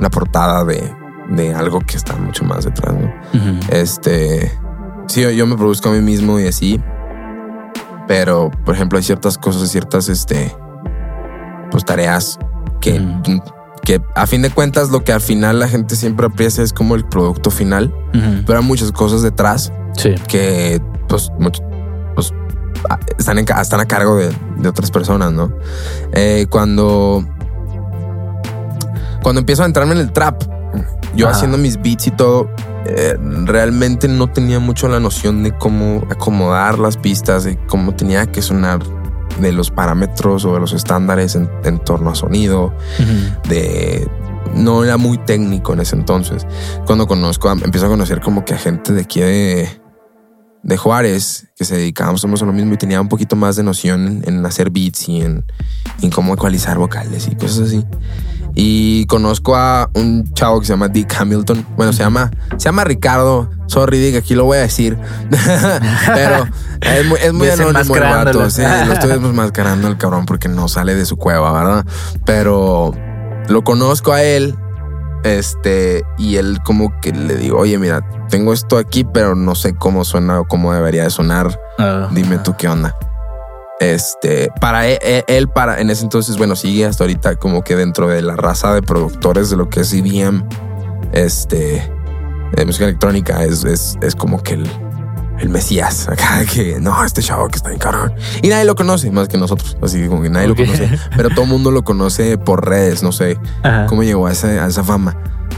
la 0.00 0.10
portada 0.10 0.64
de, 0.64 0.92
de 1.28 1.54
algo 1.54 1.80
que 1.80 1.96
está 1.96 2.16
mucho 2.16 2.44
más 2.44 2.64
detrás, 2.64 2.94
¿no? 2.94 3.12
Este, 3.70 4.50
sí, 5.06 5.22
yo, 5.36 5.46
me 5.46 5.56
produzco 5.56 5.90
a 5.90 5.92
mí 5.92 6.00
mismo 6.00 6.40
y 6.40 6.46
así, 6.48 6.80
pero 8.08 8.50
por 8.64 8.74
ejemplo 8.74 8.98
hay 8.98 9.04
ciertas 9.04 9.38
cosas, 9.38 9.68
ciertas, 9.70 10.08
este, 10.08 10.54
pues 11.70 11.84
tareas 11.84 12.38
que, 12.80 13.00
que 13.84 14.00
a 14.16 14.26
fin 14.26 14.42
de 14.42 14.50
cuentas 14.50 14.90
lo 14.90 15.04
que 15.04 15.12
al 15.12 15.20
final 15.20 15.58
la 15.60 15.68
gente 15.68 15.94
siempre 15.96 16.26
aprecia 16.26 16.64
es 16.64 16.72
como 16.72 16.94
el 16.94 17.04
producto 17.04 17.50
final, 17.50 17.94
pero 18.46 18.58
hay 18.58 18.64
muchas 18.64 18.92
cosas 18.92 19.22
detrás 19.22 19.72
Sí. 19.96 20.14
que 20.28 20.80
pues, 21.08 21.30
mucho- 21.38 21.62
pues, 22.14 22.32
están, 23.18 23.38
en 23.38 23.44
están 23.60 23.80
a 23.80 23.86
cargo 23.86 24.16
de, 24.16 24.30
de 24.56 24.68
otras 24.68 24.90
personas, 24.90 25.32
¿no? 25.32 25.52
Eh, 26.12 26.46
cuando, 26.48 27.24
cuando 29.22 29.40
empiezo 29.40 29.62
a 29.62 29.66
entrarme 29.66 29.94
en 29.94 30.00
el 30.00 30.12
trap, 30.12 30.42
yo 31.14 31.26
haciendo 31.28 31.58
mis 31.58 31.80
beats 31.80 32.06
y 32.06 32.10
todo, 32.12 32.48
eh, 32.86 33.16
realmente 33.44 34.08
no 34.08 34.28
tenía 34.30 34.58
mucho 34.60 34.88
la 34.88 35.00
noción 35.00 35.42
de 35.42 35.52
cómo 35.52 36.06
acomodar 36.10 36.78
las 36.78 36.96
pistas, 36.96 37.44
de 37.44 37.58
cómo 37.66 37.94
tenía 37.94 38.26
que 38.26 38.42
sonar, 38.42 38.80
de 39.40 39.52
los 39.52 39.70
parámetros 39.70 40.44
o 40.44 40.54
de 40.54 40.60
los 40.60 40.72
estándares 40.72 41.34
en, 41.34 41.48
en 41.64 41.78
torno 41.78 42.10
a 42.10 42.14
sonido, 42.14 42.72
de 43.48 44.08
no 44.54 44.84
era 44.84 44.96
muy 44.96 45.18
técnico 45.18 45.72
en 45.72 45.80
ese 45.80 45.96
entonces. 45.96 46.46
Cuando 46.86 47.06
conozco, 47.06 47.48
a- 47.48 47.52
empiezo 47.52 47.86
a 47.86 47.88
conocer 47.88 48.20
como 48.20 48.44
que 48.44 48.54
a 48.54 48.58
gente 48.58 48.92
de 48.92 49.02
aquí 49.02 49.20
de, 49.20 49.68
de 50.62 50.76
Juárez 50.76 51.46
que 51.56 51.64
se 51.64 51.76
dedicábamos 51.76 52.20
somos 52.20 52.42
a 52.42 52.46
lo 52.46 52.52
mismo 52.52 52.74
y 52.74 52.76
tenía 52.76 53.00
un 53.00 53.08
poquito 53.08 53.36
más 53.36 53.56
de 53.56 53.62
noción 53.62 54.22
en, 54.26 54.38
en 54.38 54.46
hacer 54.46 54.70
beats 54.70 55.08
y 55.08 55.22
en, 55.22 55.44
en 56.02 56.10
cómo 56.10 56.34
ecualizar 56.34 56.78
vocales 56.78 57.28
y 57.30 57.34
cosas 57.36 57.68
así. 57.68 57.84
Y 58.54 59.06
conozco 59.06 59.56
a 59.56 59.90
un 59.94 60.32
chavo 60.34 60.60
que 60.60 60.66
se 60.66 60.72
llama 60.72 60.88
Dick 60.88 61.14
Hamilton. 61.18 61.66
Bueno, 61.76 61.92
se 61.92 62.02
llama, 62.02 62.30
se 62.56 62.64
llama 62.64 62.84
Ricardo. 62.84 63.50
Sorry, 63.66 63.98
Dick, 63.98 64.16
aquí 64.16 64.34
lo 64.34 64.44
voy 64.44 64.58
a 64.58 64.62
decir. 64.62 64.98
Pero 66.06 66.46
es 66.80 67.06
muy, 67.06 67.18
es 67.20 67.32
muy 67.32 67.48
anónimo 67.48 67.96
el 67.96 68.02
vato. 68.02 68.50
Sí, 68.50 68.62
lo 68.62 68.92
estoy 68.92 69.10
desmascarando 69.20 69.88
el 69.88 69.96
cabrón 69.96 70.26
porque 70.26 70.48
no 70.48 70.68
sale 70.68 70.94
de 70.94 71.04
su 71.04 71.16
cueva, 71.16 71.52
¿verdad? 71.52 71.86
Pero 72.24 72.92
lo 73.48 73.62
conozco 73.64 74.12
a 74.12 74.22
él. 74.22 74.54
Este, 75.22 76.02
y 76.16 76.36
él 76.36 76.60
como 76.64 76.98
que 77.00 77.12
le 77.12 77.36
digo, 77.36 77.58
oye, 77.58 77.78
mira, 77.78 78.00
tengo 78.30 78.54
esto 78.54 78.78
aquí, 78.78 79.04
pero 79.04 79.34
no 79.34 79.54
sé 79.54 79.74
cómo 79.74 80.04
suena 80.04 80.40
o 80.40 80.48
cómo 80.48 80.72
debería 80.72 81.04
de 81.04 81.10
sonar. 81.10 81.60
Ah, 81.78 82.08
Dime 82.10 82.38
tú 82.38 82.56
qué 82.56 82.68
onda. 82.68 82.96
Este, 83.80 84.50
para 84.60 84.86
él, 84.86 84.98
él- 85.02 85.24
él, 85.26 85.48
para 85.48 85.80
en 85.80 85.88
ese 85.90 86.04
entonces, 86.04 86.36
bueno, 86.36 86.54
sigue 86.54 86.84
hasta 86.86 87.04
ahorita 87.04 87.36
como 87.36 87.64
que 87.64 87.74
dentro 87.76 88.08
de 88.08 88.20
la 88.22 88.36
raza 88.36 88.74
de 88.74 88.82
productores 88.82 89.48
de 89.50 89.56
lo 89.56 89.68
que 89.70 89.80
es 89.80 89.92
EDM, 89.92 90.44
este, 91.12 91.90
de 92.56 92.64
música 92.66 92.84
electrónica, 92.84 93.42
es, 93.44 93.64
es, 93.64 93.96
es 94.02 94.14
como 94.14 94.42
que 94.42 94.54
el, 94.54 94.70
el 95.38 95.48
mesías 95.48 96.08
acá, 96.10 96.44
que 96.44 96.78
no, 96.80 97.02
este 97.04 97.22
chavo 97.22 97.48
que 97.48 97.56
está 97.56 97.72
en 97.72 97.78
cabrón. 97.78 98.12
Y 98.42 98.48
nadie 98.48 98.64
lo 98.64 98.74
conoce 98.74 99.10
más 99.10 99.28
que 99.28 99.38
nosotros, 99.38 99.76
así 99.82 100.06
como 100.08 100.22
que 100.22 100.30
nadie 100.30 100.48
lo 100.48 100.56
conoce, 100.56 100.88
pero 101.16 101.30
todo 101.30 101.42
el 101.42 101.48
mundo 101.50 101.70
lo 101.70 101.82
conoce 101.82 102.36
por 102.38 102.68
redes, 102.68 103.02
no 103.02 103.12
sé 103.12 103.38
Ajá. 103.62 103.86
cómo 103.86 104.02
llegó 104.02 104.26
a, 104.26 104.32
ese- 104.32 104.60
a 104.60 104.66
esa 104.66 104.84
fama. 104.84 105.16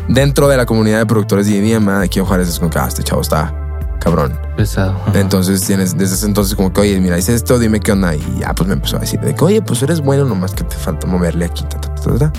Dentro 0.09 0.49
de 0.49 0.57
la 0.57 0.66
comunidad 0.66 0.99
de 0.99 1.07
productores 1.07 1.47
de 1.47 1.59
EDM, 1.59 1.87
de 1.99 2.05
aquí 2.05 2.18
en 2.18 2.25
Juárez 2.25 2.49
es 2.49 2.59
como 2.59 2.70
que 2.70 2.79
ah, 2.79 2.87
este 2.89 3.03
chavo 3.03 3.20
está 3.20 3.55
cabrón. 4.03 4.39
Pesado. 4.57 4.95
Entonces 5.15 5.61
tienes 5.63 5.97
desde 5.97 6.15
ese 6.17 6.27
entonces 6.27 6.55
como 6.57 6.73
que, 6.73 6.81
oye, 6.81 7.01
mira, 7.01 7.17
hice 7.19 7.35
esto, 7.35 7.59
dime 7.59 7.81
qué 7.81 7.93
onda. 7.93 8.15
Y 8.15 8.39
ya 8.41 8.53
pues 8.55 8.67
me 8.67 8.75
empezó 8.75 8.97
a 8.97 9.01
decir 9.01 9.21
de 9.21 9.35
que, 9.35 9.45
oye, 9.45 9.63
pues 9.63 9.83
eres 9.83 10.01
bueno, 10.01 10.25
nomás 10.25 10.53
que 10.55 10.65
te 10.65 10.77
falta 10.77 11.07
moverle 11.07 11.45
aquí. 11.45 11.63
ta, 11.65 11.81
ta, 11.81 11.95
ta, 11.95 12.03
ta, 12.03 12.19
ta. 12.19 12.33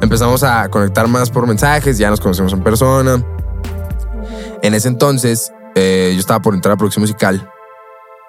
Empezamos 0.00 0.42
a 0.44 0.68
conectar 0.68 1.08
más 1.08 1.30
por 1.30 1.46
mensajes, 1.46 1.98
ya 1.98 2.10
nos 2.10 2.20
conocemos 2.20 2.52
en 2.52 2.62
persona. 2.62 3.22
En 4.62 4.74
ese 4.74 4.88
entonces 4.88 5.52
eh, 5.74 6.10
yo 6.14 6.20
estaba 6.20 6.40
por 6.40 6.54
entrar 6.54 6.74
a 6.74 6.76
producción 6.76 7.02
musical. 7.02 7.48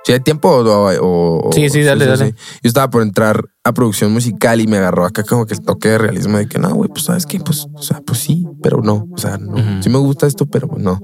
¿Sí 0.06 0.14
hay 0.14 0.22
tiempo? 0.22 0.50
O, 0.50 0.64
o- 1.02 1.50
o- 1.50 1.52
Sí, 1.52 1.70
sí, 1.70 1.82
dale, 1.84 2.06
dale. 2.06 2.32
Yo 2.32 2.68
estaba 2.68 2.90
por 2.90 3.02
entrar 3.02 3.44
a 3.66 3.74
producción 3.74 4.14
musical 4.14 4.62
y 4.62 4.66
me 4.68 4.78
agarró 4.78 5.06
acá 5.06 5.24
como 5.24 5.46
que 5.46 5.54
el 5.56 5.62
toque 5.62 5.90
de 5.90 5.98
realismo 5.98 6.38
de 6.38 6.48
que 6.48 6.58
no, 6.58 6.70
güey, 6.74 6.90
pues 6.90 7.04
sabes 7.04 7.26
que, 7.26 7.40
pues, 7.40 7.68
o 7.74 7.82
sea, 7.82 8.02
pues 8.06 8.20
sí, 8.20 8.48
pero 8.64 8.82
no. 8.82 9.08
O 9.14 9.18
sea, 9.18 9.38
no. 9.38 9.82
Sí 9.84 9.90
me 9.90 9.98
gusta 9.98 10.26
esto, 10.26 10.46
pero 10.46 10.70
no. 10.78 11.00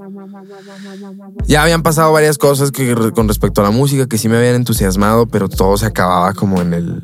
Ya 1.46 1.62
habían 1.62 1.82
pasado 1.82 2.12
varias 2.12 2.38
cosas 2.38 2.70
que 2.70 2.94
con 3.14 3.28
respecto 3.28 3.60
a 3.60 3.64
la 3.64 3.70
música 3.70 4.06
que 4.06 4.18
sí 4.18 4.28
me 4.28 4.36
habían 4.36 4.56
entusiasmado, 4.56 5.26
pero 5.26 5.48
todo 5.48 5.76
se 5.76 5.86
acababa 5.86 6.32
como 6.34 6.60
en 6.60 6.74
el. 6.74 7.02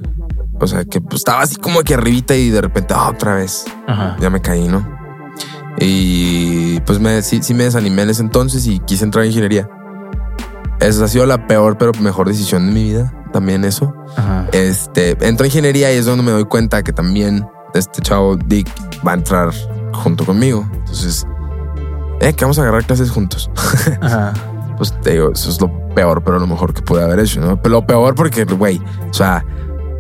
O 0.61 0.66
sea, 0.66 0.84
que 0.84 1.01
pues, 1.01 1.20
estaba 1.20 1.43
así 1.43 1.57
como 1.57 1.80
que 1.82 1.95
arribita 1.95 2.36
y 2.36 2.51
de 2.51 2.61
repente 2.61 2.95
ah, 2.97 3.09
otra 3.09 3.34
vez 3.34 3.64
Ajá. 3.86 4.16
ya 4.20 4.30
me 4.30 4.40
caí, 4.40 4.68
¿no? 4.68 4.86
Y 5.78 6.80
pues 6.80 7.01
me, 7.01 7.22
sí, 7.22 7.40
sí 7.43 7.55
me 7.55 7.64
desanimé 7.64 8.03
en 8.03 8.11
ese 8.11 8.22
entonces 8.22 8.66
y 8.66 8.78
quise 8.80 9.05
entrar 9.05 9.24
en 9.24 9.30
ingeniería. 9.30 9.68
Esa 10.80 11.05
ha 11.05 11.09
sido 11.09 11.26
la 11.26 11.47
peor 11.47 11.78
pero 11.78 11.93
mejor 12.01 12.28
decisión 12.28 12.66
de 12.66 12.72
mi 12.72 12.84
vida. 12.84 13.12
También 13.32 13.64
eso. 13.64 13.95
Ajá. 14.16 14.47
Este, 14.53 15.16
entro 15.26 15.45
a 15.45 15.47
ingeniería 15.47 15.93
y 15.93 15.97
es 15.97 16.05
donde 16.05 16.22
me 16.22 16.32
doy 16.32 16.45
cuenta 16.45 16.82
que 16.82 16.93
también 16.93 17.47
este 17.74 18.03
chavo 18.03 18.36
Dick 18.36 18.68
va 19.07 19.12
a 19.12 19.14
entrar 19.14 19.53
junto 19.93 20.24
conmigo. 20.26 20.68
Entonces, 20.72 21.26
eh, 22.22 22.32
que 22.32 22.44
vamos 22.44 22.58
a 22.58 22.62
agarrar 22.62 22.84
clases 22.84 23.10
juntos. 23.10 23.50
Ajá. 24.00 24.32
Pues 24.78 24.98
te 25.02 25.12
digo, 25.12 25.32
eso 25.32 25.50
es 25.50 25.60
lo 25.60 25.70
peor, 25.94 26.22
pero 26.24 26.38
lo 26.38 26.46
mejor 26.46 26.72
que 26.72 26.82
pude 26.82 27.02
haber 27.02 27.20
hecho, 27.20 27.40
¿no? 27.40 27.60
Pero 27.60 27.74
lo 27.74 27.86
peor 27.86 28.14
porque, 28.14 28.44
güey, 28.44 28.80
o 29.10 29.12
sea, 29.12 29.44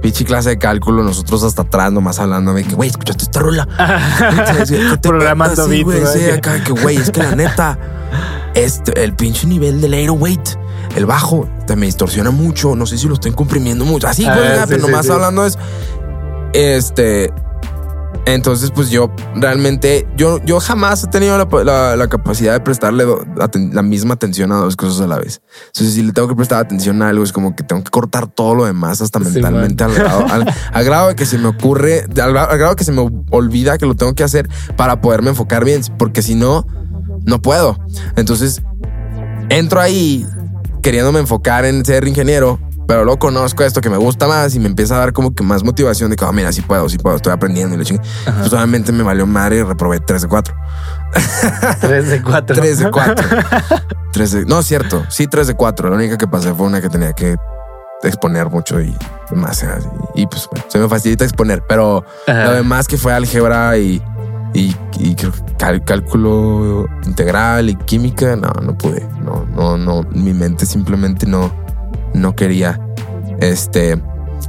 pinche 0.00 0.24
clase 0.24 0.50
de 0.50 0.58
cálculo, 0.58 1.02
nosotros 1.02 1.42
hasta 1.44 1.62
atrás 1.62 1.92
nomás 1.92 2.18
hablando 2.18 2.54
de 2.54 2.64
que, 2.64 2.74
güey, 2.74 2.88
escuchaste 2.88 3.24
esta 3.24 3.40
rola. 3.40 3.68
Programando 5.02 5.66
Sí, 5.66 5.82
güey, 5.82 6.04
sí, 6.06 6.30
acá 6.30 6.62
que, 6.64 6.72
güey, 6.72 6.96
es 6.96 7.10
que 7.10 7.22
la 7.22 7.34
neta, 7.36 7.78
este, 8.54 9.04
el 9.04 9.14
pinche 9.14 9.46
nivel 9.46 9.80
del 9.80 9.94
808, 9.94 10.58
el 10.96 11.06
bajo, 11.06 11.48
te 11.66 11.76
me 11.76 11.86
distorsiona 11.86 12.30
mucho, 12.30 12.74
no 12.74 12.86
sé 12.86 12.98
si 12.98 13.06
lo 13.08 13.14
estoy 13.14 13.32
comprimiendo 13.32 13.84
mucho. 13.84 14.08
Así, 14.08 14.24
Ah, 14.26 14.34
güey, 14.34 14.48
sí, 14.48 14.64
pero 14.68 14.80
sí, 14.86 14.90
nomás 14.90 15.10
hablando 15.10 15.46
es, 15.46 15.58
este, 16.52 17.32
entonces, 18.24 18.70
pues 18.70 18.90
yo 18.90 19.10
realmente, 19.34 20.06
yo, 20.16 20.38
yo 20.44 20.60
jamás 20.60 21.02
he 21.04 21.08
tenido 21.08 21.36
la, 21.38 21.48
la- 21.64 21.96
la 21.96 22.08
capacidad 22.08 22.52
de 22.52 22.60
prestarle 22.60 23.04
do- 23.04 23.24
la 23.72 23.82
misma 23.82 24.14
atención 24.14 24.52
a 24.52 24.56
dos 24.56 24.76
cosas 24.76 25.00
a 25.00 25.06
la 25.06 25.18
vez. 25.18 25.42
Entonces, 25.68 25.94
si 25.94 26.02
le 26.02 26.12
tengo 26.12 26.28
que 26.28 26.36
prestar 26.36 26.60
atención 26.60 27.02
a 27.02 27.08
algo, 27.08 27.24
es 27.24 27.32
como 27.32 27.56
que 27.56 27.62
tengo 27.64 27.82
que 27.82 27.90
cortar 27.90 28.28
todo 28.28 28.54
lo 28.54 28.64
demás 28.64 29.00
hasta 29.02 29.18
Sí, 29.20 29.26
mentalmente 29.30 29.82
al 29.84 29.94
grado, 29.94 30.26
al, 30.30 30.54
al 30.72 30.84
grado 30.84 31.08
de 31.08 31.16
que 31.16 31.26
se 31.26 31.36
me 31.38 31.48
ocurre, 31.48 32.04
al, 32.22 32.36
al 32.36 32.58
grado 32.58 32.76
que 32.76 32.84
se 32.84 32.92
me 32.92 33.00
olvida 33.30 33.76
que 33.78 33.86
lo 33.86 33.94
tengo 33.96 34.14
que 34.14 34.22
hacer 34.24 34.48
para 34.76 35.00
poderme 35.00 35.30
enfocar 35.30 35.64
bien, 35.64 35.82
porque 35.98 36.22
si 36.22 36.34
no, 36.34 36.66
no 37.24 37.42
puedo. 37.42 37.76
Entonces, 38.16 38.62
entro 39.48 39.80
ahí 39.80 40.26
queriéndome 40.82 41.20
enfocar 41.20 41.64
en 41.64 41.84
ser 41.84 42.06
ingeniero, 42.08 42.58
pero 42.92 43.04
luego 43.06 43.18
conozco 43.18 43.64
esto 43.64 43.80
que 43.80 43.88
me 43.88 43.96
gusta 43.96 44.28
más 44.28 44.54
y 44.54 44.58
me 44.60 44.66
empieza 44.66 44.96
a 44.96 44.98
dar 44.98 45.14
como 45.14 45.34
que 45.34 45.42
más 45.42 45.64
motivación 45.64 46.10
de 46.10 46.16
que, 46.16 46.26
oh, 46.26 46.32
mira, 46.34 46.52
sí 46.52 46.60
puedo, 46.60 46.90
sí 46.90 46.98
puedo, 46.98 47.16
estoy 47.16 47.32
aprendiendo 47.32 47.74
y 47.74 47.78
le 47.78 47.86
chingue. 47.86 48.02
Pues 48.38 48.52
obviamente 48.52 48.92
me 48.92 49.02
valió 49.02 49.26
madre 49.26 49.56
y 49.56 49.62
reprobé 49.62 49.98
3 49.98 50.20
de 50.20 50.28
4. 50.28 50.54
Tres 51.80 52.10
de 52.10 52.22
cuatro. 52.22 52.54
3 52.60 52.78
de 52.80 52.90
4. 52.90 53.28
3 54.12 54.30
de, 54.32 54.44
no, 54.44 54.62
cierto, 54.62 55.04
sí 55.08 55.26
3 55.26 55.46
de 55.46 55.54
4. 55.54 55.88
La 55.88 55.96
única 55.96 56.18
que 56.18 56.26
pasé 56.28 56.52
fue 56.52 56.66
una 56.66 56.82
que 56.82 56.90
tenía 56.90 57.14
que 57.14 57.36
exponer 58.02 58.50
mucho 58.50 58.78
y 58.78 58.94
más. 59.34 59.64
Y, 60.14 60.20
y, 60.22 60.26
pues 60.26 60.46
bueno, 60.50 60.66
se 60.68 60.78
me 60.78 60.86
facilita 60.86 61.24
exponer, 61.24 61.62
pero 61.66 62.04
Ajá. 62.26 62.44
lo 62.44 62.52
demás 62.52 62.88
que 62.88 62.98
fue 62.98 63.14
álgebra 63.14 63.78
y, 63.78 64.02
y, 64.52 64.76
y 64.98 65.14
creo 65.14 65.32
que 65.32 65.40
cal- 65.56 65.82
cálculo 65.82 66.86
integral 67.06 67.70
y 67.70 67.74
química, 67.76 68.36
no, 68.36 68.50
no 68.62 68.76
pude. 68.76 69.06
No, 69.24 69.46
no, 69.56 69.78
no. 69.78 70.02
Mi 70.12 70.34
mente 70.34 70.66
simplemente 70.66 71.26
no, 71.26 71.50
no 72.14 72.34
quería. 72.36 72.80
Este, 73.40 73.92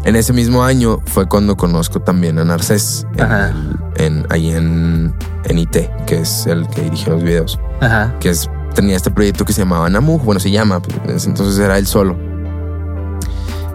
en 0.05 0.15
ese 0.15 0.33
mismo 0.33 0.63
año 0.63 0.99
fue 1.05 1.27
cuando 1.27 1.55
conozco 1.55 1.99
también 2.01 2.37
a 2.39 2.43
Narcés 2.45 3.05
en, 3.15 3.21
Ajá. 3.23 3.53
en- 3.97 4.25
ahí 4.29 4.49
en, 4.51 5.13
en 5.45 5.57
IT, 5.59 5.77
que 6.05 6.21
es 6.21 6.45
el 6.47 6.67
que 6.67 6.81
dirige 6.81 7.09
los 7.09 7.23
videos, 7.23 7.59
Ajá. 7.81 8.13
que 8.19 8.29
es, 8.29 8.49
tenía 8.75 8.95
este 8.95 9.11
proyecto 9.11 9.45
que 9.45 9.53
se 9.53 9.61
llamaba 9.61 9.89
Namu, 9.89 10.19
bueno, 10.19 10.39
se 10.39 10.51
llama, 10.51 10.81
ese 11.07 11.29
entonces 11.29 11.57
era 11.59 11.77
él 11.77 11.87
solo. 11.87 12.17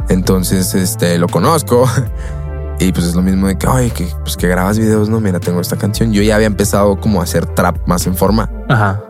Entonces, 0.08 0.74
este, 0.74 1.18
lo 1.18 1.26
conozco. 1.28 1.88
Y 2.80 2.92
pues 2.92 3.06
es 3.06 3.16
lo 3.16 3.22
mismo 3.22 3.48
de 3.48 3.58
que, 3.58 3.66
oye, 3.66 3.90
que, 3.90 4.06
pues 4.22 4.36
que 4.36 4.46
grabas 4.46 4.78
videos, 4.78 5.08
no, 5.08 5.18
mira, 5.20 5.40
tengo 5.40 5.60
esta 5.60 5.74
canción. 5.74 6.12
Yo 6.12 6.22
ya 6.22 6.36
había 6.36 6.46
empezado 6.46 7.00
como 7.00 7.18
a 7.20 7.24
hacer 7.24 7.44
trap 7.44 7.76
más 7.88 8.06
en 8.06 8.14
forma, 8.14 8.48
Ajá. 8.68 9.02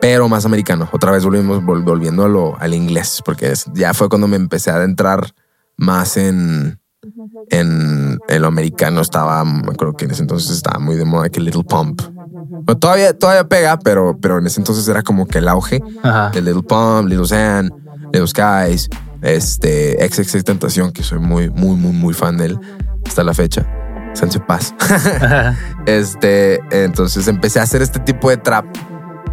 Pero 0.00 0.28
más 0.28 0.44
americano. 0.44 0.88
Otra 0.92 1.10
vez 1.12 1.24
volvimos 1.24 1.62
vol- 1.62 1.84
volviendo 1.84 2.24
a 2.24 2.28
lo, 2.28 2.58
al 2.58 2.74
inglés, 2.74 3.22
porque 3.24 3.52
es- 3.52 3.66
ya 3.74 3.94
fue 3.94 4.08
cuando 4.08 4.26
me 4.28 4.36
empecé 4.36 4.70
a 4.70 4.76
adentrar 4.76 5.32
más 5.76 6.16
en, 6.16 6.78
en, 7.50 8.18
en 8.28 8.42
lo 8.42 8.48
americano. 8.48 9.00
Estaba, 9.00 9.44
me 9.44 9.70
acuerdo 9.72 9.94
que 9.96 10.04
en 10.06 10.10
ese 10.12 10.22
entonces 10.22 10.50
estaba 10.50 10.78
muy 10.78 10.96
de 10.96 11.04
moda 11.04 11.28
que 11.28 11.40
Little 11.40 11.64
Pump. 11.64 12.00
Todavía, 12.78 13.16
todavía 13.18 13.48
pega, 13.48 13.78
pero, 13.78 14.16
pero 14.20 14.38
en 14.38 14.46
ese 14.46 14.60
entonces 14.60 14.86
era 14.88 15.02
como 15.02 15.26
que 15.26 15.38
el 15.38 15.48
auge 15.48 15.82
Ajá. 16.02 16.30
de 16.30 16.40
Little 16.42 16.62
Pump, 16.62 17.08
Little 17.08 17.26
Xan, 17.26 17.70
Little 18.12 18.26
Skies, 18.26 18.88
este, 19.22 19.96
XXX 20.08 20.44
Tentación, 20.44 20.92
que 20.92 21.02
soy 21.02 21.18
muy, 21.18 21.50
muy, 21.50 21.76
muy, 21.76 21.92
muy 21.92 22.14
fan 22.14 22.36
de 22.36 22.46
él 22.46 22.58
hasta 23.06 23.24
la 23.24 23.34
fecha. 23.34 23.66
Sánchez 24.14 24.42
Paz. 24.46 24.74
Este, 25.86 26.60
entonces 26.70 27.26
empecé 27.28 27.60
a 27.60 27.62
hacer 27.62 27.82
este 27.82 27.98
tipo 28.00 28.28
de 28.30 28.36
trap. 28.36 28.64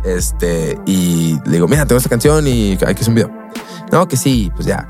Este, 0.04 0.78
y 0.86 1.39
le 1.45 1.54
digo, 1.54 1.68
mira, 1.68 1.86
tengo 1.86 1.98
esta 1.98 2.10
canción 2.10 2.48
y 2.48 2.72
hay 2.86 2.95
que 2.95 3.02
hacer 3.02 3.10
un 3.10 3.16
video. 3.16 3.32
No, 3.91 4.08
que 4.08 4.18
sí, 4.18 4.52
pues 4.56 4.66
ya. 4.68 4.88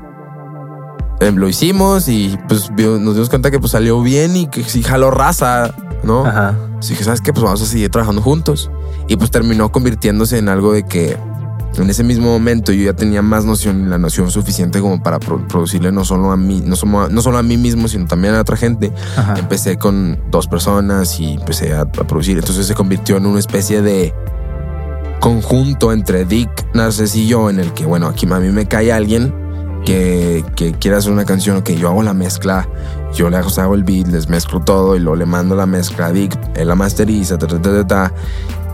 Em, 1.20 1.34
lo 1.36 1.48
hicimos 1.48 2.08
y 2.08 2.38
pues 2.46 2.70
nos 2.70 3.14
dimos 3.14 3.28
cuenta 3.28 3.50
que 3.50 3.58
pues 3.58 3.72
salió 3.72 4.00
bien 4.02 4.36
y 4.36 4.46
que 4.46 4.62
sí 4.62 4.82
jaló 4.84 5.10
raza, 5.10 5.74
¿no? 6.04 6.24
Ajá. 6.24 6.54
Así 6.78 6.94
que, 6.94 7.02
¿sabes 7.02 7.20
qué? 7.20 7.32
Pues 7.32 7.42
vamos 7.42 7.60
a 7.60 7.66
seguir 7.66 7.90
trabajando 7.90 8.22
juntos. 8.22 8.70
Y 9.08 9.16
pues 9.16 9.30
terminó 9.32 9.72
convirtiéndose 9.72 10.38
en 10.38 10.48
algo 10.48 10.72
de 10.72 10.84
que 10.84 11.16
en 11.76 11.90
ese 11.90 12.02
mismo 12.04 12.26
momento 12.26 12.72
yo 12.72 12.84
ya 12.84 12.92
tenía 12.92 13.20
más 13.22 13.44
noción 13.44 13.84
y 13.84 13.88
la 13.88 13.98
noción 13.98 14.30
suficiente 14.30 14.80
como 14.80 15.02
para 15.02 15.18
pro- 15.18 15.46
producirle 15.48 15.90
no 15.92 16.04
solo 16.04 16.30
a 16.30 16.36
mí, 16.36 16.62
no, 16.64 16.76
solo- 16.76 17.08
no 17.08 17.20
solo 17.20 17.38
a 17.38 17.42
mí 17.42 17.56
mismo, 17.56 17.88
sino 17.88 18.06
también 18.06 18.34
a 18.34 18.40
otra 18.40 18.56
gente. 18.56 18.92
Ajá. 19.16 19.34
Empecé 19.38 19.76
con 19.76 20.20
dos 20.30 20.46
personas 20.46 21.18
y 21.18 21.32
empecé 21.34 21.74
a, 21.74 21.80
a 21.80 21.84
producir. 21.86 22.38
Entonces 22.38 22.66
se 22.66 22.74
convirtió 22.74 23.16
en 23.16 23.26
una 23.26 23.38
especie 23.40 23.82
de 23.82 24.14
conjunto 25.20 25.92
entre 25.92 26.24
Dick, 26.24 26.50
Narces 26.74 27.14
y 27.16 27.26
yo, 27.26 27.50
en 27.50 27.58
el 27.58 27.72
que, 27.72 27.86
bueno, 27.86 28.06
aquí 28.06 28.26
a 28.30 28.38
mí 28.38 28.48
me 28.48 28.66
cae 28.66 28.92
alguien 28.92 29.34
que, 29.84 30.44
que 30.56 30.72
quiere 30.72 30.96
hacer 30.96 31.12
una 31.12 31.24
canción, 31.24 31.62
que 31.62 31.76
yo 31.76 31.88
hago 31.88 32.02
la 32.02 32.14
mezcla, 32.14 32.68
yo 33.14 33.30
le 33.30 33.36
hago, 33.36 33.48
hago 33.60 33.74
el 33.74 33.84
beat, 33.84 34.08
les 34.08 34.28
mezclo 34.28 34.60
todo 34.60 34.96
y 34.96 35.00
luego 35.00 35.16
le 35.16 35.26
mando 35.26 35.54
la 35.54 35.66
mezcla 35.66 36.06
a 36.06 36.12
Dick, 36.12 36.38
él 36.56 36.68
la 36.68 36.74
masteriza, 36.74 37.38
ta, 37.38 37.46
ta, 37.46 37.60
ta, 37.60 37.72
ta, 37.72 37.86
ta, 37.86 38.14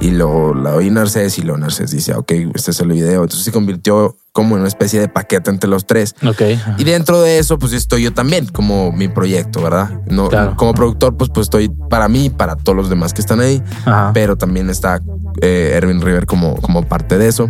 y 0.04 0.10
lo 0.10 0.52
la 0.54 0.74
oí 0.74 0.90
Narces 0.90 1.38
y 1.38 1.42
lo 1.42 1.56
Narces 1.56 1.90
dice, 1.90 2.14
ok, 2.14 2.30
este 2.54 2.72
es 2.72 2.80
el 2.80 2.88
video. 2.88 3.22
Entonces 3.22 3.42
se 3.44 3.52
convirtió 3.52 4.16
como 4.32 4.54
en 4.56 4.60
una 4.60 4.68
especie 4.68 5.00
de 5.00 5.08
paquete 5.08 5.50
entre 5.50 5.70
los 5.70 5.86
tres. 5.86 6.14
Ok. 6.26 6.42
Y 6.76 6.84
dentro 6.84 7.22
de 7.22 7.38
eso, 7.38 7.58
pues 7.58 7.72
estoy 7.72 8.02
yo 8.02 8.12
también, 8.12 8.46
como 8.48 8.92
mi 8.92 9.08
proyecto, 9.08 9.62
¿verdad? 9.62 9.90
No, 10.10 10.28
Claro. 10.28 10.56
Como 10.56 10.74
productor, 10.74 11.16
pues, 11.16 11.30
pues 11.32 11.44
estoy 11.46 11.70
para 11.88 12.08
mí 12.08 12.28
para 12.30 12.56
todos 12.56 12.76
los 12.76 12.90
demás 12.90 13.14
que 13.14 13.20
están 13.22 13.40
ahí, 13.40 13.62
Ajá. 13.86 14.10
pero 14.12 14.36
también 14.36 14.68
está 14.70 15.00
eh, 15.40 15.72
Erwin 15.74 16.00
River 16.02 16.26
como, 16.26 16.56
como 16.56 16.82
parte 16.86 17.16
de 17.16 17.28
eso. 17.28 17.48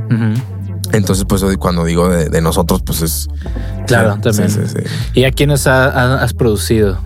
Entonces, 0.92 1.24
pues 1.28 1.42
cuando 1.59 1.84
digo 1.84 2.09
de, 2.09 2.28
de 2.28 2.40
nosotros, 2.40 2.82
pues 2.86 3.02
es... 3.02 3.28
Claro, 3.86 4.14
sí, 4.16 4.20
también. 4.20 4.50
sí, 4.50 4.61
sí, 4.66 4.74
sí. 4.84 4.84
¿Y 5.14 5.24
a 5.24 5.32
quiénes 5.32 5.66
ha- 5.66 5.86
ha- 5.88 6.22
has 6.22 6.34
producido? 6.34 6.98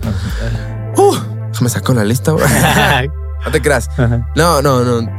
Uh, 0.95 1.15
déjame 1.51 1.69
saco 1.69 1.93
la 1.93 2.03
lista, 2.03 2.33
no 3.45 3.51
te 3.51 3.61
creas. 3.61 3.89
Ajá. 3.97 4.27
No, 4.35 4.61
no, 4.61 4.83
no. 4.83 5.18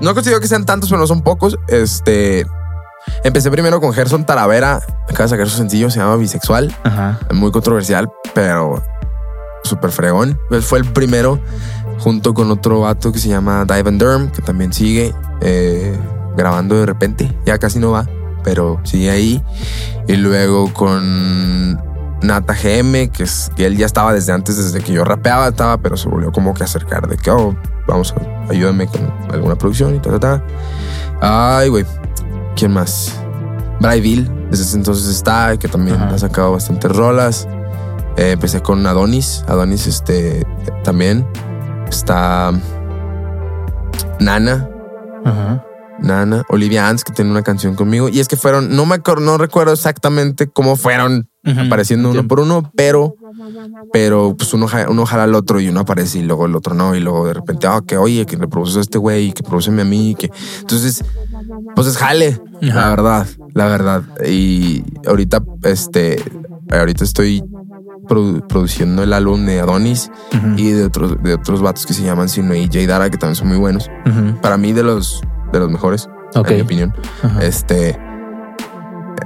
No 0.00 0.14
considero 0.14 0.40
que 0.40 0.48
sean 0.48 0.64
tantos, 0.64 0.88
pero 0.88 1.00
no 1.00 1.06
son 1.06 1.22
pocos. 1.22 1.58
Este... 1.68 2.46
Empecé 3.22 3.50
primero 3.50 3.80
con 3.80 3.92
Gerson 3.92 4.24
Taravera. 4.24 4.80
Acaba 5.04 5.24
de 5.24 5.28
sacar 5.28 5.48
su 5.48 5.56
sencillo, 5.56 5.90
se 5.90 5.98
llama 5.98 6.16
Bisexual. 6.16 6.74
Ajá. 6.84 7.18
muy 7.32 7.50
controversial, 7.50 8.10
pero 8.34 8.82
súper 9.62 9.90
fregón. 9.90 10.38
Él 10.50 10.62
fue 10.62 10.78
el 10.78 10.84
primero 10.86 11.40
junto 11.98 12.34
con 12.34 12.50
otro 12.50 12.80
vato 12.80 13.12
que 13.12 13.18
se 13.18 13.28
llama 13.28 13.64
Dive 13.64 13.88
and 13.88 14.00
Derm, 14.00 14.30
que 14.30 14.42
también 14.42 14.72
sigue 14.72 15.14
eh, 15.40 15.98
grabando 16.36 16.76
de 16.76 16.86
repente. 16.86 17.36
Ya 17.44 17.58
casi 17.58 17.78
no 17.78 17.90
va, 17.90 18.08
pero 18.42 18.80
sigue 18.84 19.10
ahí. 19.10 19.42
Y 20.06 20.16
luego 20.16 20.72
con 20.72 21.80
Nata 22.24 22.54
GM, 22.54 23.10
que, 23.10 23.24
es, 23.24 23.50
que 23.54 23.66
él 23.66 23.76
ya 23.76 23.86
estaba 23.86 24.12
desde 24.12 24.32
antes, 24.32 24.56
desde 24.56 24.80
que 24.80 24.92
yo 24.92 25.04
rapeaba, 25.04 25.48
estaba, 25.48 25.78
pero 25.78 25.96
se 25.96 26.08
volvió 26.08 26.32
como 26.32 26.54
que 26.54 26.64
acercar 26.64 27.06
de 27.06 27.16
que, 27.16 27.30
oh, 27.30 27.54
vamos, 27.86 28.14
a, 28.16 28.50
ayúdame 28.50 28.86
con 28.86 29.12
alguna 29.30 29.56
producción 29.56 29.94
y 29.94 29.98
ta, 29.98 30.18
ta, 30.18 30.20
ta. 30.20 30.44
Ay, 31.20 31.68
güey. 31.68 31.84
¿Quién 32.56 32.72
más? 32.72 33.14
Bryville, 33.80 34.30
desde 34.50 34.64
ese 34.64 34.76
entonces 34.76 35.08
está, 35.08 35.56
que 35.58 35.68
también 35.68 35.96
Ajá. 35.96 36.14
ha 36.14 36.18
sacado 36.18 36.52
bastantes 36.52 36.90
rolas. 36.90 37.48
Eh, 38.16 38.32
empecé 38.32 38.62
con 38.62 38.86
Adonis. 38.86 39.44
Adonis, 39.48 39.86
este, 39.86 40.46
también. 40.84 41.26
Está 41.88 42.52
Nana, 44.20 44.68
Ajá. 45.24 45.63
Nana, 46.00 46.44
Olivia 46.48 46.88
Ans, 46.88 47.04
que 47.04 47.12
tiene 47.12 47.30
una 47.30 47.42
canción 47.42 47.74
conmigo. 47.74 48.08
Y 48.08 48.20
es 48.20 48.28
que 48.28 48.36
fueron, 48.36 48.74
no 48.74 48.86
me 48.86 48.96
acuerdo, 48.96 49.22
no 49.22 49.38
recuerdo 49.38 49.72
exactamente 49.72 50.48
cómo 50.48 50.76
fueron 50.76 51.28
apareciendo 51.66 52.10
uno 52.10 52.26
por 52.26 52.40
uno, 52.40 52.72
pero, 52.74 53.16
pero 53.92 54.34
pues 54.36 54.54
uno, 54.54 54.66
uno 54.88 55.04
jala 55.06 55.24
al 55.24 55.34
otro 55.34 55.60
y 55.60 55.68
uno 55.68 55.80
aparece 55.80 56.18
y 56.18 56.22
luego 56.22 56.46
el 56.46 56.56
otro 56.56 56.74
no. 56.74 56.94
Y 56.94 57.00
luego 57.00 57.26
de 57.26 57.34
repente, 57.34 57.66
ah, 57.66 57.80
que 57.86 57.96
oye, 57.98 58.24
que 58.26 58.36
le 58.36 58.48
produces 58.48 58.76
a 58.78 58.80
este 58.80 58.98
güey, 58.98 59.32
que 59.32 59.42
produceme 59.42 59.82
a 59.82 59.84
mí, 59.84 60.16
que 60.18 60.30
entonces, 60.60 61.04
pues 61.74 61.86
es 61.86 61.96
jale, 61.98 62.40
la 62.60 62.88
verdad, 62.88 63.26
la 63.52 63.66
verdad. 63.66 64.02
Y 64.26 64.82
ahorita, 65.06 65.42
este, 65.64 66.22
ahorita 66.70 67.04
estoy 67.04 67.42
produ- 68.08 68.46
produciendo 68.46 69.02
el 69.02 69.12
álbum 69.12 69.44
de 69.44 69.60
Adonis 69.60 70.10
y 70.56 70.70
de 70.70 70.84
otros, 70.84 71.22
de 71.22 71.34
otros 71.34 71.60
vatos 71.60 71.84
que 71.84 71.92
se 71.92 72.02
llaman 72.02 72.28
Sino 72.30 72.54
y 72.54 72.68
Jay 72.72 72.86
Dara, 72.86 73.10
que 73.10 73.18
también 73.18 73.36
son 73.36 73.48
muy 73.48 73.58
buenos. 73.58 73.90
Para 74.40 74.56
mí, 74.56 74.72
de 74.72 74.82
los, 74.82 75.20
de 75.54 75.60
los 75.60 75.70
mejores, 75.70 76.08
Ok. 76.34 76.50
en 76.50 76.56
mi 76.56 76.62
opinión. 76.62 76.94
Ajá. 77.22 77.42
Este. 77.42 77.98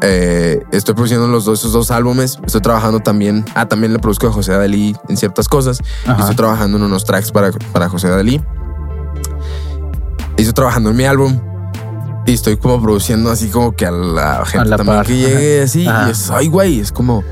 eh, 0.02 0.62
estoy 0.70 0.94
produciendo 0.94 1.26
los 1.28 1.44
dos, 1.44 1.60
esos 1.60 1.72
dos 1.72 1.90
álbumes. 1.90 2.38
Estoy 2.46 2.60
trabajando 2.60 3.00
también. 3.00 3.44
Ah, 3.54 3.66
también 3.66 3.92
le 3.92 3.98
produzco 3.98 4.28
a 4.28 4.32
José 4.32 4.52
Adalí 4.54 4.96
en 5.08 5.16
ciertas 5.16 5.48
cosas. 5.48 5.80
Ajá. 6.06 6.20
estoy 6.20 6.36
trabajando 6.36 6.76
en 6.76 6.84
unos 6.84 7.04
tracks 7.04 7.32
para, 7.32 7.50
para 7.72 7.88
José 7.88 8.06
Adalí. 8.08 8.40
Y 10.36 10.42
estoy 10.42 10.54
trabajando 10.54 10.90
en 10.90 10.96
mi 10.96 11.04
álbum. 11.04 11.40
Y 12.26 12.34
estoy 12.34 12.58
como 12.58 12.80
produciendo 12.80 13.30
así 13.30 13.48
como 13.48 13.72
que 13.72 13.86
a 13.86 13.90
la 13.90 14.44
gente 14.44 14.68
la 14.68 14.76
también 14.76 14.98
par. 14.98 15.06
que 15.06 15.16
llegue 15.16 15.62
así. 15.62 15.86
Ajá. 15.88 16.08
Y 16.08 16.10
es, 16.10 16.30
ay, 16.30 16.48
güey, 16.48 16.78
es 16.80 16.92
como. 16.92 17.24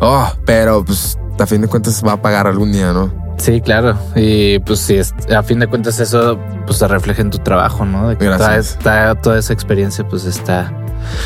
Oh, 0.00 0.28
pero 0.44 0.84
pues 0.84 1.16
a 1.38 1.46
fin 1.46 1.60
de 1.62 1.68
cuentas 1.68 2.02
va 2.06 2.12
a 2.12 2.20
pagar 2.22 2.46
algún 2.48 2.72
día, 2.72 2.92
¿no? 2.92 3.12
Sí, 3.36 3.60
claro. 3.60 3.98
Y 4.16 4.58
pues 4.60 4.80
sí, 4.80 4.98
a 5.34 5.42
fin 5.42 5.58
de 5.60 5.66
cuentas 5.66 5.98
eso 6.00 6.38
pues 6.66 6.78
se 6.78 6.88
refleja 6.88 7.22
en 7.22 7.30
tu 7.30 7.38
trabajo, 7.38 7.84
¿no? 7.84 8.08
De 8.08 8.16
que 8.16 8.24
toda, 8.26 8.56
esta- 8.56 9.14
toda 9.16 9.38
esa 9.38 9.52
experiencia 9.52 10.06
pues 10.06 10.24
está... 10.24 10.72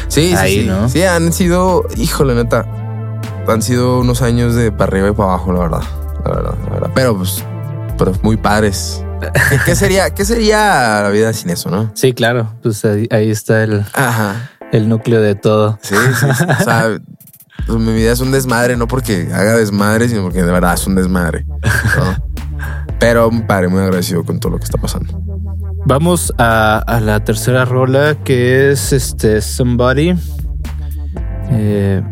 Sí, 0.08 0.30
sí, 0.30 0.34
Ahí, 0.36 0.60
sí. 0.62 0.66
¿no? 0.66 0.88
Sí, 0.88 1.02
han 1.04 1.32
sido, 1.32 1.84
híjole, 1.96 2.34
neta, 2.34 2.66
han 3.46 3.62
sido 3.62 4.00
unos 4.00 4.22
años 4.22 4.54
de 4.54 4.72
para 4.72 4.90
arriba 4.90 5.08
y 5.08 5.12
para 5.12 5.30
abajo, 5.30 5.52
la 5.52 5.60
verdad. 5.60 5.82
La 6.24 6.30
verdad, 6.32 6.54
la 6.64 6.70
verdad. 6.70 6.90
Pero 6.94 7.16
pues, 7.16 7.44
pero 7.96 8.12
muy 8.22 8.36
padres. 8.36 9.04
¿Qué- 9.20 9.58
¿Qué 9.64 9.74
sería, 9.76 10.10
qué 10.10 10.24
sería 10.24 11.00
la 11.02 11.10
vida 11.10 11.32
sin 11.32 11.50
eso, 11.50 11.70
no? 11.70 11.90
Sí, 11.94 12.12
claro. 12.12 12.52
Pues 12.62 12.84
ahí, 12.84 13.06
ahí 13.10 13.30
está 13.30 13.62
el, 13.62 13.84
Ajá. 13.92 14.50
el 14.72 14.88
núcleo 14.88 15.20
de 15.20 15.34
todo. 15.36 15.78
Sí, 15.82 15.94
sí, 16.18 16.26
sí. 16.36 16.44
O 16.60 16.64
sea, 16.64 16.98
pues, 17.66 17.78
mi 17.78 17.92
vida 17.92 18.12
es 18.12 18.20
un 18.20 18.30
desmadre, 18.32 18.76
no 18.76 18.86
porque 18.88 19.28
haga 19.32 19.56
desmadre, 19.56 20.08
sino 20.08 20.22
porque 20.22 20.42
de 20.42 20.50
verdad 20.50 20.74
es 20.74 20.86
un 20.86 20.94
desmadre. 20.94 21.44
¿no? 21.44 22.28
Pero 22.98 23.30
padre, 23.46 23.68
muy 23.68 23.80
agradecido 23.80 24.24
con 24.24 24.40
todo 24.40 24.52
lo 24.52 24.58
que 24.58 24.64
está 24.64 24.78
pasando. 24.80 25.20
Vamos 25.86 26.34
a, 26.38 26.78
a 26.78 27.00
la 27.00 27.22
tercera 27.24 27.64
rola 27.64 28.16
que 28.24 28.70
es 28.70 28.92
este 28.92 29.40
Somebody. 29.40 30.14
Eh, 31.50 32.02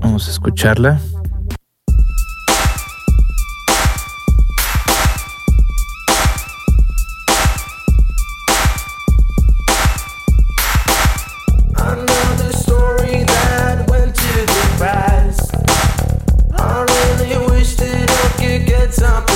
vamos 0.00 0.28
a 0.28 0.30
escucharla. 0.30 1.00
time. 18.90 19.29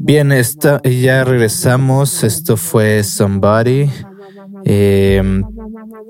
Bien, 0.00 0.32
esta, 0.32 0.80
ya 0.82 1.24
regresamos. 1.24 2.24
Esto 2.24 2.56
fue 2.56 3.02
Somebody. 3.02 3.90
Eh, 4.64 5.42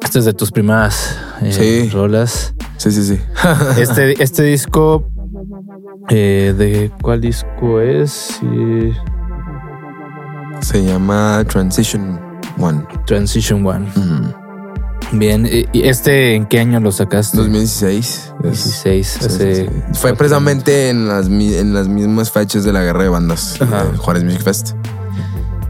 esta 0.03 0.19
es 0.19 0.25
de 0.25 0.33
tus 0.33 0.51
primeras 0.51 1.19
eh, 1.43 1.53
Sí. 1.53 1.91
rolas. 1.91 2.55
Sí, 2.77 2.91
sí, 2.93 3.03
sí. 3.03 3.21
Este, 3.81 4.23
este 4.23 4.43
disco, 4.45 5.05
eh, 6.09 6.55
¿de 6.57 6.91
cuál 7.03 7.21
disco 7.21 7.81
es? 7.81 8.41
Se 10.61 10.85
llama 10.85 11.45
Transition 11.49 12.21
One. 12.59 12.85
Transition 13.07 13.67
One. 13.67 13.87
Bien, 15.13 15.49
¿y 15.73 15.83
este 15.89 16.35
en 16.35 16.47
qué 16.47 16.61
año 16.61 16.81
lo 16.81 16.91
sacaste? 16.93 17.37
2016. 17.39 18.33
Es- 18.43 18.43
16. 18.43 19.07
sí, 19.07 19.25
hace 19.27 19.55
sí, 19.55 19.63
sí. 19.71 19.83
Fue 19.95 20.15
precisamente 20.15 20.89
en 20.91 21.09
las, 21.09 21.27
en 21.29 21.75
las 21.75 21.89
mismas 21.89 22.31
fechas 22.31 22.65
de 22.65 22.73
la 22.73 22.83
guerra 22.83 23.05
de 23.05 23.09
bandas, 23.09 23.57
de 23.59 23.97
Juárez 23.99 24.25
Music 24.25 24.43
Fest. 24.43 24.73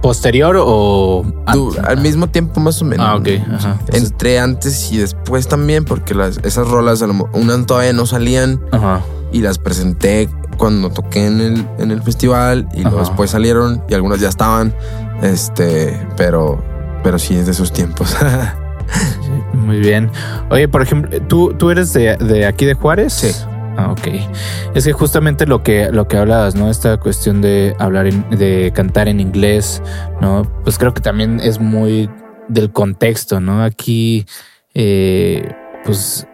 ¿Posterior 0.01 0.57
o 0.61 1.25
antes? 1.47 1.85
al 1.85 2.01
mismo 2.01 2.29
tiempo 2.29 2.61
más 2.61 2.81
o 2.81 2.85
menos. 2.85 3.07
Ah, 3.09 3.17
ok. 3.17 3.29
Ajá. 3.55 3.79
Entre 3.93 4.39
antes 4.39 4.93
y 4.93 4.99
después 4.99 5.49
también, 5.49 5.85
porque 5.85 6.15
las, 6.15 6.39
esas 6.45 6.69
rolas, 6.69 7.03
a 7.03 7.07
lo 7.07 7.15
mo- 7.15 7.29
unas 7.33 7.67
todavía 7.67 7.93
no 7.93 8.07
salían 8.07 8.61
Ajá. 8.73 9.01
y 9.33 9.41
las 9.41 9.59
presenté 9.59 10.29
cuando 10.59 10.91
toqué 10.91 11.27
en 11.27 11.41
el, 11.41 11.67
en 11.79 11.91
el 11.91 12.03
festival 12.03 12.69
y 12.75 12.83
luego 12.83 13.01
después 13.01 13.31
salieron 13.31 13.83
y 13.89 13.95
algunas 13.95 14.21
ya 14.21 14.29
estaban. 14.29 14.75
Este, 15.23 16.07
pero, 16.17 16.63
pero 17.03 17.19
sí 17.19 17.35
es 17.37 17.47
de 17.47 17.53
esos 17.53 17.73
tiempos. 17.73 18.15
Muy 19.53 19.79
bien. 19.81 20.11
Oye, 20.51 20.69
por 20.69 20.83
ejemplo, 20.83 21.21
¿tú, 21.29 21.53
tú 21.55 21.71
eres 21.71 21.93
de, 21.93 22.17
de 22.17 22.47
aquí 22.47 22.65
de 22.65 22.75
Juárez? 22.75 23.13
Sí. 23.13 23.29
Ah, 23.79 23.91
ok. 23.93 24.09
Es 24.75 24.85
que 24.87 24.93
justamente 24.93 25.47
lo 25.47 25.63
que, 25.63 25.91
lo 25.93 26.09
que 26.09 26.17
hablabas, 26.17 26.55
¿no? 26.55 26.71
Esta 26.71 26.97
cuestión 26.99 27.43
de 27.43 27.75
hablar, 27.79 28.07
en- 28.07 28.29
de 28.31 28.73
cantar 28.75 29.07
en 29.09 29.21
inglés, 29.21 29.83
¿no? 30.21 30.51
Pues 30.65 30.79
creo 30.79 30.95
que 30.95 31.01
también 31.03 31.41
es 31.41 31.61
muy 31.61 32.09
del 32.49 32.73
contexto, 32.73 33.39
¿no? 33.41 33.63
Aquí, 33.63 34.25
eh, 34.75 35.47
pues 35.85 36.27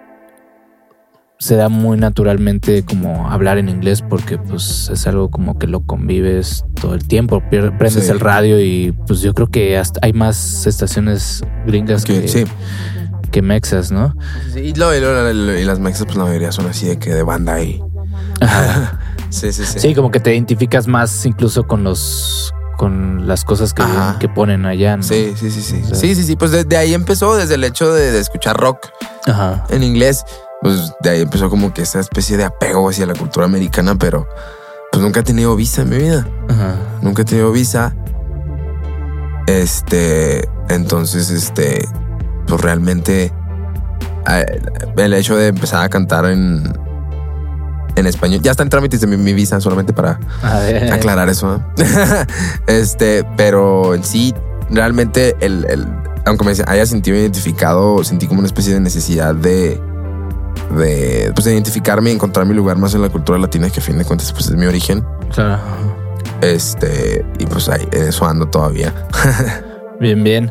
se 1.42 1.56
da 1.56 1.68
muy 1.68 1.98
naturalmente 1.98 2.84
como 2.84 3.28
hablar 3.28 3.58
en 3.58 3.68
inglés 3.68 4.00
porque 4.08 4.38
pues 4.38 4.88
es 4.92 5.06
algo 5.08 5.28
como 5.28 5.58
que 5.58 5.66
lo 5.66 5.80
convives 5.80 6.64
todo 6.80 6.94
el 6.94 7.04
tiempo, 7.08 7.42
prendes 7.50 8.04
Sí. 8.04 8.10
el 8.12 8.20
radio 8.20 8.60
y 8.60 8.92
pues 9.08 9.22
yo 9.22 9.34
creo 9.34 9.48
que 9.48 9.76
hasta 9.76 9.98
hay 10.04 10.12
más 10.12 10.68
estaciones 10.68 11.42
gringas 11.66 12.04
Que- 12.04 12.22
que, 12.22 12.28
sí. 12.28 12.44
que 13.32 13.42
mexas, 13.42 13.90
¿no? 13.90 14.14
Sí, 14.52 14.60
Y, 14.60 14.74
lo- 14.74 14.94
y 14.94 15.00
lo- 15.00 15.58
y 15.58 15.64
las 15.64 15.80
mexas, 15.80 16.04
pues 16.04 16.16
la 16.16 16.26
mayoría 16.26 16.52
son 16.52 16.66
así 16.66 16.86
de 16.86 17.00
que 17.00 17.10
de 17.12 17.24
banda 17.24 17.60
y. 17.60 17.82
sí, 19.30 19.52
sí, 19.52 19.64
sí. 19.64 19.80
Sí, 19.80 19.94
como 19.96 20.12
que 20.12 20.20
te 20.20 20.32
identificas 20.32 20.86
más 20.86 21.26
incluso 21.26 21.64
con 21.66 21.82
los 21.82 22.54
con 22.76 23.28
las 23.28 23.44
cosas 23.44 23.74
que, 23.74 23.82
que 24.18 24.28
ponen 24.28 24.64
allá, 24.66 24.96
¿no? 24.96 25.02
Sí, 25.04 25.34
sí, 25.36 25.50
sí, 25.52 25.60
sí. 25.60 25.80
O 25.84 25.86
sea- 25.88 25.94
Sí, 25.96 26.14
sí, 26.16 26.24
sí. 26.24 26.34
Pues 26.36 26.50
de, 26.50 26.64
de 26.64 26.76
ahí 26.76 26.94
empezó, 26.94 27.36
desde 27.36 27.54
el 27.54 27.62
hecho 27.64 27.92
de, 27.92 28.10
de 28.10 28.18
escuchar 28.18 28.56
rock 28.56 28.88
Ajá. 29.26 29.64
en 29.70 29.82
inglés. 29.84 30.24
Pues 30.62 30.92
de 31.00 31.10
ahí 31.10 31.20
empezó 31.22 31.50
como 31.50 31.74
que 31.74 31.82
esa 31.82 32.00
especie 32.00 32.36
de 32.36 32.44
apego 32.44 32.88
hacia 32.88 33.04
la 33.06 33.14
cultura 33.14 33.46
americana, 33.46 33.96
pero 33.96 34.26
pues 34.92 35.02
nunca 35.02 35.20
he 35.20 35.22
tenido 35.22 35.56
visa 35.56 35.82
en 35.82 35.90
mi 35.90 35.96
vida. 35.98 36.26
Ajá. 36.48 36.76
Nunca 37.00 37.22
he 37.22 37.24
tenido 37.24 37.50
visa. 37.52 37.94
Este, 39.46 40.48
entonces, 40.68 41.30
este, 41.30 41.86
pues 42.46 42.60
realmente 42.60 43.32
el 44.96 45.14
hecho 45.14 45.36
de 45.36 45.48
empezar 45.48 45.82
a 45.82 45.88
cantar 45.88 46.26
en, 46.26 46.62
en 47.96 48.06
español, 48.06 48.40
ya 48.40 48.52
está 48.52 48.62
en 48.62 48.68
trámites 48.68 49.00
de 49.00 49.08
mi, 49.08 49.16
mi 49.16 49.32
visa 49.32 49.60
solamente 49.60 49.92
para 49.92 50.20
aclarar 50.92 51.28
eso. 51.28 51.60
este, 52.68 53.24
pero 53.36 53.94
en 53.94 54.04
sí, 54.04 54.32
realmente, 54.70 55.34
el, 55.40 55.66
el- 55.68 55.88
aunque 56.24 56.44
me 56.44 56.52
haya 56.68 56.86
sentido 56.86 57.16
identificado, 57.16 58.04
sentí 58.04 58.28
como 58.28 58.38
una 58.38 58.46
especie 58.46 58.72
de 58.74 58.78
necesidad 58.80 59.34
de, 59.34 59.80
de, 60.76 61.32
pues, 61.34 61.44
de 61.44 61.52
identificarme 61.52 62.10
y 62.10 62.14
encontrar 62.14 62.46
mi 62.46 62.54
lugar 62.54 62.78
más 62.78 62.94
en 62.94 63.02
la 63.02 63.08
cultura 63.08 63.38
latina, 63.38 63.70
que 63.70 63.80
a 63.80 63.82
fin 63.82 63.98
de 63.98 64.04
cuentas 64.04 64.32
pues, 64.32 64.46
es 64.46 64.56
mi 64.56 64.66
origen. 64.66 65.04
Claro. 65.32 65.60
Este, 66.40 67.24
y 67.38 67.46
pues 67.46 67.68
ahí, 67.68 67.86
en 67.92 68.08
eso 68.08 68.26
ando 68.26 68.46
todavía. 68.46 68.92
Bien, 70.00 70.24
bien. 70.24 70.50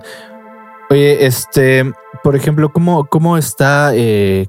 Oye, 0.89 1.25
este, 1.25 1.91
por 2.23 2.37
ejemplo, 2.37 2.71
¿cómo, 2.71 3.03
cómo 3.03 3.37
está, 3.37 3.91
eh, 3.93 4.47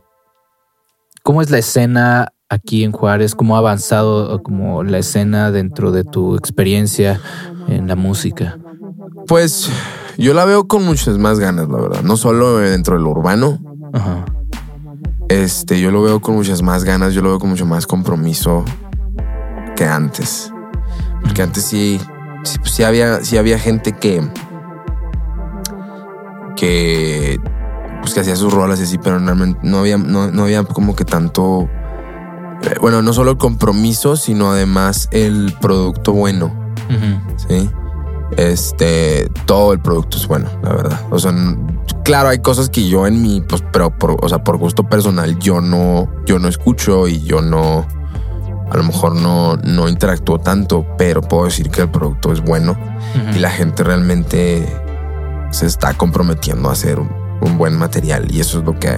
cómo 1.25 1.43
es 1.43 1.51
la 1.51 1.59
escena 1.59 2.33
aquí 2.49 2.85
en 2.85 2.93
Juárez? 2.93 3.35
¿Cómo 3.35 3.57
ha 3.57 3.59
avanzado 3.59 4.41
como 4.45 4.85
la 4.85 4.99
escena 4.99 5.51
dentro 5.51 5.91
de 5.91 6.05
tu 6.05 6.37
experiencia 6.37 7.21
en 7.67 7.89
la 7.89 7.97
música? 7.97 8.59
Pues 9.27 9.69
yo 10.19 10.35
la 10.35 10.45
veo 10.45 10.69
con 10.69 10.85
muchas 10.85 11.19
más 11.19 11.41
ganas, 11.41 11.69
la 11.69 11.79
verdad. 11.79 12.03
No 12.03 12.17
solo 12.17 12.59
dentro 12.59 12.97
de 12.97 13.03
lo 13.03 13.11
urbano, 13.11 13.59
Ajá. 13.93 14.25
Este, 15.33 15.81
yo 15.81 15.91
lo 15.91 16.03
veo 16.03 16.21
con 16.21 16.35
muchas 16.35 16.61
más 16.61 16.85
ganas, 16.85 17.15
yo 17.15 17.23
lo 17.23 17.31
veo 17.31 17.39
con 17.39 17.49
mucho 17.49 17.65
más 17.65 17.87
compromiso 17.87 18.65
que 19.75 19.87
antes. 19.87 20.53
Porque 21.23 21.41
antes 21.41 21.65
sí, 21.65 21.99
sí, 22.45 22.59
sí 22.65 22.83
había, 22.83 23.25
sí 23.25 23.39
había 23.39 23.59
gente 23.59 23.93
que, 23.93 24.23
que, 26.55 27.41
pues 28.01 28.13
que 28.13 28.21
hacía 28.21 28.37
sus 28.37 28.53
rolas 28.53 28.81
y 28.81 28.83
así, 28.83 28.99
pero 28.99 29.19
realmente 29.19 29.59
no 29.63 29.79
había, 29.79 29.97
no, 29.97 30.31
no 30.31 30.43
había 30.43 30.65
como 30.65 30.95
que 30.95 31.07
tanto, 31.07 31.67
eh, 32.63 32.75
bueno, 32.81 33.01
no 33.01 33.15
solo 33.15 33.31
el 33.31 33.39
compromiso, 33.39 34.17
sino 34.17 34.51
además 34.51 35.09
el 35.13 35.55
producto 35.61 36.13
bueno. 36.13 36.61
Sí. 37.49 37.71
Este, 38.37 39.31
todo 39.47 39.73
el 39.73 39.81
producto 39.81 40.19
es 40.19 40.27
bueno, 40.27 40.51
la 40.63 40.75
verdad. 40.75 41.01
O 41.11 41.19
sea, 41.19 41.33
claro, 42.05 42.29
hay 42.29 42.39
cosas 42.39 42.69
que 42.69 42.89
yo 42.89 43.07
en 43.07 43.23
mi, 43.23 43.41
pues, 43.41 43.63
pero 43.73 43.97
por, 43.97 44.17
o 44.23 44.29
sea, 44.29 44.43
por 44.45 44.57
gusto 44.59 44.85
personal, 44.85 45.39
yo 45.39 45.61
no, 45.61 46.09
yo 46.27 46.39
no 46.39 46.49
escucho 46.49 47.09
y 47.09 47.23
yo 47.23 47.41
no, 47.41 47.87
a 48.71 48.77
lo 48.77 48.85
mejor 48.85 49.15
no, 49.17 49.57
no 49.57 49.89
interactúo 49.89 50.39
tanto, 50.39 50.87
pero 50.99 51.21
puedo 51.23 51.45
decir 51.45 51.71
que 51.71 51.83
el 51.83 51.91
producto 51.91 52.33
es 52.33 52.41
bueno 52.41 52.77
y 53.35 53.39
la 53.39 53.51
gente 53.51 53.83
realmente 53.85 54.67
se 55.51 55.67
está 55.67 55.95
comprometiendo 55.95 56.71
a 56.71 56.73
hacer 56.73 56.99
un, 56.99 57.11
un 57.43 57.59
buen 57.59 57.77
material 57.77 58.27
y 58.31 58.41
eso 58.41 58.61
es 58.61 58.65
lo 58.65 58.79
que, 58.79 58.97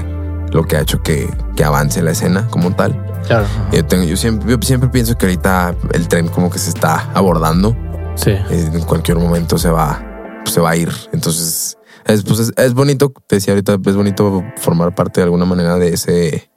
lo 0.53 0.65
que 0.65 0.77
ha 0.77 0.81
hecho 0.81 1.03
que, 1.03 1.29
que 1.57 1.65
avance 1.65 2.03
la 2.03 2.13
escena 2.13 2.47
como 2.49 2.73
tal. 2.73 3.01
Claro. 3.27 3.47
Yo, 3.73 3.85
tengo, 3.87 4.05
yo, 4.05 4.17
siempre, 4.17 4.51
yo 4.51 4.59
siempre 4.63 4.89
pienso 4.91 5.17
que 5.17 5.27
ahorita 5.27 5.75
el 5.93 6.07
tren 6.09 6.29
como 6.29 6.51
que 6.51 6.59
se 6.59 6.69
está 6.69 7.11
abordando 7.15 7.75
Sí. 8.17 8.31
en 8.49 8.81
cualquier 8.83 9.19
momento 9.19 9.59
se 9.59 9.71
va, 9.71 10.01
se 10.45 10.61
va 10.61 10.71
a 10.71 10.77
ir. 10.77 10.93
Entonces, 11.13 11.77
es, 12.07 12.23
pues, 12.23 12.39
es, 12.41 12.53
es 12.57 12.75
bonito, 12.75 13.13
te 13.27 13.37
decía 13.37 13.55
ahorita, 13.55 13.79
es 13.87 13.97
bonito 13.97 14.43
formar 14.57 14.95
parte 14.95 15.21
de 15.21 15.25
alguna 15.25 15.45
manera 15.45 15.77
de 15.77 15.95
ese, 15.95 16.51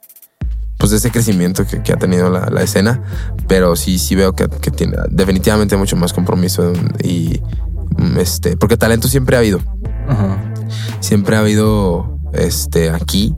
pues 0.78 0.90
de 0.90 0.98
ese 0.98 1.10
crecimiento 1.10 1.66
que, 1.66 1.82
que 1.82 1.92
ha 1.92 1.96
tenido 1.96 2.30
la, 2.30 2.50
la 2.50 2.62
escena, 2.62 3.02
pero 3.46 3.76
sí, 3.76 3.98
sí 3.98 4.14
veo 4.14 4.34
que, 4.34 4.48
que 4.48 4.70
tiene 4.70 4.96
definitivamente 5.10 5.76
mucho 5.76 5.96
más 5.96 6.12
compromiso 6.12 6.72
y 7.02 7.40
mm, 7.96 8.18
este, 8.18 8.56
porque 8.56 8.76
talento 8.76 9.08
siempre 9.08 9.36
ha 9.36 9.40
habido, 9.40 9.60
Ajá. 10.08 10.38
siempre 11.00 11.36
ha 11.36 11.40
habido 11.40 12.18
este 12.32 12.90
aquí. 12.90 13.34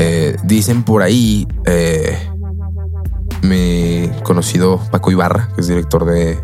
Eh, 0.00 0.36
dicen 0.44 0.84
por 0.84 1.02
ahí, 1.02 1.44
eh, 1.66 2.16
mi 3.42 4.08
conocido 4.22 4.80
Paco 4.92 5.10
Ibarra, 5.10 5.48
que 5.54 5.60
es 5.60 5.66
director 5.66 6.04
de, 6.04 6.38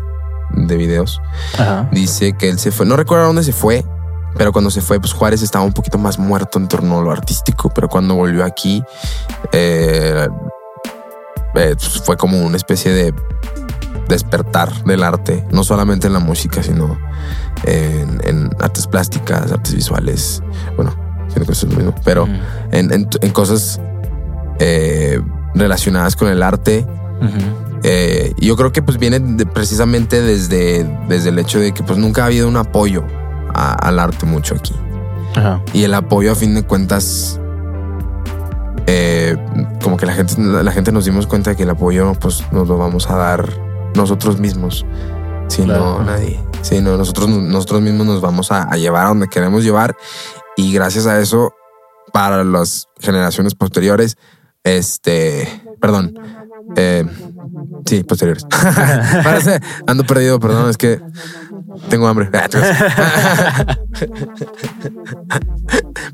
de 0.51 0.75
videos, 0.77 1.21
Ajá. 1.57 1.89
dice 1.93 2.33
que 2.33 2.49
él 2.49 2.59
se 2.59 2.71
fue, 2.71 2.85
no 2.85 2.97
recuerdo 2.97 3.27
dónde 3.27 3.43
se 3.43 3.53
fue, 3.53 3.85
pero 4.37 4.51
cuando 4.51 4.69
se 4.69 4.81
fue, 4.81 4.99
pues 4.99 5.13
Juárez 5.13 5.41
estaba 5.41 5.63
un 5.65 5.73
poquito 5.73 5.97
más 5.97 6.19
muerto 6.19 6.59
en 6.59 6.67
torno 6.67 6.99
a 6.99 7.01
lo 7.01 7.11
artístico, 7.11 7.69
pero 7.73 7.87
cuando 7.89 8.15
volvió 8.15 8.43
aquí, 8.45 8.83
eh, 9.51 10.27
eh, 11.55 11.75
pues, 11.77 12.01
fue 12.03 12.17
como 12.17 12.39
una 12.45 12.57
especie 12.57 12.91
de 12.91 13.13
despertar 14.07 14.83
del 14.83 15.03
arte, 15.03 15.45
no 15.51 15.63
solamente 15.63 16.07
en 16.07 16.13
la 16.13 16.19
música, 16.19 16.61
sino 16.61 16.97
en, 17.63 18.21
en 18.23 18.49
artes 18.59 18.87
plásticas, 18.87 19.51
artes 19.51 19.73
visuales. 19.73 20.43
Bueno, 20.75 20.93
siento 21.29 21.45
que 21.47 21.53
eso 21.53 21.65
es 21.65 21.71
lo 21.73 21.77
mismo, 21.79 21.95
pero 22.03 22.27
en, 22.71 22.93
en- 22.93 23.07
en 23.21 23.31
cosas 23.31 23.79
eh, 24.59 25.19
relacionadas 25.55 26.15
con 26.15 26.27
el 26.27 26.43
arte. 26.43 26.85
Ujú. 27.21 27.65
Eh, 27.83 28.33
y 28.37 28.47
yo 28.47 28.55
creo 28.55 28.71
que 28.71 28.81
pues 28.81 28.97
viene 28.97 29.19
de- 29.19 29.45
precisamente 29.45 30.21
desde, 30.21 30.83
desde 31.07 31.29
el 31.29 31.39
hecho 31.39 31.59
de 31.59 31.71
que 31.73 31.83
pues 31.83 31.97
nunca 31.99 32.23
ha 32.23 32.25
habido 32.27 32.47
un 32.47 32.57
apoyo 32.57 33.03
a- 33.55 33.73
al 33.73 33.99
arte 33.99 34.25
mucho 34.25 34.55
aquí. 34.55 34.73
Ajá. 35.35 35.61
Y 35.73 35.83
el 35.83 35.93
apoyo 35.93 36.31
a 36.31 36.35
fin 36.35 36.55
de 36.55 36.63
cuentas, 36.63 37.39
eh, 38.87 39.35
como 39.83 39.97
que 39.97 40.05
la 40.05 40.13
gente, 40.13 40.35
la 40.39 40.71
gente 40.71 40.91
nos 40.91 41.05
dimos 41.05 41.27
cuenta 41.27 41.51
de 41.51 41.55
que 41.55 41.63
el 41.63 41.69
apoyo 41.69 42.13
pues 42.19 42.43
nos 42.51 42.67
lo 42.67 42.77
vamos 42.77 43.09
a 43.09 43.15
dar 43.15 43.49
nosotros 43.95 44.39
mismos. 44.39 44.85
Si 45.47 45.63
Claro. 45.63 45.99
no, 45.99 46.03
nadie. 46.03 46.39
Si 46.61 46.81
no, 46.81 46.97
nosotros, 46.97 47.29
nosotros 47.29 47.81
mismos 47.81 48.05
nos 48.07 48.21
vamos 48.21 48.51
a, 48.51 48.63
a 48.63 48.77
llevar 48.77 49.05
a 49.05 49.09
donde 49.09 49.27
queremos 49.27 49.63
llevar. 49.63 49.95
Y 50.57 50.73
gracias 50.73 51.05
a 51.05 51.19
eso, 51.19 51.53
para 52.13 52.43
las 52.43 52.87
generaciones 52.99 53.55
posteriores, 53.55 54.17
este, 54.63 55.61
perdón, 55.79 56.17
eh, 56.75 57.05
sí, 57.85 58.03
posteriores. 58.03 58.45
Parece, 59.23 59.59
ando 59.85 60.03
perdido, 60.05 60.39
perdón, 60.39 60.69
es 60.69 60.77
que 60.77 60.99
tengo 61.89 62.07
hambre. 62.07 62.29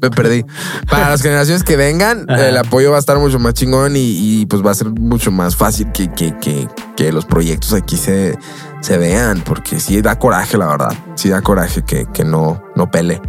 Me 0.02 0.10
perdí. 0.10 0.46
Para 0.90 1.10
las 1.10 1.22
generaciones 1.22 1.64
que 1.64 1.76
vengan, 1.76 2.26
Ajá. 2.30 2.48
el 2.48 2.58
apoyo 2.58 2.92
va 2.92 2.98
a 2.98 3.00
estar 3.00 3.18
mucho 3.18 3.40
más 3.40 3.54
chingón 3.54 3.96
y, 3.96 4.00
y, 4.42 4.46
pues 4.46 4.66
va 4.66 4.72
a 4.72 4.76
ser 4.76 4.90
mucho 4.90 5.32
más 5.32 5.56
fácil 5.56 5.92
que, 5.92 6.12
que, 6.12 6.38
que, 6.40 6.68
que 6.96 7.12
los 7.12 7.26
proyectos 7.26 7.74
aquí 7.74 7.98
se, 7.98 8.38
se 8.82 8.98
vean, 8.98 9.42
porque 9.42 9.80
sí 9.80 10.02
da 10.02 10.18
coraje, 10.18 10.58
la 10.58 10.68
verdad. 10.68 10.94
Sí 11.16 11.30
da 11.30 11.42
coraje 11.42 11.84
que, 11.84 12.06
que 12.14 12.24
no, 12.24 12.64
no 12.76 12.90
pele 12.90 13.22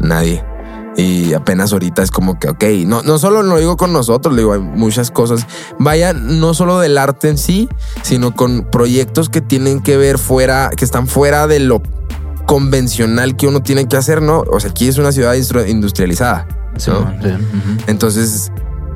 nadie. 0.00 0.44
Y 0.96 1.32
apenas 1.34 1.72
ahorita 1.72 2.02
es 2.02 2.10
como 2.10 2.38
que, 2.38 2.48
ok, 2.48 2.64
no, 2.86 3.02
no 3.02 3.18
solo 3.18 3.42
lo 3.42 3.56
digo 3.58 3.76
con 3.76 3.92
nosotros, 3.92 4.34
le 4.34 4.42
digo, 4.42 4.52
hay 4.52 4.60
muchas 4.60 5.10
cosas. 5.10 5.46
Vaya, 5.78 6.12
no 6.12 6.52
solo 6.52 6.80
del 6.80 6.98
arte 6.98 7.28
en 7.28 7.38
sí, 7.38 7.68
sino 8.02 8.34
con 8.34 8.64
proyectos 8.70 9.28
que 9.28 9.40
tienen 9.40 9.80
que 9.80 9.96
ver 9.96 10.18
fuera, 10.18 10.70
que 10.76 10.84
están 10.84 11.06
fuera 11.06 11.46
de 11.46 11.60
lo 11.60 11.82
convencional 12.46 13.36
que 13.36 13.46
uno 13.46 13.62
tiene 13.62 13.86
que 13.86 13.96
hacer, 13.96 14.20
¿no? 14.20 14.42
O 14.50 14.58
sea, 14.58 14.70
aquí 14.70 14.88
es 14.88 14.98
una 14.98 15.12
ciudad 15.12 15.34
industrializada. 15.34 16.48
Sí, 16.76 16.90
¿no? 16.90 17.12
sí. 17.22 17.30
Entonces, 17.86 18.50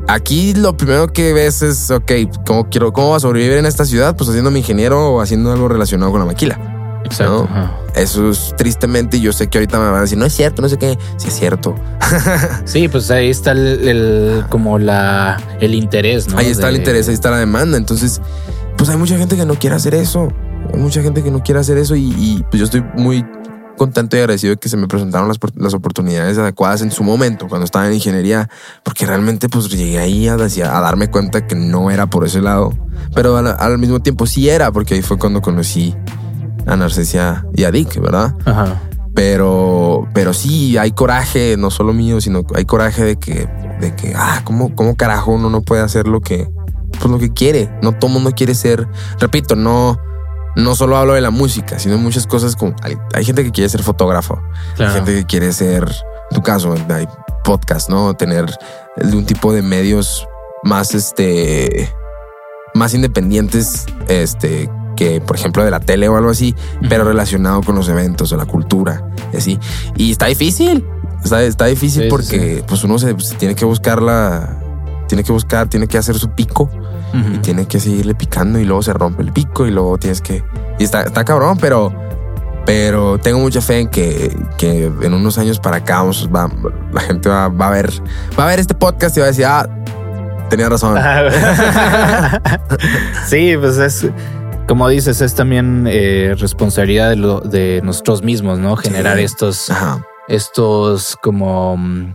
aquí 0.08 0.54
lo 0.54 0.76
primero 0.76 1.12
que 1.12 1.32
ves 1.32 1.62
es, 1.62 1.90
ok, 1.90 2.12
¿cómo, 2.44 2.68
quiero, 2.68 2.92
¿cómo 2.92 3.10
va 3.10 3.16
a 3.16 3.20
sobrevivir 3.20 3.58
en 3.58 3.66
esta 3.66 3.84
ciudad? 3.84 4.16
Pues 4.16 4.28
haciendo 4.28 4.50
mi 4.50 4.58
ingeniero 4.58 5.14
o 5.14 5.20
haciendo 5.20 5.52
algo 5.52 5.68
relacionado 5.68 6.10
con 6.10 6.20
la 6.20 6.26
maquila. 6.26 6.73
Exacto. 7.04 7.48
No. 7.54 7.70
Eso 7.94 8.30
es 8.30 8.54
tristemente, 8.56 9.20
yo 9.20 9.32
sé 9.32 9.48
que 9.48 9.58
ahorita 9.58 9.78
me 9.78 9.86
van 9.86 9.96
a 9.96 10.00
decir, 10.02 10.18
no 10.18 10.24
es 10.26 10.32
cierto, 10.34 10.62
no 10.62 10.68
sé 10.68 10.78
qué. 10.78 10.98
Sí 11.16 11.28
es 11.28 11.34
cierto. 11.34 11.74
Sí, 12.64 12.88
pues 12.88 13.10
ahí 13.10 13.30
está 13.30 13.52
el, 13.52 13.88
el- 13.88 14.44
como 14.48 14.78
la 14.78 15.36
el 15.60 15.74
interés, 15.74 16.28
¿no? 16.28 16.38
ahí 16.38 16.48
está 16.48 16.68
el 16.68 16.76
interés, 16.76 17.08
ahí 17.08 17.14
está 17.14 17.30
la 17.30 17.38
demanda. 17.38 17.76
Entonces, 17.76 18.20
pues 18.76 18.88
hay 18.90 18.96
mucha 18.96 19.16
gente 19.16 19.36
que 19.36 19.46
no 19.46 19.54
quiere 19.54 19.76
hacer 19.76 19.94
eso. 19.94 20.32
Hay 20.72 20.80
mucha 20.80 21.02
gente 21.02 21.22
que 21.22 21.30
no 21.30 21.42
quiere 21.42 21.60
hacer 21.60 21.76
eso 21.78 21.94
y, 21.94 22.04
y, 22.18 22.44
pues 22.50 22.58
yo 22.58 22.64
estoy 22.64 22.82
muy 22.96 23.24
contento 23.76 24.16
y 24.16 24.20
agradecido 24.20 24.52
de 24.54 24.56
que 24.56 24.68
se 24.68 24.76
me 24.76 24.86
presentaron 24.88 25.28
las, 25.28 25.36
las 25.56 25.74
oportunidades 25.74 26.38
adecuadas 26.38 26.80
en 26.80 26.90
su 26.90 27.02
momento, 27.04 27.48
cuando 27.48 27.64
estaba 27.64 27.86
en 27.86 27.94
ingeniería, 27.94 28.48
porque 28.82 29.04
realmente 29.04 29.48
pues 29.48 29.68
llegué 29.68 29.98
ahí 29.98 30.26
a 30.28 30.36
darme 30.36 31.10
cuenta 31.10 31.46
que 31.46 31.54
no 31.56 31.90
era 31.90 32.06
por 32.06 32.24
ese 32.24 32.40
lado, 32.40 32.72
pero 33.14 33.36
al, 33.36 33.48
al 33.58 33.78
mismo 33.78 34.00
tiempo 34.00 34.26
sí 34.26 34.48
era, 34.48 34.70
porque 34.72 34.94
ahí 34.94 35.02
fue 35.02 35.18
cuando 35.18 35.42
conocí 35.42 35.94
a 36.66 36.76
Narcesia 36.76 37.44
y 37.54 37.64
a 37.64 37.70
Dick, 37.70 38.00
¿verdad? 38.00 38.34
Ajá. 38.44 38.80
Pero, 39.14 40.08
pero 40.12 40.32
sí, 40.32 40.76
hay 40.76 40.90
coraje, 40.90 41.56
no 41.56 41.70
solo 41.70 41.92
mío, 41.92 42.20
sino 42.20 42.42
hay 42.54 42.64
coraje 42.64 43.04
de 43.04 43.16
que, 43.16 43.48
de 43.80 43.94
que, 43.94 44.12
ah, 44.16 44.40
¿cómo, 44.44 44.74
cómo 44.74 44.96
carajo 44.96 45.30
uno 45.32 45.50
no 45.50 45.62
puede 45.62 45.82
hacer 45.82 46.08
lo 46.08 46.20
que, 46.20 46.48
pues 46.98 47.04
lo 47.10 47.18
que 47.18 47.32
quiere? 47.32 47.70
No 47.80 47.92
todo 47.92 48.10
mundo 48.10 48.32
quiere 48.32 48.54
ser, 48.56 48.88
repito, 49.20 49.54
no, 49.54 49.98
no 50.56 50.74
solo 50.74 50.96
hablo 50.96 51.14
de 51.14 51.20
la 51.20 51.30
música, 51.30 51.78
sino 51.78 51.96
muchas 51.96 52.26
cosas 52.26 52.56
como, 52.56 52.74
hay, 52.82 52.96
hay 53.14 53.24
gente 53.24 53.44
que 53.44 53.52
quiere 53.52 53.68
ser 53.68 53.82
fotógrafo, 53.84 54.40
Claro. 54.74 54.90
hay 54.90 54.96
gente 54.98 55.14
que 55.14 55.24
quiere 55.26 55.52
ser, 55.52 55.84
en 56.30 56.34
tu 56.34 56.42
caso, 56.42 56.74
hay 56.88 57.06
podcast, 57.44 57.88
¿no? 57.88 58.14
Tener 58.14 58.46
un 58.96 59.26
tipo 59.26 59.52
de 59.52 59.62
medios 59.62 60.26
más, 60.64 60.92
este, 60.92 61.88
más 62.74 62.94
independientes, 62.94 63.86
este, 64.08 64.68
que 64.96 65.20
por 65.20 65.36
ejemplo 65.36 65.64
de 65.64 65.70
la 65.70 65.80
tele 65.80 66.08
o 66.08 66.16
algo 66.16 66.30
así, 66.30 66.54
pero 66.88 67.04
relacionado 67.04 67.62
con 67.62 67.74
los 67.74 67.88
eventos 67.88 68.32
o 68.32 68.36
la 68.36 68.46
cultura 68.46 69.02
y 69.32 69.36
así. 69.36 69.58
Y 69.96 70.10
está 70.12 70.26
difícil, 70.26 70.84
está, 71.22 71.42
está 71.42 71.66
difícil 71.66 72.02
Sí, 72.02 72.06
sí, 72.06 72.10
porque 72.10 72.64
pues 72.66 72.84
uno 72.84 72.98
se, 72.98 73.18
se 73.20 73.34
tiene 73.36 73.54
que 73.54 73.64
buscar 73.64 74.02
la, 74.02 74.58
tiene 75.08 75.22
que 75.24 75.32
buscar, 75.32 75.68
tiene 75.68 75.86
que 75.86 75.98
hacer 75.98 76.16
su 76.18 76.30
pico 76.30 76.70
y 77.34 77.38
tiene 77.38 77.66
que 77.66 77.78
seguirle 77.78 78.14
picando 78.14 78.58
y 78.58 78.64
luego 78.64 78.82
se 78.82 78.92
rompe 78.92 79.22
el 79.22 79.32
pico 79.32 79.66
y 79.66 79.70
luego 79.70 79.98
tienes 79.98 80.20
que, 80.20 80.42
y 80.80 80.84
está, 80.84 81.02
está 81.02 81.24
cabrón, 81.24 81.58
pero, 81.60 81.92
pero 82.66 83.18
tengo 83.18 83.38
mucha 83.38 83.60
fe 83.60 83.80
en 83.80 83.88
que, 83.88 84.36
que 84.58 84.86
en 84.86 85.14
unos 85.14 85.38
años 85.38 85.60
para 85.60 85.76
acá 85.76 85.98
vamos, 85.98 86.28
va- 86.34 86.50
la 86.92 87.00
gente 87.02 87.28
va, 87.28 87.48
va 87.48 87.68
a 87.68 87.70
ver, 87.70 87.92
va 88.38 88.44
a 88.44 88.46
ver 88.48 88.58
este 88.58 88.74
podcast 88.74 89.16
y 89.16 89.20
va 89.20 89.26
a 89.26 89.28
decir, 89.28 89.44
ah, 89.44 89.68
tenía 90.50 90.68
razón. 90.68 90.98
sí, 93.26 93.54
pues 93.60 93.76
es 93.78 94.06
como 94.66 94.88
dices, 94.88 95.20
es 95.20 95.34
también 95.34 95.86
eh, 95.88 96.34
responsabilidad 96.38 97.10
de, 97.10 97.16
lo- 97.16 97.40
de 97.40 97.80
nosotros 97.84 98.22
mismos, 98.22 98.58
¿no? 98.58 98.76
Generar 98.76 99.18
Sí. 99.18 99.24
estos, 99.24 99.70
Ajá, 99.70 100.06
estos 100.28 101.16
como 101.22 101.76
mm, 101.76 102.14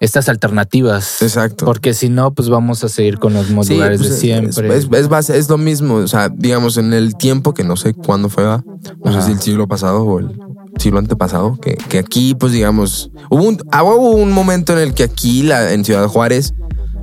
estas 0.00 0.28
alternativas. 0.28 1.22
exacto. 1.22 1.64
Porque 1.64 1.94
si 1.94 2.08
no, 2.08 2.32
pues 2.32 2.48
vamos 2.48 2.84
a 2.84 2.88
seguir 2.88 3.18
con 3.18 3.32
los 3.34 3.46
mismos 3.46 3.66
Sí, 3.66 3.74
lugares 3.74 3.98
pues, 3.98 4.08
de 4.10 4.14
es- 4.14 4.20
siempre. 4.20 4.76
Es, 4.76 4.88
es, 4.92 5.08
base- 5.08 5.36
es 5.38 5.48
lo 5.48 5.58
mismo, 5.58 5.94
o 5.96 6.06
sea, 6.08 6.28
digamos, 6.28 6.76
en 6.76 6.92
el 6.92 7.16
tiempo 7.16 7.54
que 7.54 7.64
no 7.64 7.76
sé 7.76 7.94
cuándo 7.94 8.28
fue, 8.28 8.44
no 8.44 9.12
sé 9.12 9.22
si 9.22 9.32
el 9.32 9.40
siglo 9.40 9.66
pasado 9.66 10.04
o 10.04 10.18
el 10.20 10.38
siglo 10.78 10.98
antepasado, 10.98 11.58
que, 11.60 11.74
que 11.76 11.98
aquí, 11.98 12.34
pues 12.34 12.52
digamos, 12.52 13.10
hubo 13.30 13.42
un, 13.44 13.58
ah, 13.72 13.82
hubo 13.84 14.10
un 14.12 14.32
momento 14.32 14.72
en 14.74 14.80
el 14.80 14.94
que 14.94 15.04
aquí, 15.04 15.42
la, 15.42 15.72
en 15.72 15.84
Ciudad 15.84 16.06
Juárez, 16.08 16.54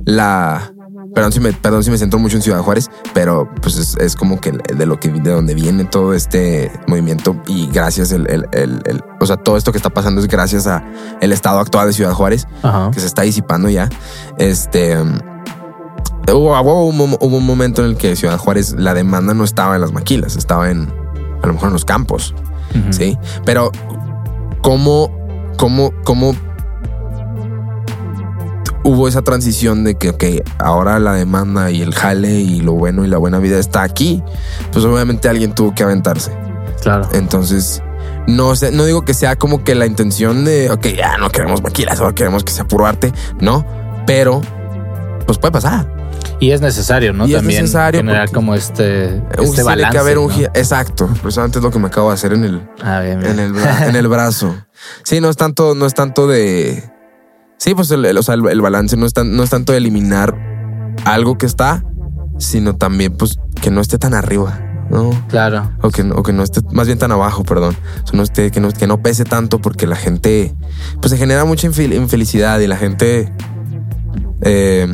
la... 0.04 0.72
Perdón 1.14 1.32
si, 1.32 1.40
me, 1.40 1.52
perdón 1.52 1.84
si 1.84 1.90
me 1.90 1.98
centro 1.98 2.18
mucho 2.18 2.36
en 2.36 2.42
Ciudad 2.42 2.60
Juárez, 2.62 2.90
pero 3.12 3.48
pues 3.60 3.76
es, 3.76 3.96
es 3.96 4.16
como 4.16 4.40
que 4.40 4.52
de 4.52 4.86
lo 4.86 4.98
que 4.98 5.08
de 5.10 5.30
donde 5.30 5.54
viene 5.54 5.84
todo 5.84 6.14
este 6.14 6.72
movimiento 6.86 7.36
y 7.46 7.66
gracias 7.68 8.12
el, 8.12 8.26
el, 8.30 8.46
el- 8.52 8.80
el- 8.86 9.04
o 9.20 9.26
sea 9.26 9.36
todo 9.36 9.56
esto 9.58 9.72
que 9.72 9.78
está 9.78 9.90
pasando 9.90 10.20
es 10.22 10.26
gracias 10.28 10.66
a 10.66 10.82
el 11.20 11.32
estado 11.32 11.58
actual 11.58 11.86
de 11.88 11.92
Ciudad 11.92 12.12
Juárez 12.12 12.46
Ajá. 12.62 12.90
que 12.92 13.00
se 13.00 13.06
está 13.06 13.22
disipando 13.22 13.68
ya. 13.68 13.90
Este 14.38 14.96
hubo, 16.32 16.58
hubo 16.60 16.86
un, 16.86 16.96
mom- 16.98 17.18
hubo 17.20 17.36
un 17.36 17.46
momento 17.46 17.82
en 17.84 17.90
el 17.90 17.96
que 17.96 18.16
Ciudad 18.16 18.38
Juárez 18.38 18.74
la 18.78 18.94
demanda 18.94 19.34
no 19.34 19.44
estaba 19.44 19.74
en 19.74 19.80
las 19.82 19.92
maquilas, 19.92 20.36
estaba 20.36 20.70
en 20.70 20.92
a 21.42 21.46
lo 21.46 21.52
mejor 21.54 21.68
en 21.68 21.72
los 21.74 21.84
campos, 21.84 22.34
sí. 22.90 23.18
Pero 23.44 23.70
cómo, 24.62 25.10
cómo, 25.58 25.92
cómo 26.04 26.34
hubo 28.84 29.08
esa 29.08 29.22
transición 29.22 29.84
de 29.84 29.94
que, 29.96 30.10
ok, 30.10 30.24
ahora 30.58 30.98
la 30.98 31.12
demanda 31.14 31.70
y 31.70 31.82
el 31.82 31.94
jale 31.94 32.32
y 32.40 32.60
lo 32.60 32.72
bueno 32.72 33.04
y 33.04 33.08
la 33.08 33.18
buena 33.18 33.38
vida 33.38 33.58
está 33.58 33.82
aquí, 33.82 34.22
pues 34.72 34.84
obviamente 34.84 35.28
alguien 35.28 35.54
tuvo 35.54 35.74
que 35.74 35.82
aventarse. 35.82 36.32
Claro. 36.82 37.08
Entonces, 37.12 37.82
no 38.26 38.54
sé, 38.56 38.72
no 38.72 38.84
digo 38.84 39.02
que 39.04 39.14
sea 39.14 39.36
como 39.36 39.62
que 39.64 39.74
la 39.74 39.86
intención 39.86 40.44
de, 40.44 40.70
ok, 40.70 40.86
ya 40.96 41.16
no 41.18 41.30
queremos 41.30 41.62
maquilas, 41.62 42.00
ahora 42.00 42.14
queremos 42.14 42.44
que 42.44 42.52
sea 42.52 42.64
puro 42.66 42.86
arte, 42.86 43.12
no, 43.40 43.64
pero 44.06 44.40
pues 45.26 45.38
puede 45.38 45.52
pasar. 45.52 45.86
Y 46.40 46.50
es 46.50 46.60
necesario, 46.60 47.12
¿no? 47.12 47.26
Y 47.26 47.30
es 47.34 47.36
También 47.38 47.62
necesario 47.62 48.00
generar 48.00 48.30
como 48.32 48.56
este, 48.56 49.16
este 49.16 49.44
tiene 49.44 49.62
balance. 49.62 49.92
que 49.92 49.98
haber 49.98 50.18
un 50.18 50.28
¿no? 50.28 50.48
exacto, 50.54 51.08
precisamente 51.22 51.58
es 51.58 51.64
lo 51.64 51.70
que 51.70 51.78
me 51.78 51.86
acabo 51.86 52.08
de 52.08 52.14
hacer 52.14 52.32
en 52.32 52.42
el, 52.44 52.68
Ah, 52.82 52.98
bien, 53.00 53.20
bien. 53.20 53.38
en 53.38 53.54
el, 53.56 53.62
en 53.88 53.96
el 53.96 54.08
brazo. 54.08 54.54
Sí, 55.04 55.20
no 55.20 55.28
es 55.30 55.36
tanto, 55.36 55.76
no 55.76 55.86
es 55.86 55.94
tanto 55.94 56.26
de, 56.26 56.82
sí, 57.62 57.74
pues 57.74 57.90
el, 57.90 58.04
el- 58.04 58.18
o 58.18 58.22
sea, 58.22 58.34
el, 58.34 58.46
el 58.48 58.60
balance 58.60 58.96
no 58.96 59.06
es, 59.06 59.12
tan- 59.12 59.36
no 59.36 59.42
es 59.42 59.50
tanto 59.50 59.72
eliminar 59.72 60.34
algo 61.04 61.38
que 61.38 61.46
está, 61.46 61.84
sino 62.38 62.74
también 62.76 63.16
pues 63.16 63.38
que 63.60 63.70
no 63.70 63.80
esté 63.80 63.98
tan 63.98 64.14
arriba, 64.14 64.58
¿no? 64.90 65.10
Claro. 65.28 65.70
O 65.80 65.90
que, 65.90 66.02
no- 66.02 66.16
o 66.16 66.22
que 66.22 66.32
no 66.32 66.42
esté 66.42 66.60
más 66.72 66.86
bien 66.86 66.98
tan 66.98 67.12
abajo, 67.12 67.44
perdón. 67.44 67.76
O 68.02 68.06
sea, 68.06 68.16
no 68.16 68.22
esté, 68.24 68.50
que, 68.50 68.60
no, 68.60 68.70
que 68.72 68.86
no 68.86 69.00
pese 69.00 69.24
tanto 69.24 69.60
porque 69.60 69.86
la 69.86 69.96
gente, 69.96 70.54
pues 71.00 71.10
se 71.12 71.16
genera 71.18 71.44
mucha 71.44 71.68
infel- 71.68 71.94
infelicidad 71.94 72.58
y 72.60 72.66
la 72.66 72.76
gente 72.76 73.32
eh, 74.42 74.92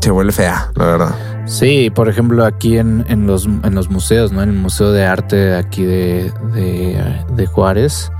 se 0.00 0.10
vuelve 0.10 0.32
fea, 0.32 0.70
la 0.74 0.84
verdad. 0.86 1.14
Sí, 1.46 1.90
por 1.94 2.08
ejemplo, 2.08 2.44
aquí 2.44 2.78
en, 2.78 3.04
en 3.08 3.26
los, 3.26 3.46
en 3.46 3.74
los 3.74 3.90
museos, 3.90 4.32
¿no? 4.32 4.42
En 4.42 4.48
el 4.50 4.56
Museo 4.56 4.92
de 4.92 5.04
Arte 5.06 5.54
aquí 5.54 5.82
de, 5.84 6.32
de, 6.54 7.22
de 7.36 7.46
Juárez, 7.46 8.10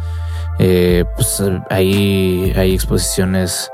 eh, 0.59 1.05
pues 1.17 1.43
hay, 1.71 2.53
hay 2.57 2.75
exposiciones 2.75 3.71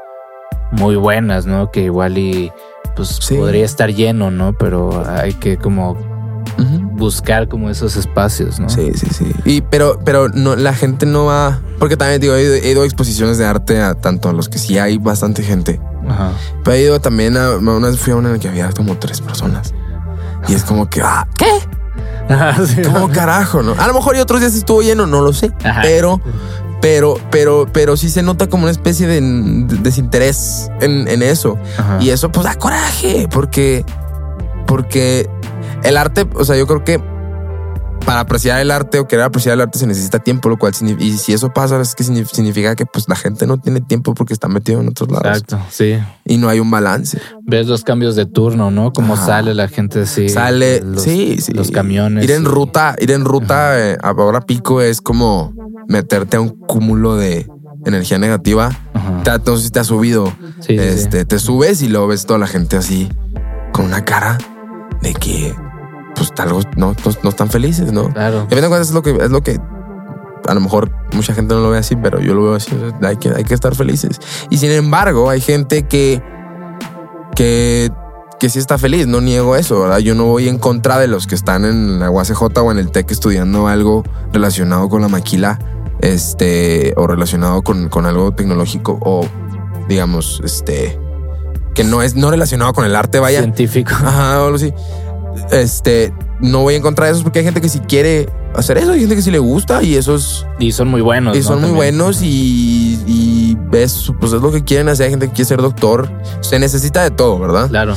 muy 0.72 0.96
buenas, 0.96 1.46
¿no? 1.46 1.70
Que 1.70 1.82
igual 1.84 2.18
y 2.18 2.52
pues 2.96 3.18
Sí. 3.20 3.36
podría 3.36 3.64
estar 3.64 3.92
lleno, 3.92 4.30
¿no? 4.30 4.52
Pero 4.52 5.04
hay 5.08 5.32
que 5.34 5.56
como 5.56 5.96
buscar 6.92 7.48
como 7.48 7.70
esos 7.70 7.96
espacios, 7.96 8.60
¿no? 8.60 8.68
Sí, 8.68 8.90
sí, 8.94 9.06
sí. 9.10 9.32
Y 9.46 9.62
pero, 9.62 9.98
pero 10.04 10.28
no, 10.28 10.54
la 10.56 10.74
gente 10.74 11.06
no 11.06 11.24
va. 11.26 11.60
Porque 11.78 11.96
también 11.96 12.20
digo, 12.20 12.34
he 12.34 12.42
ido, 12.42 12.54
he 12.54 12.70
ido 12.72 12.82
a 12.82 12.84
exposiciones 12.84 13.38
de 13.38 13.46
arte 13.46 13.80
a 13.80 13.94
tanto 13.94 14.28
a 14.28 14.32
los 14.34 14.48
que 14.50 14.58
sí 14.58 14.78
hay 14.78 14.98
bastante 14.98 15.42
gente. 15.42 15.80
Ajá. 16.06 16.32
Pero 16.62 16.76
he 16.76 16.82
ido 16.82 17.00
también 17.00 17.36
a 17.38 17.52
una 17.56 17.88
vez 17.88 17.98
fui 17.98 18.12
a 18.12 18.16
una 18.16 18.28
en 18.28 18.34
la 18.34 18.40
que 18.40 18.48
había 18.48 18.70
como 18.72 18.98
tres 18.98 19.20
personas. 19.22 19.72
Y 20.48 20.54
es 20.54 20.62
como 20.64 20.90
que, 20.90 21.00
ah, 21.02 21.26
¿qué? 21.38 21.46
¿Cómo 22.92 23.08
carajo? 23.08 23.62
No? 23.62 23.74
A 23.78 23.86
lo 23.86 23.94
mejor 23.94 24.16
y 24.16 24.20
otros 24.20 24.40
días 24.40 24.54
estuvo 24.54 24.82
lleno, 24.82 25.06
no 25.06 25.22
lo 25.22 25.32
sé. 25.32 25.50
Ajá. 25.64 25.80
Pero, 25.82 26.20
pero, 26.80 27.16
pero, 27.30 27.66
pero 27.72 27.96
sí 27.96 28.08
se 28.08 28.22
nota 28.22 28.48
como 28.48 28.64
una 28.64 28.72
especie 28.72 29.06
de, 29.06 29.20
de 29.20 29.76
desinterés 29.78 30.70
en, 30.80 31.08
en 31.08 31.22
eso. 31.22 31.58
Ajá. 31.78 31.98
Y 32.00 32.10
eso 32.10 32.30
pues 32.30 32.44
da 32.44 32.54
coraje, 32.54 33.28
porque, 33.30 33.84
porque 34.66 35.28
el 35.82 35.96
arte, 35.96 36.26
o 36.34 36.44
sea, 36.44 36.56
yo 36.56 36.66
creo 36.66 36.84
que 36.84 37.00
para 38.04 38.20
apreciar 38.20 38.60
el 38.60 38.70
arte 38.70 38.98
o 38.98 39.06
querer 39.06 39.24
apreciar 39.26 39.54
el 39.54 39.60
arte 39.60 39.78
se 39.78 39.86
necesita 39.86 40.18
tiempo, 40.18 40.48
lo 40.48 40.58
cual 40.58 40.72
y 40.98 41.12
si 41.18 41.32
eso 41.32 41.52
pasa 41.52 41.80
es 41.80 41.94
que 41.94 42.02
signi- 42.04 42.24
significa 42.26 42.74
que 42.74 42.86
pues 42.86 43.08
la 43.08 43.14
gente 43.16 43.46
no 43.46 43.58
tiene 43.58 43.80
tiempo 43.80 44.14
porque 44.14 44.32
está 44.32 44.48
metido 44.48 44.80
en 44.80 44.88
otros 44.88 45.10
lados 45.10 45.38
Exacto, 45.42 45.60
sí. 45.70 45.98
y 46.24 46.36
no 46.38 46.48
hay 46.48 46.60
un 46.60 46.70
balance. 46.70 47.20
Ves 47.42 47.66
los 47.66 47.84
cambios 47.84 48.16
de 48.16 48.26
turno, 48.26 48.70
¿no? 48.70 48.92
Cómo 48.92 49.14
Ajá. 49.14 49.26
sale 49.26 49.54
la 49.54 49.68
gente 49.68 50.00
así. 50.02 50.28
Sale, 50.28 50.80
los, 50.80 51.02
sí, 51.02 51.38
sí. 51.40 51.52
Los 51.52 51.70
camiones. 51.70 52.24
Ir 52.24 52.30
en 52.32 52.42
y- 52.42 52.46
ruta, 52.46 52.96
ir 52.98 53.10
en 53.12 53.24
ruta 53.24 53.78
eh, 53.78 53.98
a 54.02 54.10
hora 54.12 54.40
pico 54.40 54.80
es 54.80 55.00
como 55.00 55.52
meterte 55.88 56.36
a 56.36 56.40
un 56.40 56.50
cúmulo 56.50 57.16
de 57.16 57.46
energía 57.86 58.18
negativa. 58.18 58.70
Ajá. 58.94 59.22
Te, 59.22 59.30
entonces 59.30 59.70
te 59.72 59.78
ha 59.80 59.84
subido. 59.84 60.26
Sí, 60.26 60.32
sí, 60.60 60.78
sí. 60.78 60.78
este, 60.78 61.24
Te 61.24 61.38
subes 61.38 61.82
y 61.82 61.88
luego 61.88 62.08
ves 62.08 62.26
toda 62.26 62.38
la 62.38 62.46
gente 62.46 62.76
así 62.76 63.08
con 63.72 63.84
una 63.86 64.04
cara 64.04 64.38
de 65.02 65.14
que 65.14 65.54
pues 66.20 66.34
tal 66.34 66.52
vez 66.52 66.66
no, 66.76 66.92
no, 66.92 67.12
no 67.22 67.30
están 67.30 67.48
felices, 67.48 67.94
¿no? 67.94 68.12
Claro. 68.12 68.46
Y 68.50 68.54
a 68.54 68.58
fin 68.58 68.70
de 68.70 68.80
es 68.82 68.90
lo 68.90 69.00
que 69.00 69.10
es 69.12 69.30
lo 69.30 69.42
que 69.42 69.58
a 70.46 70.52
lo 70.52 70.60
mejor 70.60 70.90
mucha 71.14 71.32
gente 71.32 71.54
no 71.54 71.62
lo 71.62 71.70
ve 71.70 71.78
así, 71.78 71.96
pero 71.96 72.20
yo 72.20 72.34
lo 72.34 72.42
veo 72.42 72.54
así. 72.56 72.76
Hay 73.02 73.16
que, 73.16 73.30
hay 73.30 73.44
que 73.44 73.54
estar 73.54 73.74
felices. 73.74 74.20
Y 74.50 74.58
sin 74.58 74.70
embargo, 74.70 75.30
hay 75.30 75.40
gente 75.40 75.86
que, 75.86 76.22
que, 77.34 77.90
que 78.38 78.50
sí 78.50 78.58
está 78.58 78.76
feliz. 78.76 79.06
No 79.06 79.22
niego 79.22 79.56
eso, 79.56 79.80
¿verdad? 79.80 80.00
Yo 80.00 80.14
no 80.14 80.26
voy 80.26 80.46
en 80.46 80.58
contra 80.58 80.98
de 80.98 81.06
los 81.06 81.26
que 81.26 81.34
están 81.34 81.64
en 81.64 82.00
la 82.00 82.10
UACJ 82.10 82.42
o 82.42 82.70
en 82.70 82.76
el 82.76 82.90
TEC 82.90 83.10
estudiando 83.12 83.66
algo 83.66 84.04
relacionado 84.30 84.90
con 84.90 85.00
la 85.00 85.08
maquila, 85.08 85.58
este, 86.02 86.92
o 86.98 87.06
relacionado 87.06 87.62
con, 87.62 87.88
con 87.88 88.04
algo 88.04 88.32
tecnológico 88.32 88.98
o, 89.00 89.26
digamos, 89.88 90.42
este, 90.44 91.00
que 91.74 91.82
no 91.82 92.02
es 92.02 92.14
no 92.14 92.30
relacionado 92.30 92.74
con 92.74 92.84
el 92.84 92.94
arte, 92.94 93.20
vaya. 93.20 93.40
Científico. 93.40 93.92
Ajá, 93.94 94.42
o 94.42 94.44
algo 94.44 94.56
así. 94.56 94.74
Este, 95.50 96.12
no 96.40 96.62
voy 96.62 96.74
en 96.74 96.82
contra 96.82 97.06
de 97.06 97.12
eso 97.12 97.22
porque 97.22 97.40
hay 97.40 97.44
gente 97.44 97.60
que 97.60 97.68
sí 97.68 97.80
quiere 97.80 98.28
hacer 98.54 98.78
eso, 98.78 98.92
hay 98.92 99.00
gente 99.00 99.14
que 99.16 99.22
sí 99.22 99.30
le 99.30 99.38
gusta 99.38 99.82
y 99.82 99.94
esos 99.94 100.46
Y 100.58 100.72
son 100.72 100.88
muy 100.88 101.00
buenos. 101.00 101.36
y 101.36 101.40
¿no? 101.40 101.44
son 101.44 101.54
muy 101.60 101.70
También. 101.70 101.76
buenos 101.76 102.22
y, 102.22 102.98
y 103.06 103.56
es, 103.72 104.10
pues 104.20 104.32
es 104.32 104.40
lo 104.42 104.50
que 104.50 104.64
quieren 104.64 104.88
hacer. 104.88 105.04
Hay 105.04 105.10
gente 105.10 105.28
que 105.28 105.32
quiere 105.34 105.48
ser 105.48 105.62
doctor. 105.62 106.10
Se 106.40 106.58
necesita 106.58 107.02
de 107.02 107.10
todo, 107.10 107.38
¿verdad? 107.38 107.68
Claro. 107.68 107.94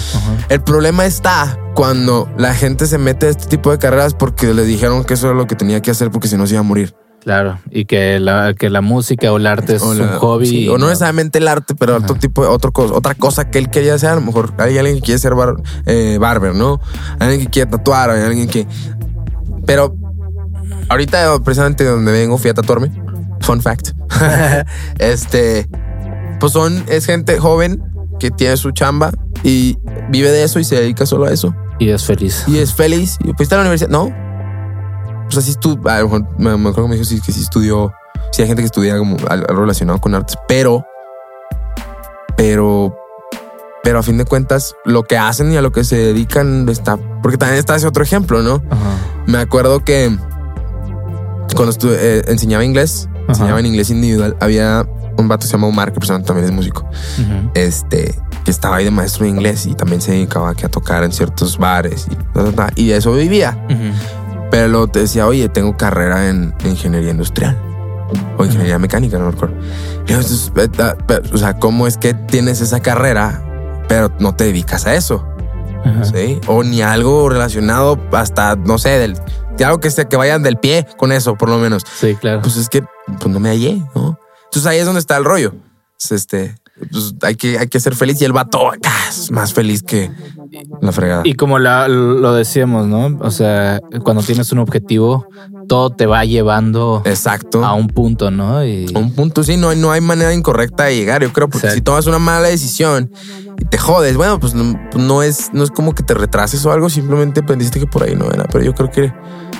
El 0.50 0.62
problema 0.62 1.06
está 1.06 1.58
cuando 1.74 2.30
la 2.38 2.54
gente 2.54 2.86
se 2.86 2.98
mete 2.98 3.26
a 3.28 3.30
este 3.30 3.48
tipo 3.48 3.72
de 3.72 3.80
carreras 3.80 4.14
porque 4.14 4.54
le 4.54 4.64
dijeron 4.64 5.04
que 5.04 5.16
eso 5.16 5.28
era 5.28 5.36
lo 5.36 5.48
que 5.48 5.56
tenía 5.56 5.82
que 5.82 5.90
hacer 5.92 6.12
porque 6.12 6.28
si 6.28 6.38
no 6.38 6.46
se 6.46 6.54
iba 6.54 6.60
a 6.60 6.64
morir. 6.64 6.96
Claro. 7.24 7.58
Y 7.72 7.86
que 7.86 8.20
la, 8.20 8.54
que 8.54 8.70
la 8.70 8.82
música 8.82 9.32
o 9.32 9.38
el 9.38 9.48
arte 9.48 9.76
es 9.76 9.82
O, 9.82 9.90
un 9.92 10.08
hobby. 10.20 10.46
sí, 10.46 10.68
o 10.70 10.78
no 10.78 10.88
necesariamente 10.88 11.38
el 11.40 11.48
arte, 11.48 11.74
pero 11.76 11.96
otro 11.96 12.16
tipo 12.16 12.42
de 12.44 12.50
otro 12.50 12.72
cosa, 12.74 12.94
otra 12.94 13.16
cosa 13.16 13.50
que 13.50 13.60
él 13.60 13.70
quería 13.70 13.94
hacer. 13.96 14.10
A 14.10 14.16
lo 14.16 14.22
mejor 14.22 14.54
hay 14.58 14.78
alguien 14.78 14.98
que 14.98 15.02
quiere 15.04 15.20
ser 15.20 15.34
bar- 15.34 15.56
eh, 15.86 16.18
barber, 16.20 16.54
¿no? 16.54 16.82
Hay 17.20 17.28
alguien 17.30 17.42
que 17.46 17.50
quiere 17.52 17.72
tatuar, 17.72 18.10
hay 18.10 18.24
alguien 18.24 18.48
que. 18.50 18.68
Pero 19.66 19.96
ahorita, 20.90 21.40
precisamente 21.44 21.86
donde 21.86 22.12
vengo, 22.12 22.38
fui 22.38 22.50
a 22.50 22.54
tatuarme. 22.54 22.92
Fun 23.40 23.62
fact. 23.62 23.92
este, 25.00 25.68
pues 26.40 26.52
son, 26.54 26.84
es 26.88 27.06
gente 27.06 27.40
joven 27.40 27.82
que 28.20 28.32
tiene 28.32 28.58
su 28.58 28.72
chamba 28.72 29.12
y 29.44 29.78
vive 30.10 30.30
de 30.32 30.44
eso 30.44 30.60
y 30.60 30.64
se 30.64 30.76
dedica 30.76 31.06
solo 31.06 31.26
a 31.26 31.32
eso 31.32 31.54
Y 31.80 31.90
es 31.90 32.04
feliz. 32.06 32.44
y 32.48 32.60
es 32.60 32.74
feliz. 32.74 33.18
Y 33.26 33.34
fuiste 33.34 33.56
a 33.56 33.58
la 33.58 33.62
universidad. 33.64 33.90
No. 33.90 34.10
O 35.28 35.32
sea, 35.32 35.42
sí 35.42 35.52
estudió. 35.52 35.90
A 35.90 36.00
lo 36.00 36.10
mejor 36.10 36.28
me, 36.38 36.50
acuerdo 36.52 36.84
que 36.84 36.90
me 36.90 36.96
dijo 36.96 37.06
sí, 37.06 37.22
que 37.22 37.32
sí 37.32 37.42
estudió. 37.42 37.92
Sí, 38.32 38.42
hay 38.42 38.48
gente 38.48 38.62
que 38.62 38.68
estudia 38.68 38.98
como 38.98 39.18
al- 39.30 39.46
algo 39.48 39.62
relacionado 39.62 40.00
con 40.00 40.16
artes, 40.16 40.38
pero. 40.48 40.86
Pero. 42.38 42.96
Pero 43.84 44.00
a 44.00 44.04
fin 44.04 44.18
de 44.18 44.24
cuentas, 44.26 44.76
lo 44.86 45.04
que 45.04 45.18
hacen 45.18 45.52
y 45.52 45.58
a 45.58 45.62
lo 45.62 45.72
que 45.72 45.84
se 45.84 45.98
dedican 45.98 46.70
está. 46.70 46.98
Porque 47.22 47.38
también 47.38 47.60
está 47.60 47.76
ese 47.76 47.86
otro 47.88 48.02
ejemplo, 48.04 48.42
¿no? 48.42 48.62
Ajá. 48.70 48.92
Me 49.28 49.38
acuerdo 49.40 49.84
que 49.84 50.18
cuando 51.56 51.72
estuve, 51.72 51.98
eh, 52.00 52.24
enseñaba 52.28 52.64
inglés, 52.64 53.10
Ajá. 53.14 53.26
enseñaba 53.30 53.60
en 53.60 53.66
inglés 53.66 53.90
individual, 53.90 54.38
había 54.40 54.86
un 55.18 55.28
vato 55.28 55.42
que 55.42 55.48
se 55.48 55.52
llama 55.54 55.68
Omar, 55.68 55.92
que 55.94 56.00
también 56.00 56.46
es 56.46 56.52
músico 56.52 56.90
este, 57.54 58.16
que 58.44 58.52
estaba 58.52 58.78
ahí 58.78 58.86
de 58.86 58.90
maestro 58.92 59.26
de 59.26 59.30
inglés 59.30 59.68
y 59.68 59.76
también 59.76 60.02
se 60.02 60.12
dedicaba 60.12 60.56
que 60.56 60.66
a 60.66 60.70
tocar 60.70 61.04
en 61.04 61.12
ciertos 61.12 61.58
bares 61.60 62.08
y, 62.76 62.88
de 62.88 62.98
eso 62.98 63.14
vivía. 63.14 63.58
Pero 64.54 64.68
luego 64.68 64.88
te 64.88 65.00
decía, 65.00 65.26
oye, 65.26 65.50
tengo 65.50 65.76
carrera 65.76 66.30
en 66.30 66.54
ingeniería 66.64 67.10
industrial 67.10 67.58
o 68.38 68.46
ingeniería 68.46 68.78
mecánica, 68.78 69.18
no 69.18 69.32
pero, 71.08 71.24
o 71.34 71.38
sea, 71.38 71.58
¿cómo 71.58 71.88
es 71.88 71.98
que 71.98 72.14
tienes 72.14 72.62
esa 72.62 72.80
carrera, 72.80 73.84
pero 73.88 74.12
no 74.20 74.36
te 74.36 74.44
dedicas 74.44 74.86
a 74.86 74.94
eso? 74.94 75.28
Ajá. 75.84 76.06
¿Sí? 76.06 76.40
O 76.46 76.64
ni 76.64 76.84
algo 76.84 77.30
relacionado 77.30 78.00
hasta, 78.12 78.56
no 78.56 78.78
sé, 78.78 78.90
del, 79.00 79.18
de 79.58 79.66
algo 79.66 79.80
que, 79.80 79.90
se, 79.90 80.08
que 80.08 80.18
vayan 80.18 80.44
del 80.44 80.58
pie 80.58 80.86
con 80.98 81.12
eso, 81.12 81.34
por 81.34 81.50
lo 81.50 81.58
menos. 81.58 81.82
Sí, 81.92 82.14
claro. 82.14 82.44
Pues 82.44 82.56
es 82.56 82.70
que 82.70 82.84
pues 83.08 83.34
no 83.34 83.40
me 83.40 83.50
hallé, 83.50 83.82
¿no? 83.96 84.20
Entonces 84.46 84.68
ahí 84.68 84.78
es 84.78 84.86
donde 84.86 85.00
está 85.00 85.18
el 85.18 85.26
rollo. 85.26 85.56
Es 86.00 86.12
Este, 86.12 86.58
pues 86.92 87.14
hay 87.22 87.36
que, 87.36 87.60
hay 87.60 87.68
que 87.68 87.80
ser 87.80 87.96
feliz 87.96 88.20
y 88.22 88.26
el 88.26 88.34
vato 88.34 88.70
acá 88.72 88.92
es 89.10 89.30
más 89.32 89.54
feliz 89.54 89.84
que 89.84 90.10
la 90.82 90.92
fregada. 90.92 91.22
Y 91.24 91.36
como 91.36 91.60
la- 91.60 91.88
lo 91.88 92.34
decíamos, 92.34 92.88
¿no? 92.88 93.18
O 93.22 93.32
sea, 93.32 93.80
cuando 94.04 94.24
tienes 94.24 94.52
un 94.52 94.60
objetivo, 94.60 95.28
todo 95.68 95.92
te 95.92 96.06
va 96.08 96.26
llevando 96.26 97.02
Exacto. 97.06 97.64
a 97.64 97.74
un 97.74 97.88
punto, 97.88 98.32
¿no? 98.32 98.66
Y 98.66 98.88
A 98.96 98.98
un 99.00 99.14
punto, 99.14 99.44
sí, 99.44 99.56
no, 99.56 99.70
hay- 99.70 99.78
no 99.80 99.92
hay 99.92 100.02
manera 100.02 100.34
incorrecta 100.34 100.86
de 100.86 100.96
llegar, 100.96 101.22
yo 101.22 101.32
creo, 101.32 101.48
porque 101.48 101.68
Exacto. 101.68 101.76
si 101.76 101.82
tomas 101.82 102.08
una 102.08 102.20
mala 102.20 102.48
decisión 102.48 103.12
y 103.60 103.66
te 103.66 103.78
jodes, 103.78 104.18
bueno, 104.18 104.40
pues 104.40 104.56
no, 104.56 104.78
pues 104.92 105.04
no 105.04 105.22
es, 105.24 105.52
no 105.54 105.64
es 105.64 105.70
como 105.72 105.94
que 105.94 106.02
te 106.04 106.16
retrases 106.16 106.66
o 106.66 106.72
algo, 106.72 106.90
simplemente 106.90 107.42
aprendiste 107.42 107.80
que 107.80 107.88
por 107.88 108.04
ahí 108.04 108.16
no 108.16 108.26
era, 108.32 108.46
pero 108.46 108.64
yo 108.64 108.74
creo 108.74 108.90
que 108.90 109.14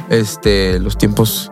este, 0.10 0.80
los 0.80 0.98
tiempos 0.98 1.52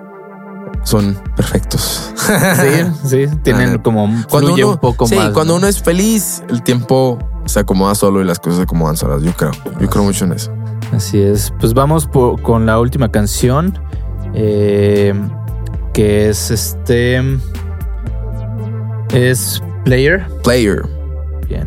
son 0.84 1.16
perfectos. 1.36 2.12
sí, 2.16 2.92
sí, 3.08 3.36
tienen 3.44 3.76
Ah, 3.76 3.84
como 3.84 4.10
Cuando 4.30 4.54
uno, 4.54 4.70
un 4.72 4.78
poco 4.78 5.08
sí, 5.08 5.16
más. 5.16 5.30
cuando 5.32 5.54
¿no? 5.54 5.58
uno 5.60 5.68
es 5.68 5.82
feliz, 5.82 6.44
el 6.50 6.62
tiempo 6.64 7.18
se 7.46 7.60
acomoda 7.60 7.96
solo 7.96 8.22
y 8.22 8.26
las 8.26 8.40
cosas 8.40 8.58
se 8.58 8.64
acomodan 8.64 8.98
solas. 8.98 9.22
Yo 9.24 9.32
creo. 9.34 9.52
Yo 9.80 9.90
creo 9.90 10.04
mucho 10.04 10.26
en 10.26 10.34
eso. 10.34 10.52
Así 10.94 11.22
es. 11.22 11.54
Pues 11.60 11.74
vamos 11.74 12.08
por- 12.08 12.42
con 12.42 12.66
la 12.66 12.80
última 12.80 13.10
canción. 13.12 13.78
eh, 14.34 15.14
que 15.94 16.30
es 16.30 16.52
este. 16.52 17.22
Es 19.14 19.62
Player. 19.84 20.26
Player. 20.44 20.84
Bien. 21.48 21.66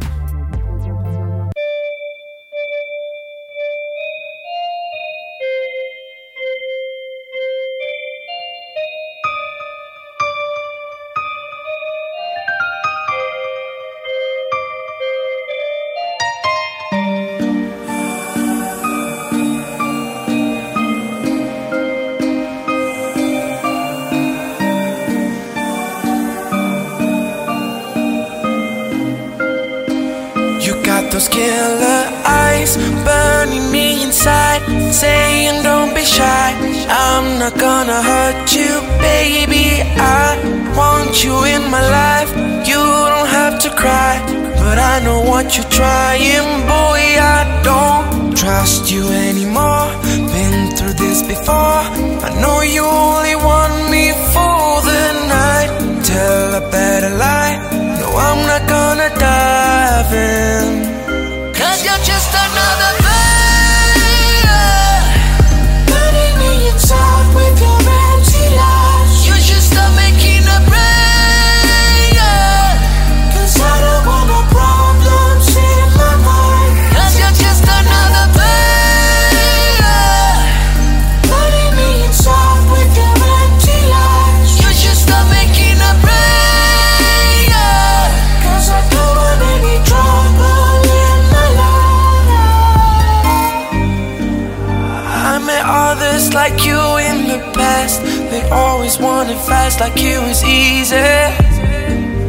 Like 99.85 100.01
it 100.01 100.21
was 100.27 100.41
easy. 100.45 101.13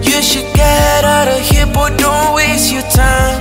You 0.09 0.19
should 0.29 0.49
get 0.61 1.01
out 1.15 1.27
of 1.35 1.39
here, 1.49 1.67
boy, 1.75 1.89
don't 1.95 2.35
waste 2.35 2.69
your 2.75 2.87
time 3.03 3.39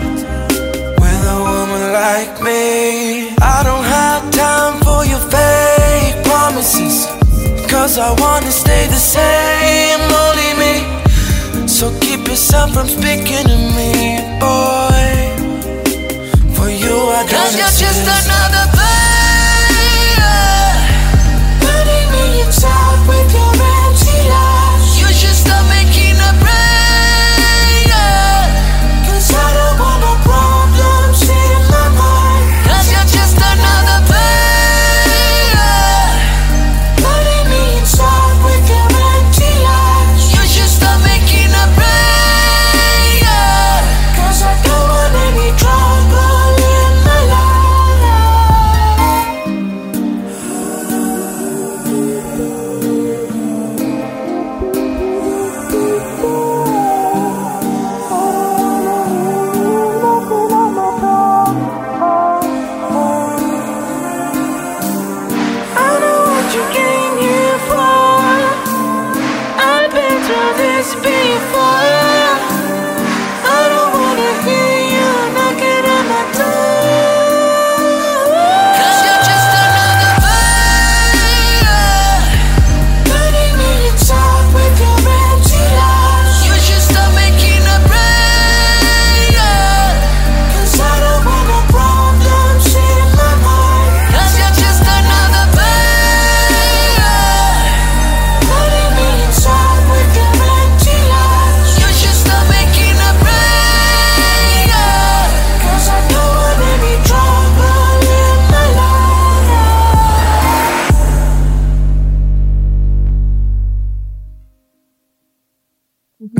with 1.02 1.22
a 1.36 1.38
woman 1.50 1.84
like 2.02 2.34
me. 2.48 3.34
I 3.54 3.58
don't 3.68 3.86
have 3.98 4.22
time 4.30 4.74
for 4.86 5.00
your 5.12 5.24
fake 5.34 6.16
promises. 6.30 6.96
Cause 7.72 7.98
I 7.98 8.10
wanna 8.22 8.52
stay 8.64 8.84
the 8.96 9.02
same, 9.16 10.02
only 10.22 10.50
me. 10.62 10.74
So 11.66 11.84
keep 12.04 12.22
yourself 12.28 12.68
from 12.74 12.86
speaking 12.86 13.46
to 13.52 13.58
me, 13.78 13.92
boy. 14.44 15.10
For 16.56 16.68
you, 16.82 16.96
I 17.18 17.20
don't 17.30 17.40
Cause 17.40 17.54
you're 17.58 17.78
just 17.86 18.04
another 18.18 18.73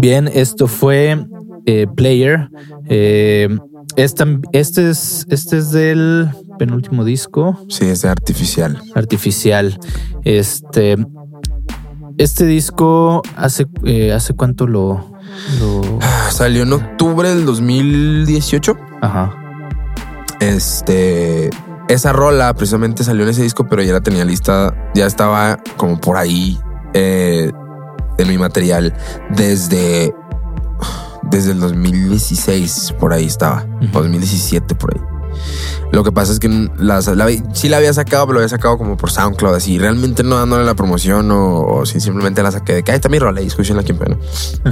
Bien, 0.05 0.29
esto 0.35 0.67
fue 0.69 1.25
eh, 1.65 1.87
Player. 1.97 2.51
Eh, 2.91 3.49
esta- 3.97 4.27
este, 4.53 4.91
es, 4.91 5.25
este 5.31 5.57
es 5.57 5.71
del 5.71 6.29
penúltimo 6.59 7.05
disco, 7.07 7.59
Sí, 7.71 7.87
es 7.87 8.03
de 8.03 8.11
artificial. 8.11 8.83
Artificial. 8.95 9.79
Este, 10.25 10.99
este 12.19 12.45
disco, 12.45 13.23
¿hace, 13.35 13.65
eh, 13.87 14.13
¿hace 14.13 14.35
cuánto 14.35 14.67
lo, 14.67 15.11
lo- 15.59 15.99
Salió 16.31 16.65
en 16.65 16.75
octubre 16.75 17.31
del 17.31 17.47
2018. 17.47 18.77
Ajá. 19.01 19.35
Este, 20.41 21.49
esa 21.89 22.13
rola 22.13 22.53
precisamente 22.53 23.05
salió 23.05 23.23
en 23.23 23.31
ese 23.31 23.43
disco, 23.43 23.67
pero 23.71 23.83
ya 23.83 23.95
la 23.95 24.03
tenía 24.03 24.27
lista, 24.27 24.75
ya 24.95 25.07
estaba 25.07 25.59
como 25.79 25.99
por 25.99 26.19
ahí 26.19 26.59
eh, 26.93 27.51
en 28.19 28.29
mi 28.29 28.39
material 28.39 28.95
desde, 29.31 30.15
desde 31.23 31.53
el 31.53 31.61
2016, 31.61 32.95
por 32.99 33.12
ahí 33.12 33.25
estaba, 33.27 33.65
Ujú. 33.83 33.89
2017 33.93 34.75
por 34.75 34.95
ahí. 34.95 35.01
Lo 35.93 36.03
que 36.05 36.12
pasa 36.12 36.33
es 36.33 36.41
que 36.41 36.49
la, 36.79 37.01
la- 37.01 37.29
sí 37.53 37.69
la 37.69 37.77
había 37.79 37.93
sacado, 37.93 38.27
pero 38.27 38.35
lo 38.35 38.39
había 38.41 38.49
sacado 38.49 38.79
como 38.79 38.97
por 38.97 39.11
SoundCloud, 39.11 39.55
así, 39.55 39.79
realmente 39.79 40.23
no 40.23 40.37
dándole 40.37 40.65
la 40.65 40.75
promoción 40.75 41.31
o, 41.31 41.61
o 41.62 41.87
sí, 41.87 42.01
simplemente 42.01 42.43
la 42.43 42.51
saqué 42.53 42.75
de 42.75 42.83
que 42.83 42.93
ahí 42.93 42.97
está 42.97 43.09
mi 43.09 43.19
rola 43.19 43.41
y 43.41 43.47
escúchenla 43.47 43.83
aquí 43.83 43.93
en 43.93 43.99
pena. 43.99 44.17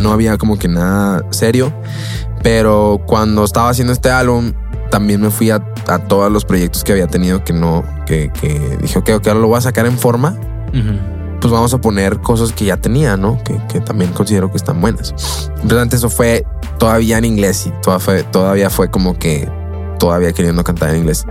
No 0.00 0.12
había 0.12 0.36
como 0.38 0.58
que 0.58 0.68
nada 0.68 1.24
serio, 1.30 1.72
pero 2.42 3.00
cuando 3.06 3.44
estaba 3.44 3.68
haciendo 3.70 3.92
este 3.92 4.10
álbum, 4.10 4.52
también 4.90 5.20
me 5.20 5.30
fui 5.30 5.50
a, 5.50 5.64
a 5.88 5.98
todos 6.00 6.30
los 6.30 6.44
proyectos 6.44 6.84
que 6.84 6.92
había 6.92 7.06
tenido 7.06 7.44
que 7.44 7.52
no, 7.52 7.84
que, 8.06 8.30
que 8.40 8.78
dije, 8.80 8.98
ok, 8.98 9.10
ok, 9.16 9.28
ahora 9.28 9.40
lo 9.40 9.48
voy 9.48 9.58
a 9.58 9.62
sacar 9.62 9.86
en 9.86 9.98
forma, 9.98 10.36
Ujú. 10.68 10.98
Pues 11.42 11.52
vamos 11.52 11.74
a 11.74 11.80
poner 11.80 12.20
cosas 12.20 12.52
que 12.52 12.64
ya 12.64 12.76
tenía, 12.78 13.16
¿no? 13.18 13.36
Que, 13.42 13.60
que 13.68 13.80
también 13.80 14.12
considero 14.12 14.50
que 14.50 14.56
están 14.56 14.80
buenas. 14.80 15.12
Entonces 15.56 15.78
antes 15.78 15.98
eso 15.98 16.08
fue 16.08 16.46
todavía 16.78 17.18
en 17.18 17.24
inglés 17.26 17.66
y 17.66 17.70
todavía 17.82 18.04
fue, 18.04 18.22
todavía 18.22 18.70
fue 18.70 18.90
como 18.90 19.18
que 19.18 19.50
todavía 19.98 20.32
queriendo 20.32 20.62
cantar 20.64 20.90
en 20.90 20.98
inglés. 20.98 21.24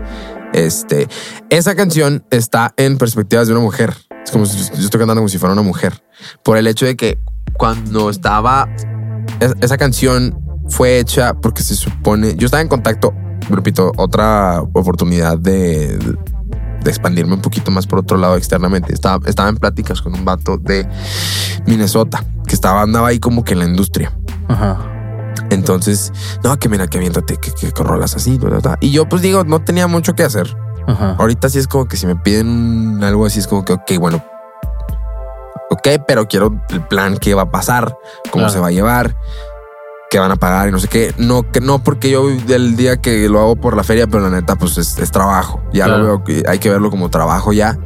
Este, 0.54 1.08
esa 1.50 1.76
canción 1.76 2.26
está 2.30 2.74
en 2.76 2.98
perspectivas 2.98 3.48
de 3.48 3.54
una 3.54 3.62
mujer. 3.64 3.96
Es 4.24 4.32
como 4.32 4.46
si 4.46 4.58
yo 4.58 4.84
estoy 4.84 5.00
cantando 5.00 5.16
como 5.22 5.30
si 5.30 5.38
fuera 5.38 5.54
una 5.54 5.62
mujer. 5.62 6.04
Por 6.44 6.58
el 6.58 6.68
hecho 6.68 6.86
de 6.86 6.96
que 6.98 7.18
cuando 7.58 8.10
estaba, 8.10 8.68
es- 9.40 9.56
esa 9.62 9.78
canción 9.78 10.38
fue 10.68 11.00
hecha 11.00 11.34
porque 11.36 11.64
se 11.64 11.76
supone, 11.76 12.36
yo 12.36 12.46
estaba 12.46 12.62
en 12.62 12.68
contacto, 12.68 13.14
repito, 13.50 13.92
otra 13.98 14.62
oportunidad 14.74 15.38
de, 15.38 15.98
de 16.84 16.90
expandirme 16.90 17.34
un 17.36 17.42
poquito 17.42 17.72
más 17.72 17.88
por 17.88 18.00
otro 18.00 18.18
lado 18.18 18.36
externamente. 18.36 18.94
Estaba, 18.94 19.20
estaba 19.28 19.50
en 19.50 19.58
pláticas 19.58 20.02
con 20.02 20.14
un 20.14 20.26
vato 20.26 20.58
de 20.58 20.88
Minnesota 21.66 22.24
que 22.48 22.56
estaba, 22.56 22.82
andaba 22.82 23.10
ahí 23.10 23.20
como 23.20 23.44
que 23.44 23.54
en 23.54 23.60
la 23.60 23.66
industria. 23.66 24.12
Ajá. 24.48 24.78
Entonces, 25.50 26.12
no, 26.44 26.58
que 26.58 26.70
mira, 26.70 26.88
que 26.88 26.98
aviéntate, 26.98 27.38
que, 27.38 27.52
que, 27.52 27.72
que 27.72 27.84
rolas 27.84 28.16
así, 28.16 28.38
bla, 28.38 28.50
bla, 28.50 28.60
bla. 28.60 28.78
Y 28.82 28.92
yo, 28.92 29.08
pues 29.08 29.22
digo, 29.22 29.44
no 29.44 29.62
tenía 29.62 29.88
mucho 29.88 30.14
que 30.14 30.24
hacer. 30.24 30.56
Ajá. 30.88 31.16
Ahorita 31.20 31.50
sí 31.50 31.60
es 31.60 31.68
como 31.68 31.88
que 31.88 31.98
si 31.98 32.08
me 32.08 32.16
piden 32.16 33.04
algo 33.04 33.26
así, 33.26 33.40
es 33.40 33.48
como 33.48 33.64
que, 33.66 33.74
ok, 33.74 33.92
bueno, 34.00 34.24
ok, 35.70 35.88
pero 36.08 36.28
quiero 36.28 36.54
el 36.70 36.86
plan 36.88 37.18
que 37.18 37.34
va 37.34 37.44
a 37.44 37.52
pasar, 37.52 37.96
cómo 38.32 38.44
Claro. 38.46 38.50
se 38.50 38.60
va 38.60 38.68
a 38.68 38.72
llevar, 38.72 39.16
qué 40.12 40.20
van 40.20 40.30
a 40.30 40.36
pagar 40.36 40.68
y 40.68 40.72
no 40.74 40.78
sé 40.80 40.90
qué. 40.90 41.16
No, 41.18 41.50
que 41.52 41.62
no, 41.62 41.82
porque 41.82 42.10
yo 42.12 42.30
el 42.30 42.76
día 42.76 42.98
que 42.98 43.30
lo 43.30 43.40
hago 43.40 43.56
por 43.56 43.78
la 43.78 43.84
feria, 43.84 44.08
pero 44.08 44.22
la 44.22 44.30
neta, 44.30 44.58
pues 44.58 44.78
es, 44.78 45.00
es 45.00 45.10
trabajo. 45.10 45.64
Ya 45.74 45.86
Claro. 45.86 46.00
lo 46.00 46.06
veo 46.06 46.24
que 46.26 46.44
hay 46.48 46.60
que 46.60 46.70
verlo 46.70 46.90
como 46.92 47.10
trabajo 47.10 47.54
ya. 47.54 47.80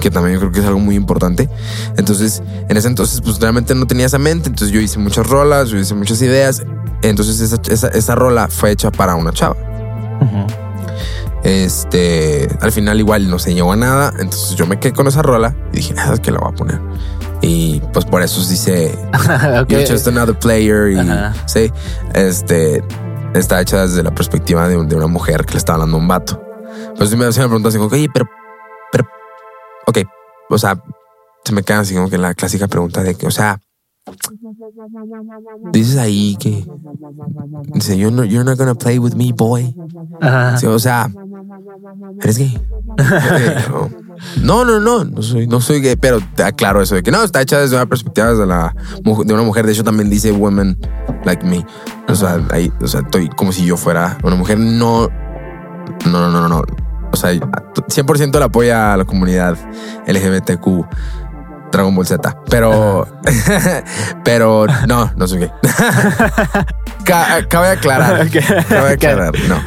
Que 0.00 0.08
también 0.10 0.34
yo 0.34 0.40
creo 0.40 0.52
que 0.52 0.60
es 0.60 0.66
algo 0.66 0.78
muy 0.78 0.94
importante. 0.94 1.48
Entonces, 1.96 2.40
en 2.68 2.76
ese 2.76 2.86
entonces, 2.86 3.20
pues 3.20 3.40
realmente 3.40 3.74
no 3.74 3.86
tenía 3.86 4.06
esa 4.06 4.18
mente. 4.18 4.48
Entonces, 4.48 4.72
yo 4.72 4.80
hice 4.80 4.98
muchas 5.00 5.26
rolas, 5.26 5.68
yo 5.70 5.76
hice 5.78 5.94
muchas 5.94 6.22
ideas. 6.22 6.62
Entonces, 7.02 7.40
esa, 7.40 7.56
esa, 7.68 7.88
esa 7.88 8.14
rola 8.14 8.46
fue 8.48 8.70
hecha 8.70 8.92
para 8.92 9.16
una 9.16 9.32
chava. 9.32 9.56
Ujú. 10.20 10.46
Este, 11.42 12.48
al 12.60 12.72
final 12.72 12.98
igual 13.00 13.28
no 13.30 13.38
se 13.38 13.54
llegó 13.54 13.72
a 13.72 13.76
nada, 13.76 14.12
entonces 14.18 14.56
yo 14.56 14.66
me 14.66 14.78
quedé 14.80 14.92
con 14.92 15.06
esa 15.06 15.22
rola 15.22 15.54
y 15.72 15.76
dije, 15.76 15.94
nada, 15.94 16.14
es 16.14 16.20
que 16.20 16.30
la 16.32 16.38
voy 16.40 16.50
a 16.52 16.54
poner. 16.54 16.80
Y 17.42 17.80
pues 17.92 18.04
por 18.04 18.22
eso 18.22 18.40
dice, 18.40 18.96
Ok. 19.60 19.68
You're 19.68 19.86
just 19.86 20.06
another 20.08 20.36
player 20.38 20.90
y 20.92 20.98
Ajá. 20.98 21.34
sí, 21.46 21.70
este, 22.14 22.82
está 23.34 23.60
hecha 23.60 23.82
desde 23.82 24.02
la 24.02 24.14
perspectiva 24.14 24.68
de, 24.68 24.76
un- 24.76 24.88
de 24.88 24.96
una 24.96 25.06
mujer 25.06 25.44
que 25.44 25.52
le 25.52 25.58
está 25.58 25.74
hablando 25.74 25.96
a 25.96 26.00
un 26.00 26.08
vato. 26.08 26.42
Pues 26.96 27.10
si 27.10 27.16
me, 27.16 27.30
si 27.32 27.40
me 27.40 27.46
preguntan 27.46 27.68
así 27.68 27.78
como, 27.78 27.90
oye, 27.90 28.08
pero, 28.12 28.26
pero, 28.90 29.06
ok, 29.86 29.98
o 30.50 30.58
sea, 30.58 30.80
se 31.44 31.52
me 31.52 31.62
queda 31.62 31.80
así 31.80 31.94
como 31.94 32.08
que 32.10 32.18
la 32.18 32.34
clásica 32.34 32.66
pregunta 32.68 33.02
de 33.02 33.14
que, 33.14 33.26
o 33.26 33.30
sea, 33.30 33.60
dices 35.72 35.96
ahí 35.96 36.36
que, 36.38 36.64
dice, 37.74 37.96
you're 37.96 38.14
not, 38.14 38.26
you're 38.26 38.44
not 38.44 38.56
gonna 38.58 38.74
play 38.74 38.98
with 38.98 39.14
me, 39.14 39.32
boy. 39.32 39.74
Ajá. 40.20 40.56
O 40.68 40.78
sea, 40.78 41.10
¿eres 42.22 42.38
gay? 42.38 42.60
No, 44.42 44.64
no, 44.64 44.80
no, 44.80 45.04
no 45.04 45.22
soy, 45.22 45.46
no 45.46 45.60
soy 45.60 45.80
gay, 45.80 45.96
pero 45.96 46.20
te 46.34 46.42
aclaro 46.42 46.80
eso 46.80 46.94
de 46.94 47.02
que 47.02 47.10
no, 47.10 47.22
está 47.22 47.42
hecha 47.42 47.58
desde 47.58 47.76
una 47.76 47.86
perspectiva 47.86 48.30
desde 48.30 48.46
la, 48.46 48.74
de 49.02 49.34
una 49.34 49.42
mujer. 49.42 49.66
De 49.66 49.72
hecho, 49.72 49.84
también 49.84 50.08
dice 50.08 50.32
women 50.32 50.78
like 51.24 51.44
me. 51.44 51.66
O 52.08 52.14
sea, 52.14 52.40
ahí, 52.50 52.72
o 52.80 52.86
sea, 52.86 53.00
estoy 53.00 53.28
como 53.28 53.52
si 53.52 53.66
yo 53.66 53.76
fuera 53.76 54.16
una 54.22 54.36
mujer. 54.36 54.58
No, 54.58 55.08
no, 56.06 56.30
no, 56.30 56.30
no, 56.30 56.48
no. 56.48 56.62
O 57.12 57.16
sea, 57.16 57.32
100% 57.32 58.38
le 58.38 58.44
apoya 58.44 58.92
a 58.92 58.96
la 58.96 59.04
comunidad 59.04 59.56
LGBTQ 60.06 60.86
Dragon 61.76 61.94
Ball 61.94 62.06
Z. 62.06 62.36
Pero, 62.50 63.06
pero 64.24 64.66
no, 64.86 65.10
no 65.16 65.28
soy 65.28 65.40
gay. 65.40 65.50
Ca- 67.04 67.46
Cabe 67.48 67.68
aclarar. 67.68 68.28
Cabe 68.68 68.92
aclarar. 68.94 69.32
No. 69.48 69.60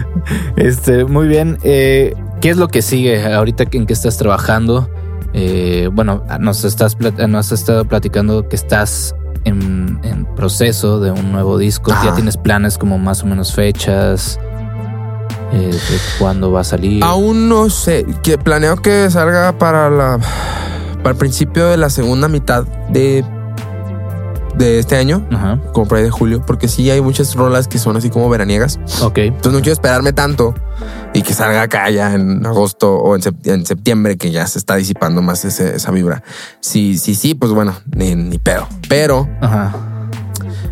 Este, 0.57 1.05
muy 1.05 1.27
bien. 1.27 1.57
Eh, 1.63 2.13
¿Qué 2.41 2.49
es 2.49 2.57
lo 2.57 2.67
que 2.67 2.81
sigue 2.81 3.33
ahorita 3.33 3.65
en 3.71 3.85
que 3.85 3.93
estás 3.93 4.17
trabajando? 4.17 4.89
Eh, 5.33 5.89
bueno, 5.91 6.23
nos 6.39 6.63
estás 6.65 6.97
plat- 6.97 7.27
nos 7.27 7.51
has 7.51 7.59
estado 7.59 7.85
platicando 7.85 8.47
que 8.49 8.55
estás 8.55 9.13
en, 9.45 9.99
en 10.03 10.25
proceso 10.35 10.99
de 10.99 11.11
un 11.11 11.31
nuevo 11.31 11.57
disco. 11.57 11.91
Ajá. 11.91 12.05
Ya 12.07 12.15
tienes 12.15 12.37
planes 12.37 12.77
como 12.77 12.97
más 12.97 13.23
o 13.23 13.25
menos 13.27 13.53
fechas 13.53 14.39
eh, 15.51 15.71
cuándo 16.17 16.51
va 16.51 16.61
a 16.61 16.63
salir. 16.63 17.03
Aún 17.03 17.47
no 17.49 17.69
sé. 17.69 18.05
Que 18.23 18.37
planeo 18.37 18.77
que 18.77 19.09
salga 19.09 19.57
para 19.57 19.89
la 19.89 20.19
para 20.99 21.11
el 21.11 21.17
principio 21.17 21.67
de 21.69 21.77
la 21.77 21.89
segunda 21.89 22.27
mitad 22.27 22.63
de 22.89 23.23
de 24.55 24.79
este 24.79 24.97
año, 24.97 25.25
Ajá. 25.31 25.57
como 25.73 25.87
por 25.87 25.99
ahí 25.99 26.03
de 26.03 26.09
julio, 26.11 26.43
porque 26.45 26.67
sí 26.67 26.89
hay 26.89 26.99
muchas 26.99 27.33
rolas 27.35 27.69
que 27.69 27.77
son 27.77 27.95
así 27.95 28.09
como 28.09 28.27
veraniegas. 28.29 28.77
Ok. 29.01 29.19
Entonces 29.19 29.53
no 29.53 29.59
quiero 29.59 29.71
esperarme 29.71 30.11
tanto 30.11 30.53
y 31.13 31.21
que 31.21 31.33
salga 31.33 31.61
acá 31.61 31.89
ya 31.91 32.13
en 32.13 32.45
agosto 32.45 32.93
o 32.97 33.15
en, 33.15 33.21
sep- 33.21 33.47
en 33.47 33.65
septiembre, 33.65 34.17
que 34.17 34.31
ya 34.31 34.45
se 34.47 34.57
está 34.59 34.75
disipando 34.75 35.21
más 35.21 35.45
ese- 35.45 35.75
esa 35.77 35.91
vibra. 35.91 36.23
Sí, 36.59 36.97
sí, 36.97 37.15
sí, 37.15 37.35
pues 37.35 37.53
bueno, 37.53 37.73
ni, 37.95 38.15
ni 38.15 38.37
pedo. 38.37 38.67
Pero 38.89 39.29
Ajá. 39.39 39.71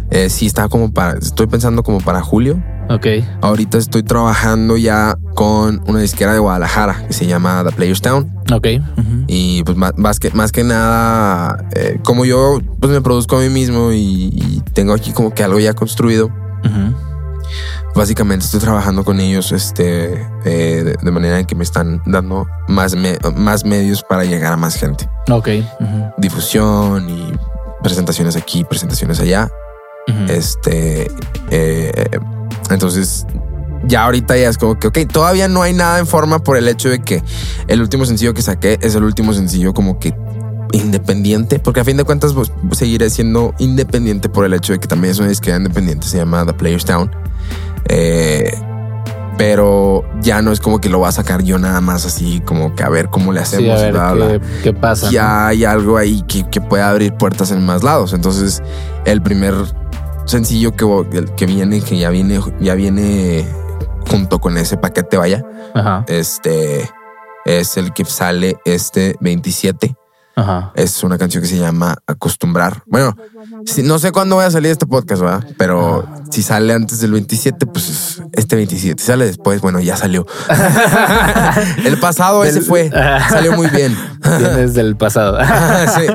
eh, 0.10 0.30
sí 0.30 0.48
está 0.48 0.68
como 0.68 0.92
para, 0.92 1.18
estoy 1.20 1.48
pensando 1.48 1.82
como 1.84 2.00
para 2.02 2.22
julio. 2.22 2.62
Ok. 2.90 3.06
Ahorita 3.42 3.78
estoy 3.78 4.04
trabajando 4.04 4.78
ya 4.78 5.18
con 5.36 5.82
una 5.88 6.00
disquera 6.00 6.34
de 6.34 6.40
Guadalajara 6.40 7.06
que 7.08 7.14
se 7.14 7.26
llama 7.28 7.64
The 7.66 7.72
Players 7.76 8.02
Town. 8.02 8.34
Ok. 8.54 8.68
Y 9.28 9.64
pues 9.64 9.78
más, 9.98 10.20
que, 10.20 10.32
más 10.32 10.52
que 10.54 10.64
nada, 10.64 11.66
eh, 11.76 12.00
como 12.04 12.24
yo 12.26 12.60
pues 12.80 12.92
me 12.92 13.02
produzco 13.02 13.38
a 13.38 13.42
mí 13.42 13.50
mismo 13.50 13.92
y, 13.92 14.30
y 14.34 14.64
tengo 14.74 14.94
aquí 14.94 15.12
como 15.12 15.34
que 15.34 15.44
algo 15.44 15.60
ya 15.60 15.74
construido, 15.74 16.30
básicamente 17.96 18.46
estoy 18.46 18.60
trabajando 18.60 19.04
con 19.04 19.20
ellos 19.20 19.52
este, 19.52 20.14
eh, 20.46 20.84
de, 20.84 20.96
de 21.02 21.12
manera 21.12 21.40
en 21.40 21.46
que 21.46 21.56
me 21.56 21.64
están 21.64 22.02
dando 22.06 22.48
más, 22.68 22.96
me- 22.96 23.18
más 23.36 23.66
medios 23.66 24.04
para 24.04 24.24
llegar 24.24 24.54
a 24.54 24.58
más 24.58 24.76
gente. 24.76 25.10
Ok. 25.30 25.50
Difusión 26.18 27.10
y 27.10 27.34
presentaciones 27.84 28.36
aquí, 28.36 28.64
presentaciones 28.64 29.20
allá. 29.20 29.50
Este, 30.30 31.12
eh, 31.52 31.92
entonces, 32.70 33.26
ya 33.86 34.04
ahorita 34.04 34.38
ya 34.38 34.50
es 34.50 34.58
como 34.58 34.80
que, 34.80 34.88
ok, 34.88 35.00
todavía 35.12 35.48
no 35.48 35.62
hay 35.62 35.74
nada 35.74 36.00
en 36.00 36.08
forma 36.08 36.40
por 36.40 36.58
el 36.58 36.68
hecho 36.68 36.90
de 36.90 37.00
que 37.00 37.24
el 37.68 37.82
último 37.82 38.06
sencillo 38.06 38.34
que 38.34 38.42
saqué 38.42 38.80
es 38.82 38.96
el 38.96 39.04
último 39.04 39.34
sencillo 39.34 39.74
como 39.74 40.00
que 40.00 40.14
independiente, 40.74 41.60
porque 41.60 41.80
a 41.80 41.86
fin 41.86 41.98
de 41.98 42.04
cuentas 42.04 42.34
pues, 42.34 42.52
seguiré 42.74 43.10
siendo 43.10 43.54
independiente 43.58 44.30
por 44.30 44.46
el 44.46 44.54
hecho 44.54 44.74
de 44.74 44.80
que 44.80 44.88
también 44.88 45.12
es 45.12 45.20
una 45.20 45.30
disquera 45.30 45.58
independiente, 45.58 46.08
se 46.08 46.18
llama 46.18 46.46
The 46.46 46.54
Players 46.54 46.86
Town. 46.86 47.12
Eh, 47.90 48.52
pero 49.38 50.04
ya 50.20 50.42
no 50.42 50.52
es 50.52 50.60
como 50.60 50.82
que 50.82 50.90
lo 50.90 51.00
va 51.00 51.10
a 51.10 51.12
sacar 51.12 51.44
yo 51.44 51.60
nada 51.60 51.80
más 51.80 52.06
así 52.06 52.42
como 52.44 52.74
que 52.74 52.84
a 52.84 52.90
ver 52.90 53.10
cómo 53.10 53.32
le 53.32 53.40
hacemos. 53.40 53.66
Sí, 53.66 53.70
a 53.72 53.86
ver 53.86 53.94
bla, 53.94 54.14
bla, 54.14 54.26
bla 54.26 54.40
qué, 54.40 54.46
qué 54.64 54.74
pasa. 54.74 55.06
¿no? 55.06 55.12
ya 55.12 55.48
hay 55.48 55.64
algo 55.64 55.98
ahí 55.98 56.24
que, 56.28 56.50
que 56.50 56.60
puede 56.60 56.82
abrir 56.82 57.14
puertas 57.14 57.52
en 57.52 57.64
más 57.64 57.84
lados. 57.84 58.14
Entonces, 58.14 58.64
el 59.06 59.22
primer 59.22 59.54
sencillo 60.28 60.76
que, 60.76 60.86
el 61.18 61.34
que 61.36 61.46
viene, 61.46 61.82
que 61.82 61.98
ya 61.98 62.10
viene, 62.10 62.40
ya 62.60 62.76
viene 62.76 63.48
junto 64.10 64.40
con 64.40 64.58
ese 64.58 64.78
paquete, 64.78 65.18
vaya, 65.18 65.44
Ajá. 65.74 66.06
este 66.08 66.90
es 67.46 67.78
el 67.78 67.94
que 67.94 68.06
sale 68.06 68.58
este 68.66 69.16
27. 69.22 69.96
Ajá. 70.36 70.72
Es 70.76 71.04
una 71.04 71.18
canción 71.18 71.42
que 71.42 71.50
se 71.50 71.58
llama 71.58 71.98
Acostumbrar. 72.06 72.84
Bueno, 72.86 73.16
si- 73.66 73.82
no 73.82 73.98
sé 73.98 74.12
cuándo 74.12 74.36
vaya 74.36 74.50
a 74.50 74.52
salir 74.52 74.70
este 74.72 74.86
podcast, 74.86 75.22
¿verdad? 75.24 75.44
Pero 75.58 76.08
si 76.30 76.44
sale 76.44 76.74
antes 76.74 77.00
del 77.00 77.12
27, 77.14 77.66
pues 77.66 78.22
este 78.34 78.56
27. 78.56 79.02
Si 79.02 79.08
sale 79.08 79.26
después, 79.26 79.62
bueno, 79.62 79.80
ya 79.80 79.98
salió. 79.98 80.28
el 81.86 82.00
pasado 82.00 82.44
ese 82.44 82.62
fue. 82.62 82.90
Salió 83.30 83.54
muy 83.54 83.68
bien. 83.68 83.98
Vienes 84.38 84.76
del 84.76 84.96
pasado. 84.96 85.40
sí. 85.96 86.06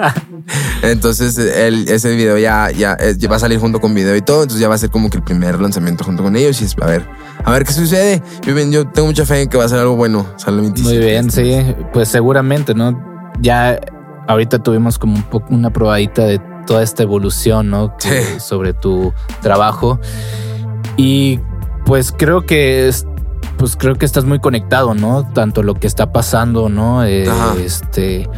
Entonces, 0.82 1.39
el- 1.39 1.89
ese 1.89 2.14
video 2.14 2.36
ya, 2.39 2.70
ya, 2.70 2.97
eh, 3.01 3.14
ya 3.16 3.28
va 3.28 3.36
a 3.36 3.39
salir 3.39 3.59
junto 3.59 3.81
con 3.81 3.94
video 3.94 4.16
y 4.16 4.23
todo. 4.23 4.43
Entonces, 4.43 4.60
ya 4.60 4.69
va 4.69 4.74
a 4.74 4.78
ser 4.78 4.90
como 4.90 5.10
que 5.10 5.19
el 5.19 5.23
primer 5.23 5.60
lanzamiento 5.60 6.05
junto 6.05 6.23
con 6.23 6.35
ellos. 6.36 6.60
Y 6.60 6.64
es, 6.64 6.77
a 6.81 6.86
ver, 6.86 7.06
a 7.44 7.51
ver 7.52 7.64
qué 7.64 7.73
sucede. 7.73 8.23
Yo, 8.44 8.56
yo 8.59 8.86
tengo 8.89 9.09
mucha 9.09 9.24
fe 9.27 9.43
en 9.43 9.48
que 9.48 9.56
va 9.59 9.64
a 9.64 9.69
ser 9.69 9.78
algo 9.78 9.97
bueno. 9.97 10.27
Sale 10.36 10.56
el 10.56 10.62
27. 10.62 10.97
Muy 10.97 11.06
bien, 11.06 11.31
sí. 11.31 11.74
Pues 11.93 12.09
seguramente, 12.09 12.74
¿no? 12.74 13.01
Ya 13.40 13.78
ahorita 14.28 14.59
tuvimos 14.60 14.98
como 14.98 15.14
un 15.16 15.23
poco 15.23 15.55
una 15.55 15.73
probadita 15.73 16.24
de 16.24 16.40
toda 16.66 16.82
esta 16.82 17.02
evolución, 17.02 17.70
¿no? 17.70 17.97
Que- 17.97 18.23
Sí. 18.23 18.40
Sobre 18.40 18.73
tu 18.73 19.12
trabajo. 19.40 19.98
Y 20.97 21.40
pues 21.85 22.12
creo 22.16 22.43
que 22.47 22.89
es, 22.89 23.06
pues 23.56 23.77
creo 23.77 23.97
que 23.97 24.05
estás 24.06 24.24
muy 24.24 24.39
conectado, 24.40 24.94
¿no? 24.94 25.27
Tanto 25.32 25.62
lo 25.62 25.74
que 25.74 25.86
está 25.86 26.12
pasando, 26.12 26.69
¿no? 26.69 27.05
Eh, 27.05 27.27
este 27.64 28.28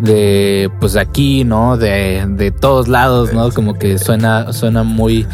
de 0.00 0.70
pues 0.80 0.96
aquí, 0.96 1.44
¿no? 1.44 1.76
De, 1.76 2.24
de 2.28 2.50
todos 2.50 2.88
lados, 2.88 3.32
¿no? 3.32 3.50
Como 3.50 3.74
que 3.74 3.98
suena, 3.98 4.52
suena 4.52 4.82
muy 4.82 5.26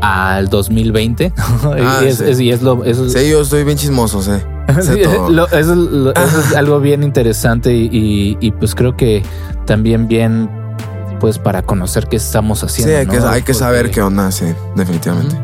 al 0.00 0.48
2020. 0.48 1.32
Ah, 1.64 2.00
y, 2.02 2.06
es, 2.06 2.18
sí. 2.18 2.24
es- 2.28 2.40
y 2.40 2.50
es 2.50 2.62
lo 2.62 2.84
es- 2.84 3.12
Sí, 3.12 3.30
yo 3.30 3.40
estoy 3.42 3.64
bien 3.64 3.76
chismoso, 3.78 4.22
sé. 4.22 4.42
Sé 4.80 4.94
Sí, 4.94 5.00
lo- 5.30 5.46
eso, 5.48 5.58
es, 5.58 5.66
lo- 5.78 6.14
eso 6.14 6.40
es 6.40 6.54
algo 6.56 6.80
bien 6.80 7.02
interesante 7.02 7.74
y, 7.74 7.88
y- 7.92 8.36
y, 8.40 8.50
pues 8.52 8.74
creo 8.74 8.96
que 8.96 9.22
también 9.66 10.08
bien 10.08 10.48
pues 11.20 11.38
para 11.38 11.62
conocer 11.62 12.06
qué 12.08 12.16
estamos 12.16 12.60
Sí, 12.60 12.66
haciendo. 12.66 12.98
hay, 12.98 13.06
que, 13.06 13.26
hay 13.26 13.42
que 13.42 13.54
saber 13.54 13.90
qué 13.90 14.02
onda, 14.02 14.30
sí, 14.30 14.46
definitivamente. 14.76 15.36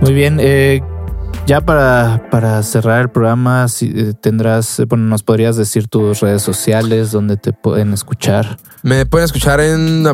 Muy 0.00 0.12
bien, 0.12 0.38
eh, 0.40 0.82
ya 1.46 1.60
para, 1.60 2.28
para 2.30 2.62
cerrar 2.62 3.02
el 3.02 3.08
programa, 3.08 3.68
si, 3.68 3.92
eh, 3.94 4.12
tendrás, 4.20 4.80
eh, 4.80 4.84
bueno, 4.84 5.04
nos 5.04 5.22
podrías 5.22 5.56
decir 5.56 5.86
tus 5.88 6.20
redes 6.20 6.42
sociales 6.42 7.12
donde 7.12 7.36
te 7.36 7.52
pueden 7.52 7.92
escuchar. 7.92 8.58
Me 8.82 9.06
pueden 9.06 9.26
escuchar 9.26 9.60
en, 9.60 10.04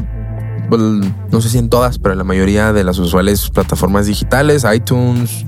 well, 0.70 1.00
no 1.30 1.40
sé 1.40 1.48
si 1.48 1.58
en 1.58 1.70
todas, 1.70 1.98
pero 1.98 2.12
en 2.12 2.18
la 2.18 2.24
mayoría 2.24 2.72
de 2.72 2.84
las 2.84 2.98
usuales 2.98 3.48
plataformas 3.50 4.06
digitales, 4.06 4.66
iTunes, 4.70 5.46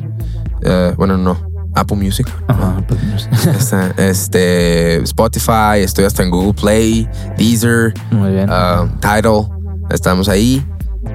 eh, 0.62 0.94
bueno, 0.96 1.18
no, 1.18 1.38
Apple 1.74 1.98
Music. 1.98 2.26
Ajá, 2.48 2.82
no 2.88 3.18
sé. 3.18 3.50
Está, 3.50 3.90
este, 3.98 5.02
Spotify, 5.02 5.80
estoy 5.80 6.06
hasta 6.06 6.22
en 6.22 6.30
Google 6.30 6.54
Play, 6.54 7.08
Deezer, 7.36 7.92
Muy 8.10 8.32
bien. 8.32 8.48
uh, 8.48 8.88
Tidal, 9.00 9.48
estamos 9.90 10.28
ahí. 10.28 10.64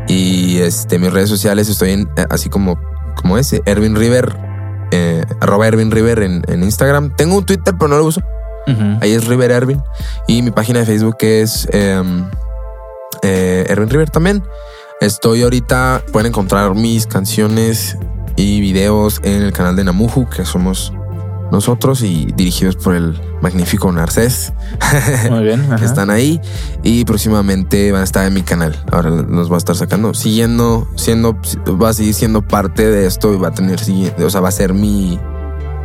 Y 0.08 0.58
este, 0.58 1.00
mis 1.00 1.12
redes 1.12 1.30
sociales 1.30 1.70
estoy 1.70 1.92
en, 1.92 2.10
así 2.30 2.50
como, 2.50 2.80
como 3.16 3.38
ese, 3.40 3.62
Erwin 3.66 3.96
River, 3.96 4.49
eh, 4.92 5.26
arroba 5.42 5.68
Erwin 5.68 5.92
River 5.92 6.24
en, 6.24 6.44
en 6.48 6.64
Instagram. 6.64 7.16
Tengo 7.16 7.38
un 7.38 7.46
Twitter, 7.46 7.74
pero 7.78 7.90
no 7.90 7.98
lo 7.98 8.06
uso. 8.06 8.22
Ahí 9.02 9.14
es 9.14 9.26
River 9.26 9.50
Erwin. 9.50 9.82
Y 10.28 10.44
mi 10.44 10.52
página 10.52 10.80
de 10.80 10.86
Facebook 10.86 11.18
es 11.22 11.68
em, 11.72 12.30
eh, 13.24 13.66
Erwin 13.68 13.90
River 13.90 14.10
también. 14.10 14.44
Estoy 15.02 15.42
ahorita, 15.42 16.04
pueden 16.12 16.28
encontrar 16.28 16.76
mis 16.76 17.08
canciones 17.08 17.98
y 18.36 18.62
videos 18.62 19.22
en 19.24 19.42
el 19.42 19.54
canal 19.54 19.76
de 19.76 19.86
Namuju, 19.86 20.30
que 20.30 20.46
somos 20.46 20.94
nosotros 21.52 22.02
y 22.04 22.26
dirigidos 22.36 22.76
por 22.76 22.96
el 22.96 23.20
magnífico 23.42 23.92
Narcés. 23.92 24.54
Muy 25.30 25.44
bien. 25.44 25.72
Están 25.84 26.10
ahí 26.10 26.40
y 26.84 27.06
próximamente 27.06 27.92
van 27.92 28.02
a 28.02 28.04
estar 28.04 28.26
en 28.26 28.34
mi 28.34 28.42
canal. 28.44 28.76
Ahora 28.92 29.10
los 29.10 29.50
va 29.52 29.56
a 29.56 29.58
estar 29.58 29.76
sacando, 29.76 30.14
siguiendo, 30.14 30.88
siendo, 30.96 31.36
va 31.82 31.90
a 31.90 31.94
seguir 31.94 32.14
siendo 32.14 32.42
parte 32.42 32.90
de 32.90 33.06
esto 33.08 33.34
y 33.34 33.38
va 33.38 33.50
a 33.50 33.52
tener, 33.52 33.80
o 34.24 34.30
sea, 34.30 34.42
va 34.42 34.50
a 34.50 34.52
ser 34.52 34.74
mi, 34.74 35.20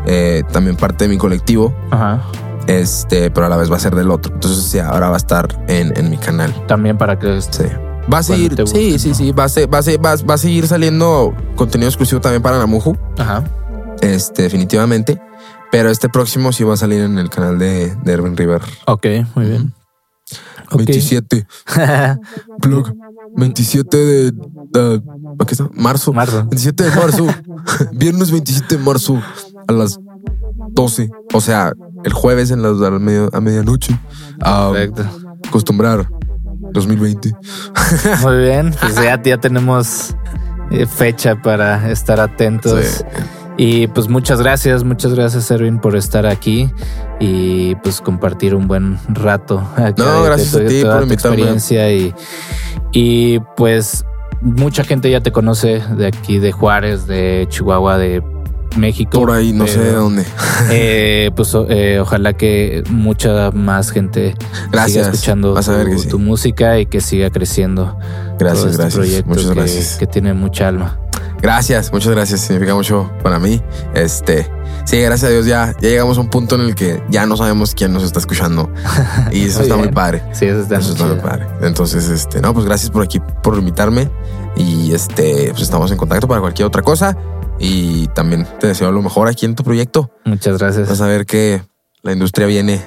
eh, 0.07 0.43
también 0.53 0.77
parte 0.77 1.05
de 1.05 1.09
mi 1.09 1.16
colectivo 1.19 1.74
Ajá. 1.91 2.20
este, 2.66 3.31
pero 3.31 3.47
a 3.47 3.49
la 3.49 3.57
vez 3.57 3.70
va 3.73 3.77
a 3.77 3.81
ser 3.81 3.95
del 3.95 4.11
otro. 4.11 4.35
Entonces, 4.35 4.65
sí, 4.65 4.78
ahora 4.78 5.09
va 5.09 5.15
a 5.15 5.19
estar 5.19 5.65
en, 5.69 5.97
en 5.97 6.11
mi 6.11 6.16
canal. 6.19 6.53
También 6.66 6.99
para 6.99 7.19
que 7.19 7.41
Sí. 7.41 7.65
Va 8.12 8.19
a 8.19 8.23
seguir, 8.23 8.55
sí, 8.66 8.99
sí, 8.99 9.09
¿no? 9.09 9.15
sí, 9.15 9.32
va 9.32 9.45
a, 9.45 9.49
ser- 9.49 9.73
va, 9.73 9.78
a 9.78 9.82
ser- 9.82 9.99
va 9.99 10.35
a 10.35 10.36
seguir 10.39 10.66
saliendo 10.66 11.32
contenido 11.57 11.89
exclusivo 11.89 12.20
también 12.20 12.43
para 12.43 12.59
Namuju, 12.59 12.95
Ajá. 13.16 13.45
Este, 14.02 14.42
definitivamente. 14.42 15.20
Pero 15.70 15.90
este 15.90 16.08
próximo 16.08 16.52
sí 16.52 16.62
va 16.62 16.74
a 16.74 16.76
salir 16.76 17.00
en 17.02 17.18
el 17.18 17.28
canal 17.30 17.58
de, 17.58 17.94
de 18.04 18.12
Erwin 18.12 18.36
River. 18.36 18.62
Ok, 18.86 19.06
muy 19.34 19.46
bien. 19.46 19.74
Ok. 20.70 20.76
27, 20.84 21.46
blog, 22.58 22.92
27 23.36 23.96
de, 23.96 24.32
de- 24.32 25.02
¿a 25.38 25.44
qué 25.46 25.52
está? 25.52 25.68
Marzo. 25.74 26.12
Marzo. 26.12 26.38
27 26.44 26.84
de 26.84 26.90
marzo, 26.96 27.26
viernes 27.92 28.30
27 28.30 28.76
de 28.78 28.82
marzo 28.82 29.20
a 29.68 29.72
las 29.72 29.98
12. 30.70 31.10
O 31.32 31.40
sea, 31.40 31.72
el 32.04 32.12
jueves 32.12 32.50
en 32.50 32.62
las, 32.62 32.80
a, 32.80 32.90
la 32.90 32.98
media- 32.98 33.28
a 33.32 33.40
medianoche. 33.40 33.98
Ah, 34.40 34.70
Perfecto. 34.72 35.04
acostumbrar 35.48 36.08
2020. 36.72 37.32
Muy 38.22 38.36
bien, 38.38 38.74
pues 38.80 38.94
ya, 38.96 39.20
ya 39.22 39.38
tenemos 39.38 40.14
eh, 40.70 40.86
fecha 40.86 41.40
para 41.42 41.90
estar 41.90 42.20
atentos. 42.20 42.84
Sí. 42.84 43.04
Y 43.56 43.86
pues 43.89 44.09
muchas 44.09 44.40
gracias, 44.40 44.82
muchas 44.82 45.14
gracias 45.14 45.48
Erwin 45.51 45.78
por 45.78 45.94
estar 45.97 46.26
aquí 46.26 46.70
y 47.20 47.76
pues 47.76 48.01
compartir 48.01 48.55
un 48.55 48.66
buen 48.66 48.98
rato. 49.09 49.60
acá 49.76 49.94
No, 49.97 50.22
de- 50.22 50.26
gracias 50.28 50.52
de 50.52 50.64
a 50.64 50.68
ti 50.68 50.81
toda 50.82 50.94
por 50.94 51.02
invitarme. 51.05 51.35
experiencia 51.36 51.93
y, 51.93 52.12
y 52.93 53.39
pues 53.56 54.05
mucha 54.40 54.82
gente 54.82 55.09
ya 55.10 55.20
te 55.20 55.31
conoce 55.31 55.82
de 55.97 56.06
aquí, 56.09 56.39
de 56.39 56.51
Juárez, 56.51 57.06
de 57.06 57.47
Chihuahua, 57.48 57.97
de 57.97 58.22
México. 58.76 59.20
Por 59.20 59.31
ahí, 59.31 59.52
no 59.52 59.68
sé 59.68 59.78
de 59.78 59.93
dónde. 59.93 60.24
eh, 60.72 61.31
pues 61.36 61.56
eh, 61.68 62.01
ojalá 62.01 62.32
que 62.32 62.82
mucha 62.90 63.52
más 63.52 63.93
gente 63.93 64.35
Gracias. 64.72 65.05
siga 65.06 65.14
escuchando 65.14 65.55
Vas 65.55 65.68
a 65.68 65.76
ver 65.76 65.86
tu, 65.86 65.93
que 65.93 65.98
sí. 66.01 66.09
tu 66.09 66.18
música 66.18 66.81
y 66.81 66.86
que 66.86 67.01
siga 67.01 67.31
creciendo. 67.31 67.85
todo 67.97 68.36
Gracias, 68.40 68.64
este 68.72 68.76
gracias. 68.78 68.94
proyecto 68.94 69.28
Muchas 69.28 69.47
que, 69.47 69.55
gracias. 69.55 69.97
que 69.97 70.06
tiene 70.09 70.35
mucha 70.35 70.66
alma. 70.66 70.98
Gracias, 71.44 71.92
muchas 71.92 72.10
gracias. 72.10 72.40
Significa 72.40 72.74
mucho 72.74 73.12
para 73.22 73.38
mí. 73.38 73.60
Este, 73.92 74.50
sí, 74.86 74.98
gracias 74.98 75.28
a 75.28 75.30
Dios 75.30 75.44
ya, 75.44 75.74
ya 75.78 75.90
llegamos 75.90 76.16
a 76.16 76.22
un 76.22 76.30
punto 76.30 76.54
en 76.54 76.62
el 76.62 76.74
que 76.74 77.02
ya 77.10 77.26
no 77.26 77.36
sabemos 77.36 77.74
quién 77.74 77.92
nos 77.92 78.02
está 78.02 78.18
escuchando. 78.18 78.72
Y 79.30 79.44
eso 79.44 79.58
Muy 79.58 79.64
está 79.64 79.76
muy 79.76 79.88
padre. 79.88 80.22
Sí, 80.32 80.46
eso 80.46 80.60
está 80.60 80.78
Eso 80.78 80.94
muy 80.94 81.02
está 81.02 81.06
muy 81.06 81.22
padre. 81.22 81.46
Entonces, 81.60 82.08
este, 82.08 82.40
no, 82.40 82.54
pues 82.54 82.64
gracias 82.64 82.90
por 82.90 83.02
aquí, 83.02 83.20
por 83.42 83.58
invitarme. 83.58 84.10
Y 84.56 84.94
este, 84.94 85.50
pues 85.50 85.60
estamos 85.60 85.90
en 85.90 85.98
contacto 85.98 86.26
para 86.26 86.40
cualquier 86.40 86.66
otra 86.66 86.80
cosa. 86.80 87.14
Y 87.58 88.06
también 88.14 88.48
te 88.58 88.68
deseo 88.68 88.90
lo 88.90 89.02
mejor 89.02 89.28
aquí 89.28 89.44
en 89.44 89.54
tu 89.54 89.64
proyecto. 89.64 90.10
Muchas 90.24 90.56
gracias. 90.56 90.88
Vas 90.88 91.02
a 91.02 91.06
ver 91.06 91.26
que 91.26 91.60
la 92.00 92.12
industria 92.12 92.46
viene. 92.46 92.80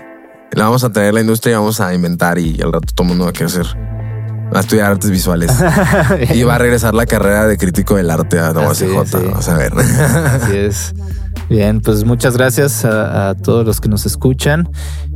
La 0.51 0.63
vamos 0.63 0.83
a 0.83 0.91
traer 0.91 1.13
la 1.13 1.21
industria 1.21 1.51
y 1.51 1.55
vamos 1.57 1.79
a 1.79 1.93
inventar. 1.93 2.39
Y 2.39 2.59
al 2.59 2.73
rato 2.73 2.87
todo 2.95 3.03
el 3.03 3.09
mundo 3.09 3.25
va 3.25 3.29
a 3.29 3.33
querer 3.33 3.49
hacer. 3.49 3.67
A 4.53 4.59
estudiar 4.59 4.91
artes 4.91 5.11
visuales. 5.11 5.51
y 6.33 6.43
va 6.43 6.55
a 6.55 6.57
regresar 6.57 6.93
la 6.93 7.05
carrera 7.05 7.47
de 7.47 7.57
crítico 7.57 7.95
del 7.95 8.09
arte 8.09 8.39
a 8.39 8.53
sí. 8.73 8.85
Vas 9.33 9.49
a 9.49 9.57
ver. 9.57 9.73
Así 9.73 10.51
es. 10.57 10.93
Bien, 11.49 11.81
pues 11.81 12.03
muchas 12.03 12.35
gracias 12.35 12.83
a, 12.83 13.29
a 13.29 13.35
todos 13.35 13.65
los 13.65 13.79
que 13.79 13.87
nos 13.87 14.05
escuchan. 14.05 14.69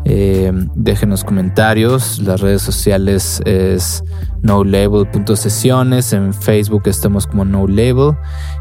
Eh, 0.06 0.52
déjenos 0.76 1.24
comentarios. 1.24 2.20
Las 2.20 2.42
redes 2.42 2.62
sociales 2.62 3.42
es 3.46 4.04
nolabel.sesiones. 4.42 6.14
En 6.14 6.32
Facebook 6.34 6.84
estamos 6.86 7.28
como 7.28 7.46
no 7.46 7.68
label. 7.68 8.18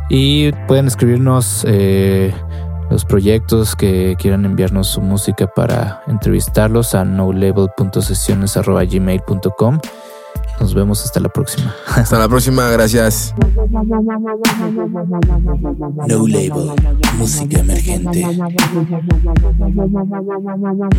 Y 0.08 0.52
pueden 0.66 0.86
escribirnos 0.86 1.64
eh, 1.66 2.32
los 2.90 3.04
proyectos 3.04 3.76
que 3.76 4.16
quieran 4.18 4.44
enviarnos 4.44 4.88
su 4.88 5.00
música 5.00 5.46
para 5.46 6.02
entrevistarlos 6.08 6.94
a 6.94 7.04
nolabel.sesiones.gmail.com. 7.04 9.78
Nos 10.60 10.74
vemos 10.74 11.02
hasta 11.02 11.20
la 11.20 11.30
próxima. 11.30 11.74
Hasta 11.86 12.18
la 12.18 12.28
próxima. 12.28 12.68
Gracias. 12.68 13.34
No 16.06 16.26
Label, 16.28 16.70
música 17.16 17.60
emergente. 17.60 18.22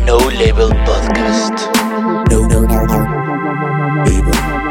No 0.06 0.18
Label 0.30 0.76
Podcast. 0.84 1.60
No, 2.30 2.48
no, 2.48 2.60
no, 2.62 2.86
no. 2.86 4.61